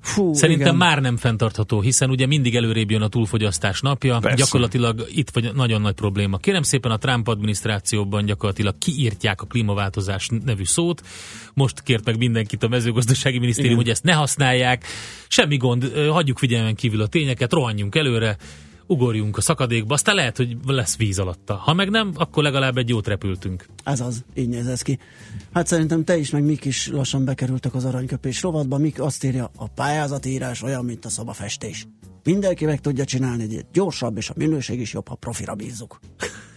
Fú, 0.00 0.34
Szerintem 0.34 0.66
igen. 0.66 0.76
már 0.76 1.00
nem 1.00 1.16
fenntartható, 1.16 1.80
hiszen 1.80 2.10
ugye 2.10 2.26
mindig 2.26 2.56
előrébb 2.56 2.90
jön 2.90 3.02
a 3.02 3.08
túlfogyasztás 3.08 3.80
napja. 3.80 4.18
Persze. 4.18 4.36
Gyakorlatilag 4.36 5.06
itt 5.10 5.30
vagy 5.30 5.54
nagyon 5.54 5.80
nagy 5.80 5.94
probléma. 5.94 6.36
Kérem 6.36 6.62
szépen 6.62 6.90
a 6.90 6.96
Trump 6.96 7.28
adminisztrációban 7.28 8.24
gyakorlatilag 8.24 8.78
kiírtják 8.78 9.42
a 9.42 9.46
klímaváltozás 9.46 10.28
nevű 10.44 10.64
szót. 10.64 11.02
Most 11.54 11.82
kért 11.82 12.04
meg 12.04 12.18
mindenkit 12.18 12.62
a 12.62 12.68
mezőgazdasági 12.68 13.38
minisztérium, 13.38 13.72
Igen. 13.72 13.84
hogy 13.84 13.92
ezt 13.92 14.04
ne 14.04 14.12
használják. 14.12 14.84
Semmi 15.28 15.56
gond, 15.56 15.92
hagyjuk 16.10 16.38
figyelmen 16.38 16.74
kívül 16.74 17.00
a 17.00 17.06
tényeket, 17.06 17.52
rohanjunk 17.52 17.94
előre, 17.94 18.36
ugorjunk 18.90 19.36
a 19.36 19.40
szakadékba, 19.40 19.94
aztán 19.94 20.14
lehet, 20.14 20.36
hogy 20.36 20.56
lesz 20.66 20.96
víz 20.96 21.18
alatta. 21.18 21.54
Ha 21.54 21.74
meg 21.74 21.90
nem, 21.90 22.12
akkor 22.14 22.42
legalább 22.42 22.76
egy 22.76 22.88
jót 22.88 23.06
repültünk. 23.06 23.66
Ez 23.84 24.00
az, 24.00 24.24
így 24.34 24.48
néz 24.48 24.66
ez 24.66 24.82
ki. 24.82 24.98
Hát 25.52 25.66
szerintem 25.66 26.04
te 26.04 26.16
is, 26.16 26.30
meg 26.30 26.44
Mik 26.44 26.64
is 26.64 26.88
lassan 26.88 27.24
bekerültek 27.24 27.74
az 27.74 27.84
aranyköpés 27.84 28.42
rovatba. 28.42 28.78
Mik 28.78 29.00
azt 29.00 29.24
írja, 29.24 29.50
a 29.56 29.68
pályázatírás 29.68 30.62
olyan, 30.62 30.84
mint 30.84 31.04
a 31.04 31.08
szobafestés. 31.08 31.86
Mindenki 32.24 32.64
meg 32.64 32.80
tudja 32.80 33.04
csinálni, 33.04 33.46
de 33.46 33.60
gyorsabb, 33.72 34.16
és 34.16 34.30
a 34.30 34.32
minőség 34.36 34.80
is 34.80 34.92
jobb, 34.92 35.08
ha 35.08 35.14
profira 35.14 35.54
bízzuk. 35.54 36.00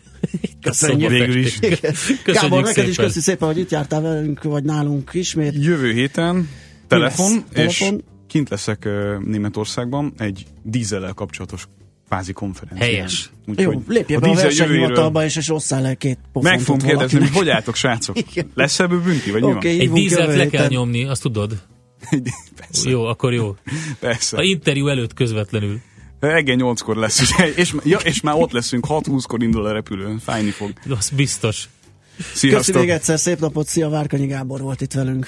Köszönjük. 0.62 1.10
Végül 1.10 1.36
is. 1.36 1.60
Köszönjük 1.60 2.24
Gábor, 2.26 2.64
neked 2.64 2.88
is 2.88 2.94
szépen. 2.94 3.06
köszi 3.06 3.20
szépen, 3.20 3.48
hogy 3.48 3.58
itt 3.58 3.70
jártál 3.70 4.02
velünk, 4.02 4.44
vagy 4.44 4.64
nálunk 4.64 5.10
ismét. 5.14 5.64
Jövő 5.64 5.92
héten 5.92 6.50
telefon, 6.88 7.44
és 7.54 7.78
Telefon? 7.78 8.04
kint 8.28 8.50
leszek 8.50 8.90
Németországban 9.20 10.14
egy 10.18 10.46
dízellel 10.64 11.14
kapcsolatos 11.14 11.68
kvázi 12.14 12.34
konferencián. 12.34 12.90
Helyes. 12.90 13.32
Jó, 13.46 13.54
Úgyhogy 13.54 13.78
lépje 13.88 14.20
be 14.20 14.28
a 14.28 14.30
jövőjéről 14.30 14.56
versenyhivatalba, 14.58 15.24
és, 15.24 15.36
és 15.36 15.50
osszál 15.50 15.82
le 15.82 15.94
két 15.94 16.18
pofontot 16.34 16.52
Meg 16.52 16.60
fogom 16.60 16.88
kérdezni, 16.88 17.20
hogy 17.20 17.30
hogy 17.30 17.50
álltok, 17.50 17.76
srácok? 17.76 18.18
Igen. 18.30 18.52
Lesz 18.56 18.80
ebből 18.80 19.02
bünti, 19.02 19.32
vagy 19.32 19.44
mi 19.44 19.52
Oké, 19.52 19.80
Egy 19.80 19.92
dízelt 19.92 20.36
le 20.36 20.48
kell 20.48 20.68
nyomni, 20.68 21.04
azt 21.04 21.22
tudod? 21.22 21.58
van? 22.10 22.24
Persze. 22.56 22.90
Jó, 22.90 23.06
akkor 23.06 23.34
jó. 23.34 23.56
Persze. 24.00 24.38
A 24.38 24.44
interjú 24.44 24.88
előtt 24.88 25.14
közvetlenül. 25.14 25.80
Reggel 26.20 26.58
8-kor 26.60 26.96
lesz, 26.96 27.22
ugye? 27.22 27.54
és, 27.54 27.76
ja, 27.84 27.98
és 27.98 28.22
már 28.22 28.36
ott 28.36 28.52
leszünk, 28.52 28.86
6-20-kor 28.90 29.44
indul 29.44 29.66
a 29.66 29.72
repülő, 29.72 30.16
fájni 30.24 30.50
fog. 30.50 30.74
Az 30.90 31.10
biztos. 31.10 31.70
Köszi 32.18 32.48
Sziasztok! 32.48 32.76
még 32.76 32.90
egyszer, 32.90 33.20
szép 33.20 33.40
napot, 33.40 33.68
szia, 33.68 33.90
Várkanyi 33.90 34.26
Gábor 34.26 34.62
volt 34.62 34.82
itt 34.82 34.94
velünk. 34.94 35.28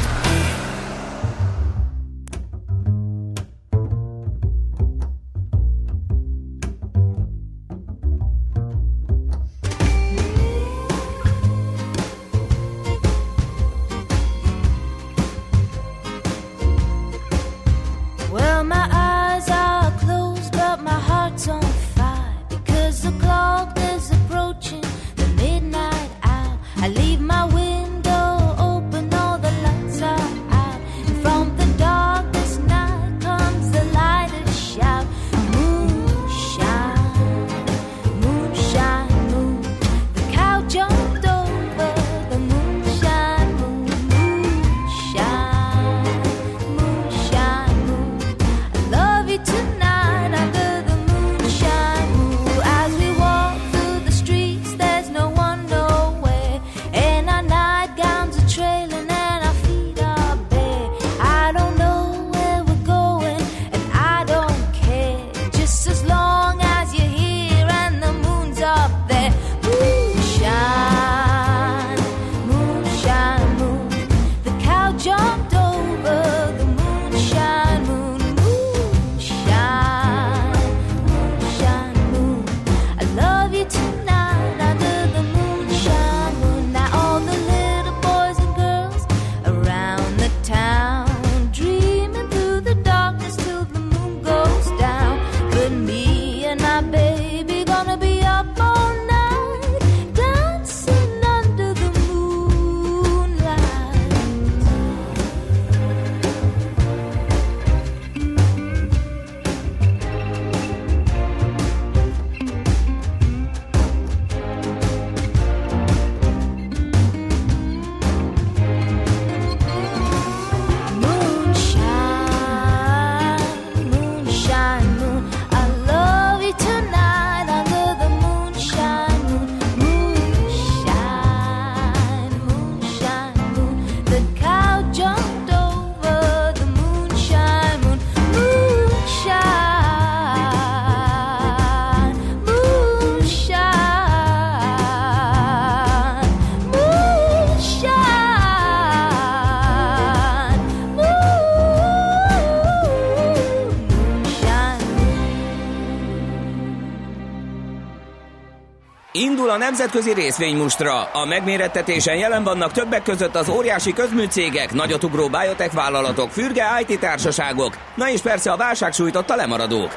Nemzetközi 159.93 160.21
részvénymustra. 160.21 161.03
A 161.03 161.25
megmérettetésen 161.25 162.15
jelen 162.15 162.43
vannak 162.43 162.71
többek 162.71 163.03
között 163.03 163.35
az 163.35 163.49
óriási 163.49 163.93
közműcégek, 163.93 164.73
nagyotugró 164.73 165.27
biotech 165.27 165.73
vállalatok, 165.73 166.29
fürge 166.29 166.63
IT 166.87 166.99
társaságok, 166.99 167.77
na 167.95 168.09
és 168.09 168.21
persze 168.21 168.51
a 168.51 168.57
válság 168.57 168.93
sújtotta 168.93 169.35
lemaradók. 169.35 169.91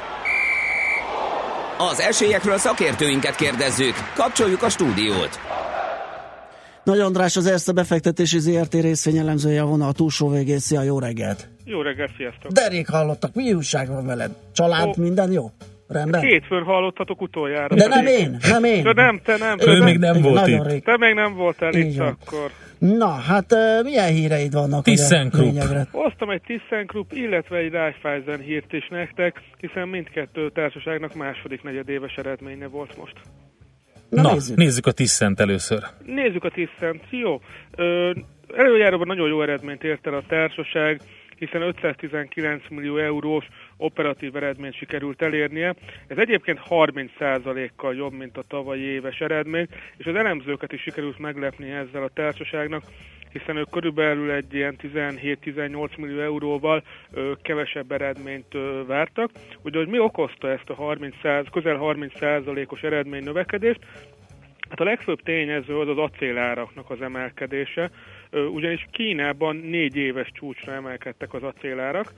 Az 1.78 2.00
esélyekről 2.00 2.58
szakértőinket 2.58 3.36
kérdezzük. 3.36 3.94
Kapcsoljuk 4.14 4.62
a 4.62 4.68
stúdiót. 4.68 5.40
Nagy 6.84 7.00
András 7.00 7.36
az 7.36 7.46
Erste 7.46 7.72
befektetési 7.72 8.38
ZRT 8.38 8.74
részvényelemzője 8.74 9.62
a 9.62 9.66
vonal 9.66 9.92
túlsó 9.92 10.28
végén. 10.28 10.58
Szia, 10.58 10.82
jó 10.82 10.98
reggelt! 10.98 11.48
Jó 11.64 11.80
reggelt, 11.80 12.10
sziasztok! 12.16 12.50
Derék 12.50 12.88
hallottak, 12.88 13.34
mi 13.34 13.52
újság 13.52 13.88
van 13.88 14.06
veled? 14.06 14.30
Család, 14.52 14.88
Ó. 14.88 14.92
minden 14.96 15.32
jó? 15.32 15.50
Rendben? 15.88 16.20
Kétfőn 16.20 16.62
hallottatok 16.62 17.20
utoljára. 17.22 17.74
De 17.74 17.86
nem 17.86 18.06
én, 18.06 18.36
nem 18.48 18.64
én. 18.64 18.82
De 18.82 18.92
nem, 18.92 19.20
te 19.24 19.36
nem. 19.36 19.58
Ő 19.60 19.78
Te, 19.78 19.84
még 19.84 19.98
nem 19.98 20.22
volt 20.22 20.46
itt. 20.46 20.66
rég. 20.66 20.82
te 20.82 20.96
még 20.96 21.14
nem 21.14 21.34
voltál 21.34 21.72
itt 21.74 21.98
akkor. 21.98 22.50
Na, 22.78 23.08
hát 23.08 23.54
milyen 23.82 24.12
híreid 24.12 24.52
vannak? 24.52 24.86
lényegre? 25.32 25.86
Hoztam 25.92 26.30
egy 26.30 26.40
ThyssenKrupp, 26.40 27.12
illetve 27.12 27.56
egy 27.56 27.70
Raiffeisen 27.72 28.40
hírt 28.40 28.72
is 28.72 28.88
nektek, 28.90 29.40
hiszen 29.60 29.88
mindkettő 29.88 30.50
társaságnak 30.50 31.14
második 31.14 31.62
negyedéves 31.62 32.14
eredménye 32.14 32.66
volt 32.66 32.96
most. 32.98 33.14
Na, 34.08 34.22
Na, 34.22 34.32
nézzük. 34.32 34.56
nézzük 34.56 34.86
a 34.86 34.92
Tiszent 34.92 35.40
először. 35.40 35.82
Nézzük 36.06 36.44
a 36.44 36.48
Thyssen. 36.50 37.00
Jó. 37.10 37.40
Ö, 37.76 38.10
előjáróban 38.56 39.06
nagyon 39.06 39.28
jó 39.28 39.42
eredményt 39.42 39.84
ért 39.84 40.06
el 40.06 40.14
a 40.14 40.22
társaság, 40.28 41.00
hiszen 41.38 41.62
519 41.62 42.62
millió 42.68 42.96
eurós 42.96 43.48
operatív 43.76 44.36
eredményt 44.36 44.76
sikerült 44.76 45.22
elérnie. 45.22 45.74
Ez 46.06 46.18
egyébként 46.18 46.60
30%-kal 46.68 47.94
jobb, 47.94 48.12
mint 48.12 48.36
a 48.36 48.42
tavalyi 48.48 48.82
éves 48.82 49.20
eredmény, 49.20 49.66
és 49.96 50.06
az 50.06 50.14
elemzőket 50.14 50.72
is 50.72 50.80
sikerült 50.80 51.18
meglepni 51.18 51.70
ezzel 51.70 52.02
a 52.02 52.10
társaságnak, 52.14 52.82
hiszen 53.32 53.56
ők 53.56 53.70
körülbelül 53.70 54.30
egy 54.30 54.54
ilyen 54.54 54.76
17-18 54.82 55.98
millió 55.98 56.20
euróval 56.20 56.82
ö, 57.12 57.32
kevesebb 57.42 57.92
eredményt 57.92 58.54
ö, 58.54 58.82
vártak. 58.86 59.30
Ugye, 59.62 59.78
hogy 59.78 59.88
mi 59.88 59.98
okozta 59.98 60.50
ezt 60.50 60.70
a 60.70 60.74
30 60.74 61.14
közel 61.50 61.78
30%-os 61.80 62.82
eredmény 62.82 63.22
növekedést, 63.22 63.80
Hát 64.68 64.80
a 64.80 64.84
legfőbb 64.84 65.22
tényező 65.22 65.78
az 65.78 65.88
az 65.88 65.98
acéláraknak 65.98 66.90
az 66.90 67.02
emelkedése, 67.02 67.90
ugyanis 68.52 68.86
Kínában 68.90 69.56
négy 69.56 69.96
éves 69.96 70.30
csúcsra 70.32 70.72
emelkedtek 70.72 71.34
az 71.34 71.42
acélárak, 71.42 72.12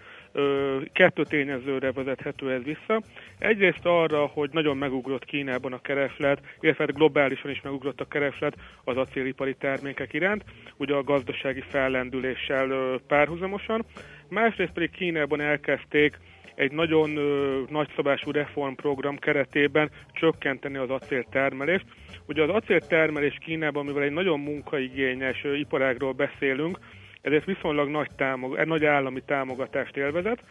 kettő 0.92 1.22
tényezőre 1.22 1.92
vezethető 1.92 2.52
ez 2.52 2.62
vissza. 2.62 3.02
Egyrészt 3.38 3.84
arra, 3.86 4.26
hogy 4.26 4.50
nagyon 4.52 4.76
megugrott 4.76 5.24
Kínában 5.24 5.72
a 5.72 5.80
kereslet, 5.80 6.40
illetve 6.60 6.84
hát 6.84 6.94
globálisan 6.94 7.50
is 7.50 7.60
megugrott 7.60 8.00
a 8.00 8.08
kereslet 8.08 8.56
az 8.84 8.96
acélipari 8.96 9.54
termékek 9.54 10.12
iránt, 10.12 10.44
ugye 10.76 10.94
a 10.94 11.02
gazdasági 11.02 11.62
fellendüléssel 11.68 13.00
párhuzamosan. 13.06 13.84
Másrészt 14.28 14.72
pedig 14.72 14.90
Kínában 14.90 15.40
elkezdték 15.40 16.18
egy 16.56 16.72
nagyon 16.72 17.16
ö, 17.16 17.60
nagyszabású 17.68 18.30
reformprogram 18.30 19.16
keretében 19.16 19.90
csökkenteni 20.12 20.76
az 20.76 20.90
acéltermelést. 20.90 21.84
Ugye 22.26 22.42
az 22.42 22.48
acéltermelés 22.48 23.38
Kínában, 23.40 23.84
mivel 23.84 24.02
egy 24.02 24.12
nagyon 24.12 24.40
munkaigényes 24.40 25.44
ö, 25.44 25.54
iparágról 25.54 26.12
beszélünk, 26.12 26.78
ezért 27.20 27.44
viszonylag 27.44 27.88
nagy, 27.88 28.10
támog, 28.16 28.64
nagy 28.64 28.84
állami 28.84 29.22
támogatást 29.26 29.96
élvezett, 29.96 30.42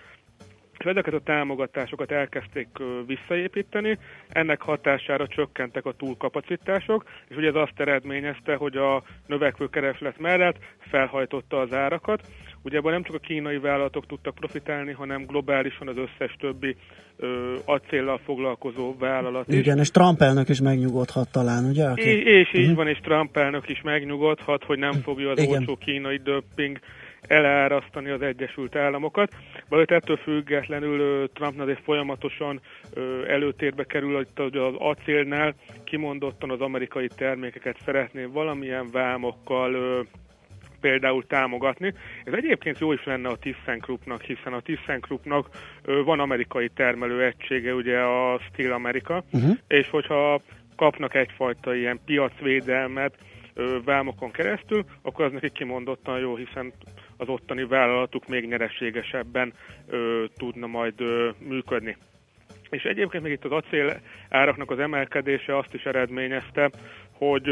és 0.77 0.85
ezeket 0.85 1.13
a 1.13 1.19
támogatásokat 1.19 2.11
elkezdték 2.11 2.67
visszaépíteni, 3.05 3.97
ennek 4.29 4.61
hatására 4.61 5.27
csökkentek 5.27 5.85
a 5.85 5.91
túlkapacitások, 5.91 7.03
és 7.27 7.35
ugye 7.35 7.47
ez 7.47 7.55
azt 7.55 7.79
eredményezte, 7.79 8.55
hogy 8.55 8.77
a 8.77 9.03
növekvő 9.27 9.67
kereslet 9.67 10.19
mellett 10.19 10.57
felhajtotta 10.79 11.59
az 11.59 11.73
árakat. 11.73 12.21
Ugye 12.65 12.77
ebben 12.77 12.91
nem 12.91 13.03
csak 13.03 13.15
a 13.15 13.19
kínai 13.19 13.57
vállalatok 13.57 14.05
tudtak 14.05 14.35
profitálni, 14.35 14.91
hanem 14.91 15.25
globálisan 15.25 15.87
az 15.87 15.95
összes 15.97 16.35
többi 16.39 16.75
ö, 17.17 17.55
acéllal 17.65 18.19
foglalkozó 18.23 18.95
vállalat 18.99 19.47
is. 19.47 19.55
Igen, 19.55 19.79
és 19.79 19.91
Trump 19.91 20.21
elnök 20.21 20.49
is 20.49 20.61
megnyugodhat 20.61 21.31
talán, 21.31 21.65
ugye? 21.65 21.85
Aki... 21.85 22.01
És, 22.01 22.23
és 22.23 22.59
így 22.59 22.75
van, 22.75 22.87
és 22.87 22.97
Trump 22.97 23.37
elnök 23.37 23.69
is 23.69 23.81
megnyugodhat, 23.81 24.63
hogy 24.63 24.79
nem 24.79 24.91
fogja 24.91 25.29
az 25.29 25.39
Igen. 25.39 25.51
olcsó 25.51 25.75
kínai 25.75 26.17
döpping 26.17 26.79
elárasztani 27.27 28.09
az 28.09 28.21
Egyesült 28.21 28.75
Államokat. 28.75 29.35
Valahogy 29.69 29.93
ettől 29.93 30.17
függetlenül 30.17 31.29
Trump 31.33 31.59
azért 31.59 31.83
folyamatosan 31.83 32.61
előtérbe 33.27 33.83
kerül, 33.83 34.13
hogy 34.35 34.57
az 34.57 34.73
acélnál 34.77 35.55
kimondottan 35.83 36.49
az 36.51 36.61
amerikai 36.61 37.07
termékeket 37.15 37.77
szeretné 37.85 38.23
valamilyen 38.23 38.89
vámokkal 38.91 40.05
például 40.85 41.27
támogatni. 41.27 41.93
Ez 42.23 42.33
egyébként 42.33 42.79
jó 42.79 42.91
is 42.91 43.03
lenne 43.03 43.29
a 43.29 43.37
ThyssenKruppnak, 43.37 44.21
hiszen 44.21 44.53
a 44.53 44.59
ThyssenKruppnak 44.59 45.49
van 46.05 46.19
amerikai 46.19 46.69
termelő 46.69 47.23
egysége, 47.23 47.73
ugye 47.73 47.99
a 47.99 48.39
Steel 48.39 48.71
America, 48.71 49.23
uh-huh. 49.31 49.57
és 49.67 49.89
hogyha 49.89 50.41
kapnak 50.75 51.15
egyfajta 51.15 51.75
ilyen 51.75 51.99
piacvédelmet 52.05 53.17
vámokon 53.85 54.31
keresztül, 54.31 54.85
akkor 55.01 55.25
az 55.25 55.31
nekik 55.31 55.51
kimondottan 55.51 56.19
jó, 56.19 56.35
hiszen 56.35 56.73
az 57.17 57.27
ottani 57.27 57.65
vállalatuk 57.65 58.27
még 58.27 58.47
nyereségesebben 58.47 59.53
ö, 59.87 60.23
tudna 60.37 60.67
majd 60.67 60.93
ö, 61.01 61.29
működni. 61.37 61.97
És 62.69 62.83
egyébként 62.83 63.23
még 63.23 63.31
itt 63.31 63.45
az 63.45 63.51
acél 63.51 63.99
áraknak 64.29 64.71
az 64.71 64.79
emelkedése 64.79 65.57
azt 65.57 65.73
is 65.73 65.83
eredményezte, 65.83 66.69
hogy 67.17 67.43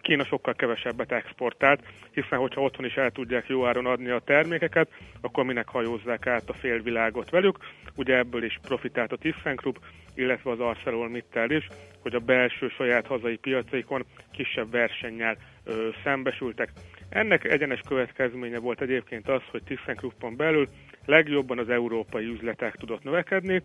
Kína 0.00 0.24
sokkal 0.24 0.54
kevesebbet 0.54 1.12
exportált, 1.12 1.80
hiszen 2.12 2.38
hogyha 2.38 2.60
otthon 2.60 2.84
is 2.84 2.94
el 2.94 3.10
tudják 3.10 3.48
jó 3.48 3.66
áron 3.66 3.86
adni 3.86 4.10
a 4.10 4.18
termékeket, 4.24 4.88
akkor 5.20 5.44
minek 5.44 5.68
hajózzák 5.68 6.26
át 6.26 6.48
a 6.48 6.52
félvilágot 6.52 7.30
velük. 7.30 7.58
Ugye 7.94 8.16
ebből 8.16 8.44
is 8.44 8.58
profitált 8.62 9.12
a 9.12 9.16
ThyssenKrupp, 9.16 9.76
illetve 10.14 10.50
az 10.50 10.60
ArcelorMittal 10.60 11.50
is, 11.50 11.68
hogy 12.02 12.14
a 12.14 12.18
belső 12.18 12.68
saját 12.68 13.06
hazai 13.06 13.36
piacaikon 13.36 14.04
kisebb 14.32 14.70
versennyel 14.70 15.36
ö, 15.64 15.88
szembesültek. 16.04 16.72
Ennek 17.08 17.44
egyenes 17.44 17.80
következménye 17.88 18.58
volt 18.58 18.80
egyébként 18.80 19.28
az, 19.28 19.42
hogy 19.50 19.62
ThyssenKruppon 19.62 20.36
belül 20.36 20.68
legjobban 21.06 21.58
az 21.58 21.68
európai 21.68 22.24
üzletek 22.24 22.74
tudott 22.74 23.02
növekedni, 23.02 23.62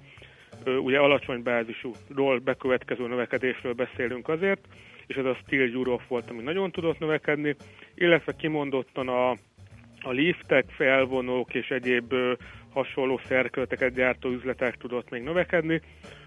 ugye 0.66 1.00
alacsony 1.00 1.44
bázisúról 1.44 2.40
bekövetkező 2.40 3.08
növekedésről 3.08 3.74
beszélünk 3.74 4.30
azért, 4.30 4.68
és 5.08 5.16
ez 5.16 5.26
a 5.26 5.38
Steel 5.46 5.72
Europe 5.74 6.04
volt, 6.08 6.30
ami 6.30 6.42
nagyon 6.42 6.72
tudott 6.72 7.00
növekedni, 7.00 7.56
illetve 7.96 8.36
kimondottan 8.36 9.08
a, 9.08 9.30
a 10.02 10.12
liftek, 10.12 10.66
felvonók 10.70 11.54
és 11.54 11.70
egyéb 11.70 12.14
hasonló 12.74 13.20
szerkezeteket 13.28 13.94
gyártó 13.94 14.30
üzletek 14.30 14.76
tudott 14.78 15.10
még 15.10 15.24
növekedni, 15.24 15.82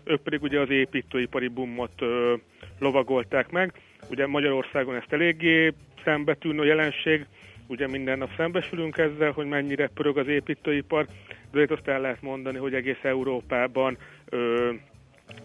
ők 0.04 0.22
pedig 0.22 0.42
ugye 0.42 0.60
az 0.60 0.70
építőipari 0.70 1.48
boomot 1.48 1.92
ö, 1.98 2.34
lovagolták 2.78 3.50
meg. 3.50 3.72
Ugye 4.10 4.26
Magyarországon 4.26 4.94
ezt 4.94 5.12
eléggé 5.12 5.72
szembetűnő 6.04 6.64
jelenség, 6.64 7.26
ugye 7.68 7.86
minden 7.86 8.18
nap 8.18 8.30
szembesülünk 8.36 8.98
ezzel, 8.98 9.30
hogy 9.30 9.46
mennyire 9.46 9.88
pörög 9.88 10.18
az 10.18 10.28
építőipar, 10.28 11.06
de 11.52 11.62
itt 11.62 11.70
azt 11.70 11.88
el 11.88 12.00
lehet 12.00 12.22
mondani, 12.22 12.58
hogy 12.58 12.74
egész 12.74 13.02
Európában 13.02 13.98
ö, 14.28 14.72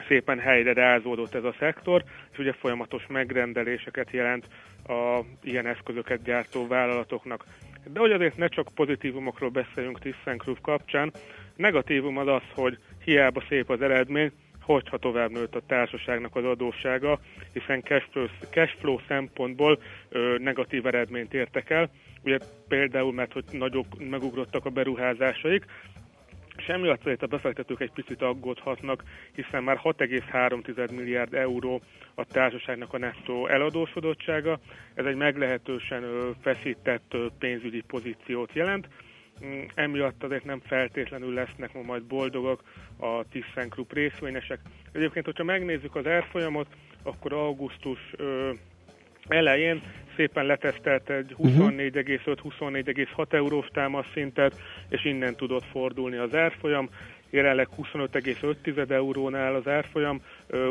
szépen 0.07 0.39
helyre 0.39 0.73
rázódott 0.73 1.33
ez 1.33 1.43
a 1.43 1.55
szektor, 1.59 2.03
és 2.31 2.37
ugye 2.37 2.53
folyamatos 2.53 3.07
megrendeléseket 3.07 4.11
jelent 4.11 4.47
a 4.87 5.19
ilyen 5.43 5.65
eszközöket 5.65 6.23
gyártó 6.23 6.67
vállalatoknak. 6.67 7.45
De 7.93 7.99
hogy 7.99 8.11
azért 8.11 8.37
ne 8.37 8.47
csak 8.47 8.67
pozitívumokról 8.75 9.49
beszéljünk 9.49 9.99
ThyssenKrupp 9.99 10.61
kapcsán, 10.61 11.11
negatívum 11.55 12.17
az 12.17 12.27
az, 12.27 12.41
hogy 12.53 12.77
hiába 13.03 13.43
szép 13.49 13.69
az 13.69 13.81
eredmény, 13.81 14.31
hogyha 14.61 14.97
tovább 14.97 15.31
nőtt 15.31 15.55
a 15.55 15.61
társaságnak 15.67 16.35
az 16.35 16.45
adóssága, 16.45 17.19
hiszen 17.53 17.81
cashflow, 17.81 18.27
cashflow 18.49 18.99
szempontból 19.07 19.79
ö, 20.09 20.37
negatív 20.37 20.85
eredményt 20.85 21.33
értek 21.33 21.69
el. 21.69 21.89
Ugye 22.23 22.37
például, 22.67 23.13
mert 23.13 23.33
hogy 23.33 23.43
nagyok 23.51 24.09
megugrottak 24.09 24.65
a 24.65 24.69
beruházásaik, 24.69 25.65
és 26.57 26.65
emiatt 26.67 27.21
a 27.21 27.27
befektetők 27.27 27.81
egy 27.81 27.91
picit 27.91 28.21
aggódhatnak, 28.21 29.03
hiszen 29.35 29.63
már 29.63 29.79
6,3 29.83 30.91
milliárd 30.95 31.33
euró 31.33 31.81
a 32.15 32.25
társaságnak 32.25 32.93
a 32.93 32.97
nettó 32.97 33.47
eladósodottsága. 33.47 34.59
Ez 34.93 35.05
egy 35.05 35.15
meglehetősen 35.15 36.03
feszített 36.41 37.15
pénzügyi 37.39 37.81
pozíciót 37.87 38.53
jelent. 38.53 38.87
Mm, 39.45 39.61
Emiatt 39.75 40.23
azért 40.23 40.43
nem 40.43 40.59
feltétlenül 40.59 41.33
lesznek 41.33 41.73
ma 41.73 41.81
majd 41.81 42.03
boldogok 42.03 42.63
a 42.97 43.23
ThyssenKrupp 43.29 43.91
részvényesek. 43.93 44.59
Egyébként, 44.91 45.25
hogyha 45.25 45.43
megnézzük 45.43 45.95
az 45.95 46.07
árfolyamot, 46.07 46.67
akkor 47.03 47.33
augusztus 47.33 47.99
elején 49.27 49.81
szépen 50.15 50.45
letesztelt 50.45 51.09
egy 51.09 51.35
24,5-24,6 51.43 53.33
eurós 53.33 53.67
támasz 53.73 54.05
szintet, 54.13 54.55
és 54.89 55.05
innen 55.05 55.35
tudott 55.35 55.65
fordulni 55.71 56.17
az 56.17 56.35
árfolyam. 56.35 56.89
jelenleg 57.29 57.67
25,5 57.77 58.89
eurónál 58.91 59.55
az 59.55 59.67
árfolyam, 59.67 60.21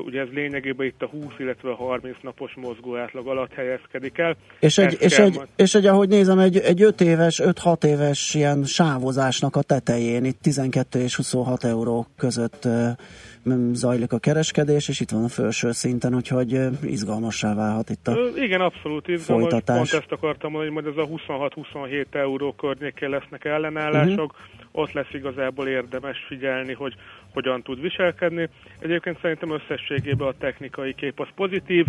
ugye 0.04 0.20
ez 0.20 0.28
lényegében 0.32 0.86
itt 0.86 1.02
a 1.02 1.06
20, 1.06 1.24
illetve 1.38 1.70
a 1.70 1.74
30 1.74 2.16
napos 2.22 2.52
mozgó 2.56 2.96
átlag 2.96 3.26
alatt 3.26 3.52
helyezkedik 3.52 4.18
el. 4.18 4.36
És 4.60 4.78
egy, 4.78 4.86
Ezt 4.92 5.02
és, 5.02 5.18
egy, 5.18 5.34
majd- 5.34 5.48
és 5.56 5.74
egy, 5.74 5.86
ahogy 5.86 6.08
nézem, 6.08 6.38
egy, 6.38 6.56
egy 6.58 6.82
5 6.82 7.00
éves, 7.00 7.40
5-6 7.44 7.84
éves 7.84 8.34
ilyen 8.34 8.64
sávozásnak 8.64 9.56
a 9.56 9.62
tetején, 9.62 10.24
itt 10.24 10.40
12 10.40 11.00
és 11.00 11.16
26 11.16 11.64
euró 11.64 12.06
között 12.16 12.68
zajlik 13.72 14.12
a 14.12 14.18
kereskedés, 14.18 14.88
és 14.88 15.00
itt 15.00 15.10
van 15.10 15.24
a 15.24 15.28
felső 15.28 15.72
szinten, 15.72 16.14
úgyhogy 16.14 16.60
izgalmassá 16.82 17.54
válhat 17.54 17.90
itt 17.90 18.08
a... 18.08 18.16
Igen, 18.36 18.60
abszolút 18.60 19.08
izgalmas. 19.08 19.48
Folytatás. 19.48 19.90
Pont 19.90 20.02
ezt 20.02 20.12
akartam 20.12 20.50
mondani, 20.50 20.74
hogy 20.74 20.82
majd 20.82 20.96
ez 20.96 21.04
a 21.04 21.34
26-27 21.88 22.14
euró 22.14 22.52
környékén 22.52 23.08
lesznek 23.08 23.44
ellenállások. 23.44 24.32
Uh-huh. 24.32 24.61
Ott 24.72 24.92
lesz 24.92 25.12
igazából 25.12 25.68
érdemes 25.68 26.24
figyelni, 26.28 26.72
hogy 26.72 26.94
hogyan 27.32 27.62
tud 27.62 27.80
viselkedni. 27.80 28.48
Egyébként 28.78 29.20
szerintem 29.20 29.50
összességében 29.50 30.28
a 30.28 30.34
technikai 30.38 30.94
kép 30.94 31.20
az 31.20 31.28
pozitív. 31.34 31.86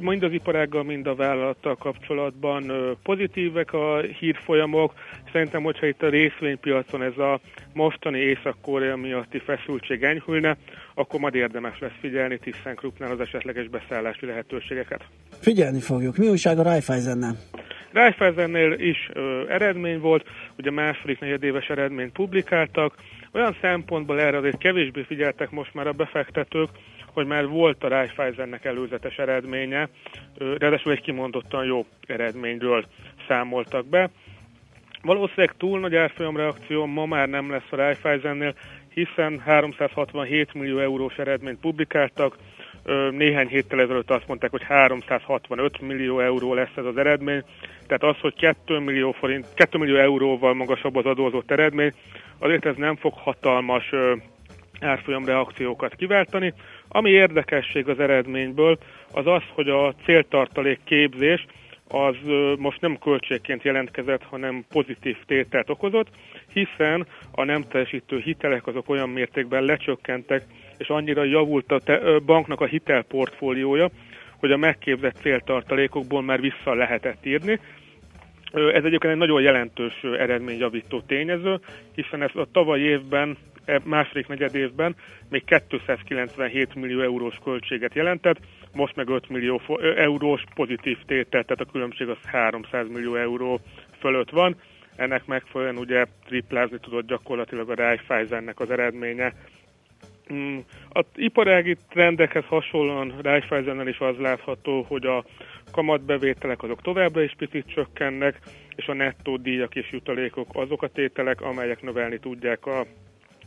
Mind 0.00 0.22
az 0.22 0.32
iparággal, 0.32 0.82
mind 0.82 1.06
a 1.06 1.14
vállalattal 1.14 1.76
kapcsolatban 1.76 2.72
pozitívek 3.02 3.72
a 3.72 4.00
hírfolyamok. 4.00 4.94
Szerintem, 5.32 5.62
hogyha 5.62 5.86
itt 5.86 6.02
a 6.02 6.08
részvénypiacon 6.08 7.02
ez 7.02 7.18
a 7.18 7.40
mostani 7.72 8.18
Észak-Korea 8.18 8.96
miatti 8.96 9.38
feszültség 9.38 10.02
enyhülne, 10.02 10.56
akkor 10.94 11.20
majd 11.20 11.34
érdemes 11.34 11.78
lesz 11.78 11.96
figyelni 12.00 12.38
ThyssenKruppnál 12.38 13.10
az 13.10 13.20
esetleges 13.20 13.68
beszállási 13.68 14.26
lehetőségeket. 14.26 15.04
Figyelni 15.40 15.80
fogjuk. 15.80 16.16
Mi 16.16 16.28
újság 16.28 16.58
a 16.58 16.62
Raiffeisennel? 16.62 17.36
Raiffeisennél 17.96 18.72
is 18.72 19.08
ö, 19.12 19.48
eredmény 19.48 20.00
volt, 20.00 20.26
ugye 20.58 20.70
második 20.70 21.18
negyedéves 21.18 21.68
eredményt 21.68 22.12
publikáltak, 22.12 22.94
olyan 23.32 23.56
szempontból 23.60 24.20
erre 24.20 24.36
azért 24.36 24.58
kevésbé 24.58 25.02
figyeltek 25.02 25.50
most 25.50 25.74
már 25.74 25.86
a 25.86 25.92
befektetők, 25.92 26.68
hogy 27.12 27.26
már 27.26 27.46
volt 27.46 27.84
a 27.84 27.88
Raiffeisennek 27.88 28.64
előzetes 28.64 29.16
eredménye, 29.16 29.88
ö, 30.38 30.54
ráadásul 30.58 30.92
egy 30.92 31.00
kimondottan 31.00 31.64
jó 31.64 31.86
eredményről 32.06 32.84
számoltak 33.28 33.86
be. 33.86 34.10
Valószínűleg 35.02 35.54
túl 35.56 35.80
nagy 35.80 35.94
árfolyamreakció 35.94 36.86
ma 36.86 37.06
már 37.06 37.28
nem 37.28 37.50
lesz 37.50 37.70
a 37.70 37.76
Raiffeisennél, 37.76 38.54
hiszen 38.94 39.38
367 39.38 40.54
millió 40.54 40.78
eurós 40.78 41.16
eredményt 41.16 41.60
publikáltak, 41.60 42.36
néhány 43.10 43.48
héttel 43.48 43.80
ezelőtt 43.80 44.10
azt 44.10 44.26
mondták, 44.26 44.50
hogy 44.50 44.62
365 44.62 45.80
millió 45.80 46.20
euró 46.20 46.54
lesz 46.54 46.76
ez 46.76 46.84
az 46.84 46.96
eredmény, 46.96 47.42
tehát 47.86 48.02
az, 48.02 48.20
hogy 48.20 48.34
2 48.34 48.78
millió, 48.78 49.12
forint, 49.12 49.46
2 49.54 49.78
millió 49.78 49.96
euróval 49.96 50.54
magasabb 50.54 50.96
az 50.96 51.04
adózott 51.04 51.50
eredmény, 51.50 51.92
azért 52.38 52.66
ez 52.66 52.76
nem 52.76 52.96
fog 52.96 53.12
hatalmas 53.12 53.92
árfolyam 54.80 55.24
reakciókat 55.24 55.94
kiváltani. 55.94 56.54
Ami 56.88 57.10
érdekesség 57.10 57.88
az 57.88 58.00
eredményből, 58.00 58.78
az 59.12 59.26
az, 59.26 59.42
hogy 59.54 59.68
a 59.68 59.94
céltartalék 60.04 60.80
képzés 60.84 61.46
az 61.88 62.16
most 62.58 62.80
nem 62.80 62.98
költségként 62.98 63.62
jelentkezett, 63.62 64.22
hanem 64.22 64.64
pozitív 64.68 65.16
tételt 65.26 65.70
okozott, 65.70 66.08
hiszen 66.52 67.06
a 67.30 67.44
nem 67.44 67.62
teljesítő 67.68 68.18
hitelek 68.18 68.66
azok 68.66 68.88
olyan 68.88 69.08
mértékben 69.08 69.62
lecsökkentek, 69.62 70.44
és 70.78 70.88
annyira 70.88 71.24
javult 71.24 71.72
a 71.72 71.78
te, 71.78 72.18
banknak 72.18 72.60
a 72.60 72.66
hitelportfóliója, 72.66 73.90
hogy 74.38 74.52
a 74.52 74.56
megképzett 74.56 75.16
céltartalékokból 75.16 76.22
már 76.22 76.40
vissza 76.40 76.74
lehetett 76.74 77.26
írni. 77.26 77.60
Ez 78.52 78.84
egyébként 78.84 79.12
egy 79.12 79.18
nagyon 79.18 79.42
jelentős 79.42 80.02
eredményjavító 80.02 81.00
tényező, 81.00 81.60
hiszen 81.94 82.22
ez 82.22 82.30
a 82.34 82.46
tavaly 82.52 82.80
évben, 82.80 83.36
e, 83.64 83.80
második 83.84 84.26
negyed 84.26 84.54
évben 84.54 84.96
még 85.30 85.44
297 85.44 86.74
millió 86.74 87.00
eurós 87.00 87.38
költséget 87.44 87.94
jelentett, 87.94 88.38
most 88.72 88.96
meg 88.96 89.08
5 89.08 89.28
millió 89.28 89.60
eurós 89.96 90.42
pozitív 90.54 90.98
tétel, 91.06 91.44
tehát 91.44 91.60
a 91.60 91.72
különbség 91.72 92.08
az 92.08 92.18
300 92.24 92.88
millió 92.88 93.14
euró 93.14 93.60
fölött 93.98 94.30
van. 94.30 94.56
Ennek 94.96 95.26
megfelelően 95.26 95.76
ugye 95.76 96.04
triplázni 96.26 96.78
tudott 96.80 97.06
gyakorlatilag 97.06 97.70
a 97.70 97.74
Raiffeisennek 97.74 98.60
az 98.60 98.70
eredménye. 98.70 99.32
Mm, 100.32 100.58
Az 100.88 101.04
iparági 101.14 101.76
trendekhez 101.88 102.44
hasonlóan 102.44 103.14
Raiffeisennel 103.22 103.88
is 103.88 103.98
az 103.98 104.16
látható, 104.18 104.82
hogy 104.88 105.06
a 105.06 105.24
kamatbevételek 105.70 106.62
azok 106.62 106.82
továbbra 106.82 107.22
is 107.22 107.34
picit 107.38 107.66
csökkennek, 107.66 108.40
és 108.76 108.86
a 108.86 108.92
nettó 108.92 109.36
díjak 109.36 109.74
és 109.74 109.92
jutalékok 109.92 110.48
azok 110.52 110.82
a 110.82 110.88
tételek, 110.88 111.40
amelyek 111.40 111.82
növelni 111.82 112.18
tudják, 112.18 112.66
a, 112.66 112.86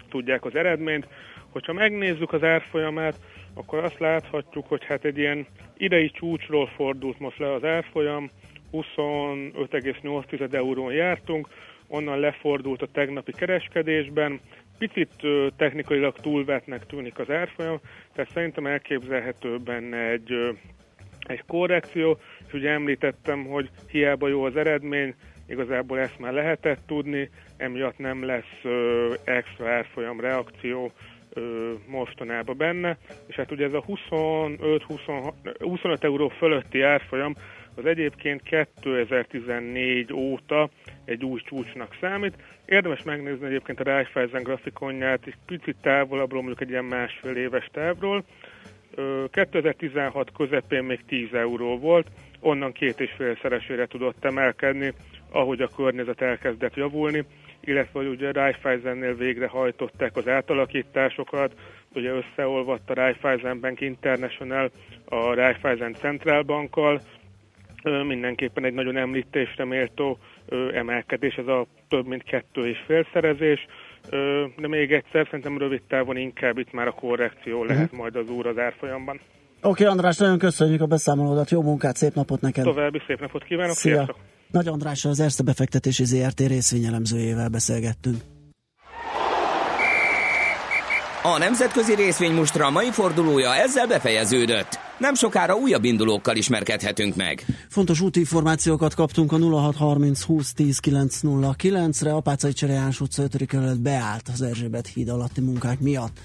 tudják 0.10 0.46
az 0.46 0.56
eredményt. 0.56 1.08
Hogyha 1.50 1.74
megnézzük 1.74 2.34
az 2.34 2.44
árfolyamát, 2.44 3.16
akkor 3.54 3.84
azt 3.84 4.00
láthatjuk, 4.00 4.68
hogy 4.68 4.86
hát 4.86 5.06
egy 5.06 5.18
ilyen 5.18 5.48
idei 5.78 6.10
csúcsról 6.10 6.68
fordult 6.68 7.20
most 7.20 7.38
le 7.38 7.54
az 7.54 7.64
árfolyam, 7.64 8.30
25,8 8.72 10.54
eurón 10.54 10.94
jártunk, 10.94 11.48
onnan 11.88 12.20
lefordult 12.20 12.82
a 12.82 12.88
tegnapi 12.92 13.32
kereskedésben, 13.32 14.40
picit 14.80 15.10
technikailag 15.58 16.16
túlvetnek 16.16 16.86
tűnik 16.86 17.20
az 17.20 17.30
árfolyam, 17.30 17.80
tehát 18.14 18.32
szerintem 18.32 18.66
elképzelhető 18.66 19.58
benne 19.58 19.98
egy, 19.98 20.56
egy 21.20 21.44
korrekció, 21.48 22.18
és 22.48 22.54
ugye 22.54 22.70
említettem, 22.70 23.46
hogy 23.46 23.70
hiába 23.92 24.28
jó 24.28 24.44
az 24.44 24.56
eredmény, 24.56 25.16
igazából 25.48 26.00
ezt 26.00 26.20
már 26.20 26.34
lehetett 26.34 26.80
tudni, 26.88 27.30
emiatt 27.58 27.98
nem 27.98 28.26
lesz 28.26 28.62
extra 29.24 29.70
árfolyam 29.70 30.20
reakció 30.20 30.92
ö, 31.34 31.74
mostanában 31.88 32.58
benne, 32.58 32.98
és 33.28 33.36
hát 33.36 33.52
ugye 33.52 33.66
ez 33.66 33.74
a 33.74 33.84
25-26 33.88 35.32
25 35.60 36.04
euró 36.04 36.28
fölötti 36.28 36.82
árfolyam, 36.82 37.36
az 37.80 37.86
egyébként 37.86 38.42
2014 38.44 40.14
óta 40.14 40.70
egy 41.06 41.24
új 41.24 41.40
csúcsnak 41.44 41.98
számít. 42.02 42.34
Érdemes 42.66 43.04
megnézni 43.04 43.46
egyébként 43.46 43.80
a 43.80 43.84
Raiffeisen 43.84 44.44
grafikonját, 44.44 45.26
egy 45.26 45.36
picit 45.46 45.76
távolabbról, 45.82 46.42
mondjuk 46.42 46.62
egy 46.62 46.70
ilyen 46.70 46.86
másfél 46.86 47.36
éves 47.36 47.70
távról. 47.72 48.24
Ö, 48.96 49.26
2016 49.32 50.32
közepén 50.32 50.84
még 50.84 51.00
10 51.08 51.34
euró 51.34 51.78
volt, 51.78 52.08
onnan 52.40 52.72
két 52.72 53.00
és 53.00 53.12
félszeresére 53.18 53.86
tudott 53.86 54.26
emelkedni, 54.26 54.94
ahogy 55.32 55.62
a 55.62 55.70
környezet 55.76 56.22
elkezdett 56.22 56.76
javulni, 56.76 57.26
illetve 57.60 58.00
hogy 58.00 58.08
ugye 58.08 58.32
Raiffeisennél 58.32 59.16
végrehajtották 59.16 60.16
az 60.16 60.28
átalakításokat, 60.28 61.54
ugye 61.94 62.12
összeolvadt 62.12 62.90
a 62.90 62.94
Raiffeisen 62.94 63.60
Bank 63.60 63.82
International 63.82 64.72
a 65.06 65.34
Raiffeisen 65.34 65.94
Central 65.94 66.42
Bankkal, 66.42 67.02
mindenképpen 67.84 68.66
egy 68.66 68.74
nagyon 68.74 68.98
említésre 68.98 69.66
méltó 69.66 70.18
emelkedés, 70.74 71.36
ez 71.36 71.48
a 71.48 71.68
több 71.88 72.06
mint 72.08 72.24
kettő 72.24 72.68
és 72.68 72.78
félszerezés, 72.86 73.66
de 74.58 74.68
még 74.68 74.92
egyszer 74.92 75.26
szerintem 75.26 75.58
rövid 75.58 75.82
távon 75.88 76.18
inkább 76.18 76.58
itt 76.58 76.72
már 76.72 76.88
a 76.88 76.92
korrekció 76.92 77.64
lehet 77.64 77.92
majd 77.92 78.16
az 78.16 78.30
úr 78.30 78.48
az 78.48 78.58
árfolyamban. 78.58 79.20
Oké, 79.62 79.86
András, 79.86 80.18
nagyon 80.18 80.38
köszönjük 80.38 80.82
a 80.82 80.86
beszámolódat, 80.86 81.50
jó 81.50 81.62
munkát, 81.62 81.96
szép 81.96 82.14
napot 82.14 82.42
neked! 82.42 82.64
További 82.64 83.02
szép 83.08 83.20
napot 83.20 83.44
kívánok, 83.44 83.76
Szia! 83.76 83.94
sziasztok! 83.94 84.18
Nagy 84.52 84.68
Andrással 84.68 85.12
az 85.12 85.20
Erste 85.20 85.44
befektetési 85.44 86.06
ZRT 86.06 86.40
részvényelemzőjével 86.40 87.50
beszélgettünk. 87.50 88.18
A 91.24 91.38
nemzetközi 91.38 91.96
részvénymustra 91.96 92.66
a 92.66 92.70
mai 92.70 92.92
fordulója 92.92 93.56
ezzel 93.56 93.88
befejeződött. 93.88 94.89
Nem 95.00 95.16
sokára 95.16 95.56
újabb 95.56 95.84
indulókkal 95.84 96.36
ismerkedhetünk 96.36 97.16
meg. 97.16 97.46
Fontos 97.70 98.02
útinformációkat 98.02 98.94
kaptunk 98.94 99.32
a 99.32 99.38
0630 99.38 100.22
20 100.22 100.54
10 100.54 100.80
909-re. 100.84 102.14
Apácai 102.14 102.54
Cserejános 102.54 103.02
utca 103.02 103.24
5. 103.24 103.46
kerület 103.46 103.82
beállt 103.82 104.30
az 104.34 104.42
Erzsébet 104.42 104.88
híd 104.88 105.10
alatti 105.10 105.42
munkák 105.42 105.80
miatt. 105.80 106.20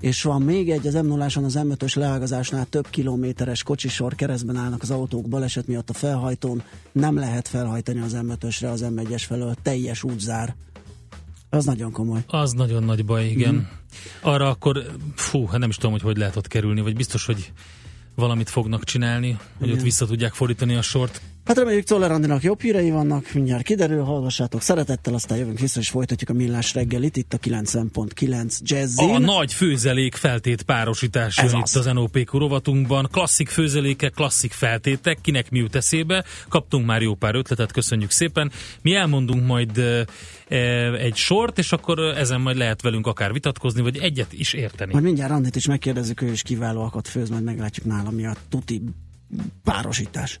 És 0.00 0.22
van 0.22 0.42
még 0.42 0.70
egy, 0.70 0.86
az 0.86 0.94
m 0.94 1.06
0 1.06 1.24
az 1.24 1.58
M5-ös 1.58 1.96
leágazásnál 1.96 2.66
több 2.66 2.86
kilométeres 2.90 3.62
kocsisor 3.62 4.14
keresztben 4.14 4.56
állnak 4.56 4.82
az 4.82 4.90
autók 4.90 5.28
baleset 5.28 5.66
miatt 5.66 5.90
a 5.90 5.92
felhajtón. 5.92 6.62
Nem 6.92 7.16
lehet 7.16 7.48
felhajtani 7.48 8.00
az 8.00 8.16
M5-ösre 8.22 8.70
az 8.70 8.84
M1-es 8.88 9.22
felől, 9.26 9.54
teljes 9.62 10.02
útzár. 10.02 10.54
Az 11.50 11.64
nagyon 11.64 11.92
komoly. 11.92 12.20
Az 12.26 12.52
nagyon 12.52 12.82
nagy 12.82 13.04
baj, 13.04 13.26
igen. 13.26 13.54
Mm. 13.54 13.60
Arra 14.20 14.48
akkor, 14.48 14.86
fú, 15.14 15.46
hát 15.46 15.58
nem 15.58 15.68
is 15.68 15.76
tudom, 15.76 15.92
hogy 15.92 16.02
hogy 16.02 16.16
lehet 16.16 16.36
ott 16.36 16.48
kerülni, 16.48 16.80
vagy 16.80 16.96
biztos, 16.96 17.26
hogy 17.26 17.52
valamit 18.14 18.50
fognak 18.50 18.84
csinálni, 18.84 19.36
hogy 19.58 19.66
Igen. 19.66 19.78
ott 19.78 19.84
vissza 19.84 20.06
tudják 20.06 20.32
fordítani 20.32 20.74
a 20.74 20.82
sort. 20.82 21.20
Hát 21.44 21.56
reméljük 21.56 21.84
Czoller 21.84 22.10
Andinak 22.10 22.42
jobb 22.42 22.60
hírei 22.60 22.90
vannak, 22.90 23.32
mindjárt 23.32 23.62
kiderül, 23.62 24.02
hallgassátok 24.02 24.62
szeretettel, 24.62 25.14
aztán 25.14 25.38
jövünk 25.38 25.58
vissza 25.58 25.80
és 25.80 25.88
folytatjuk 25.88 26.30
a 26.30 26.32
millás 26.32 26.74
reggelit 26.74 27.16
itt 27.16 27.34
a 27.34 27.38
90.9 27.38 28.58
Jazzin. 28.60 29.14
A 29.14 29.18
nagy 29.18 29.52
főzelék 29.52 30.14
feltét 30.14 30.62
párosítás 30.62 31.38
Ez 31.38 31.52
jön 31.52 31.62
az. 31.62 31.70
itt 31.70 31.80
az 31.80 31.86
NOPQ 31.92 32.38
rovatunkban. 32.38 33.08
Klasszik 33.12 33.48
főzelékek, 33.48 34.12
klasszik 34.12 34.52
feltétek, 34.52 35.18
kinek 35.20 35.50
mi 35.50 35.58
jut 35.58 35.74
eszébe. 35.74 36.24
Kaptunk 36.48 36.86
már 36.86 37.02
jó 37.02 37.14
pár 37.14 37.34
ötletet, 37.34 37.72
köszönjük 37.72 38.10
szépen. 38.10 38.50
Mi 38.82 38.94
elmondunk 38.94 39.46
majd 39.46 39.78
e, 39.78 40.06
egy 40.92 41.16
sort, 41.16 41.58
és 41.58 41.72
akkor 41.72 41.98
ezen 41.98 42.40
majd 42.40 42.56
lehet 42.56 42.82
velünk 42.82 43.06
akár 43.06 43.32
vitatkozni, 43.32 43.82
vagy 43.82 43.98
egyet 43.98 44.32
is 44.32 44.52
érteni. 44.52 44.92
Majd 44.92 45.04
mindjárt 45.04 45.32
Andit 45.32 45.56
is 45.56 45.66
megkérdezzük, 45.66 46.22
ő 46.22 46.30
is 46.30 46.42
kiválóakat 46.42 47.08
főz, 47.08 47.28
majd 47.30 47.44
meglátjuk 47.44 47.86
nála 47.86 48.10
mi 48.10 48.26
a 48.26 48.34
tuti 48.48 48.82
párosítás. 49.64 50.38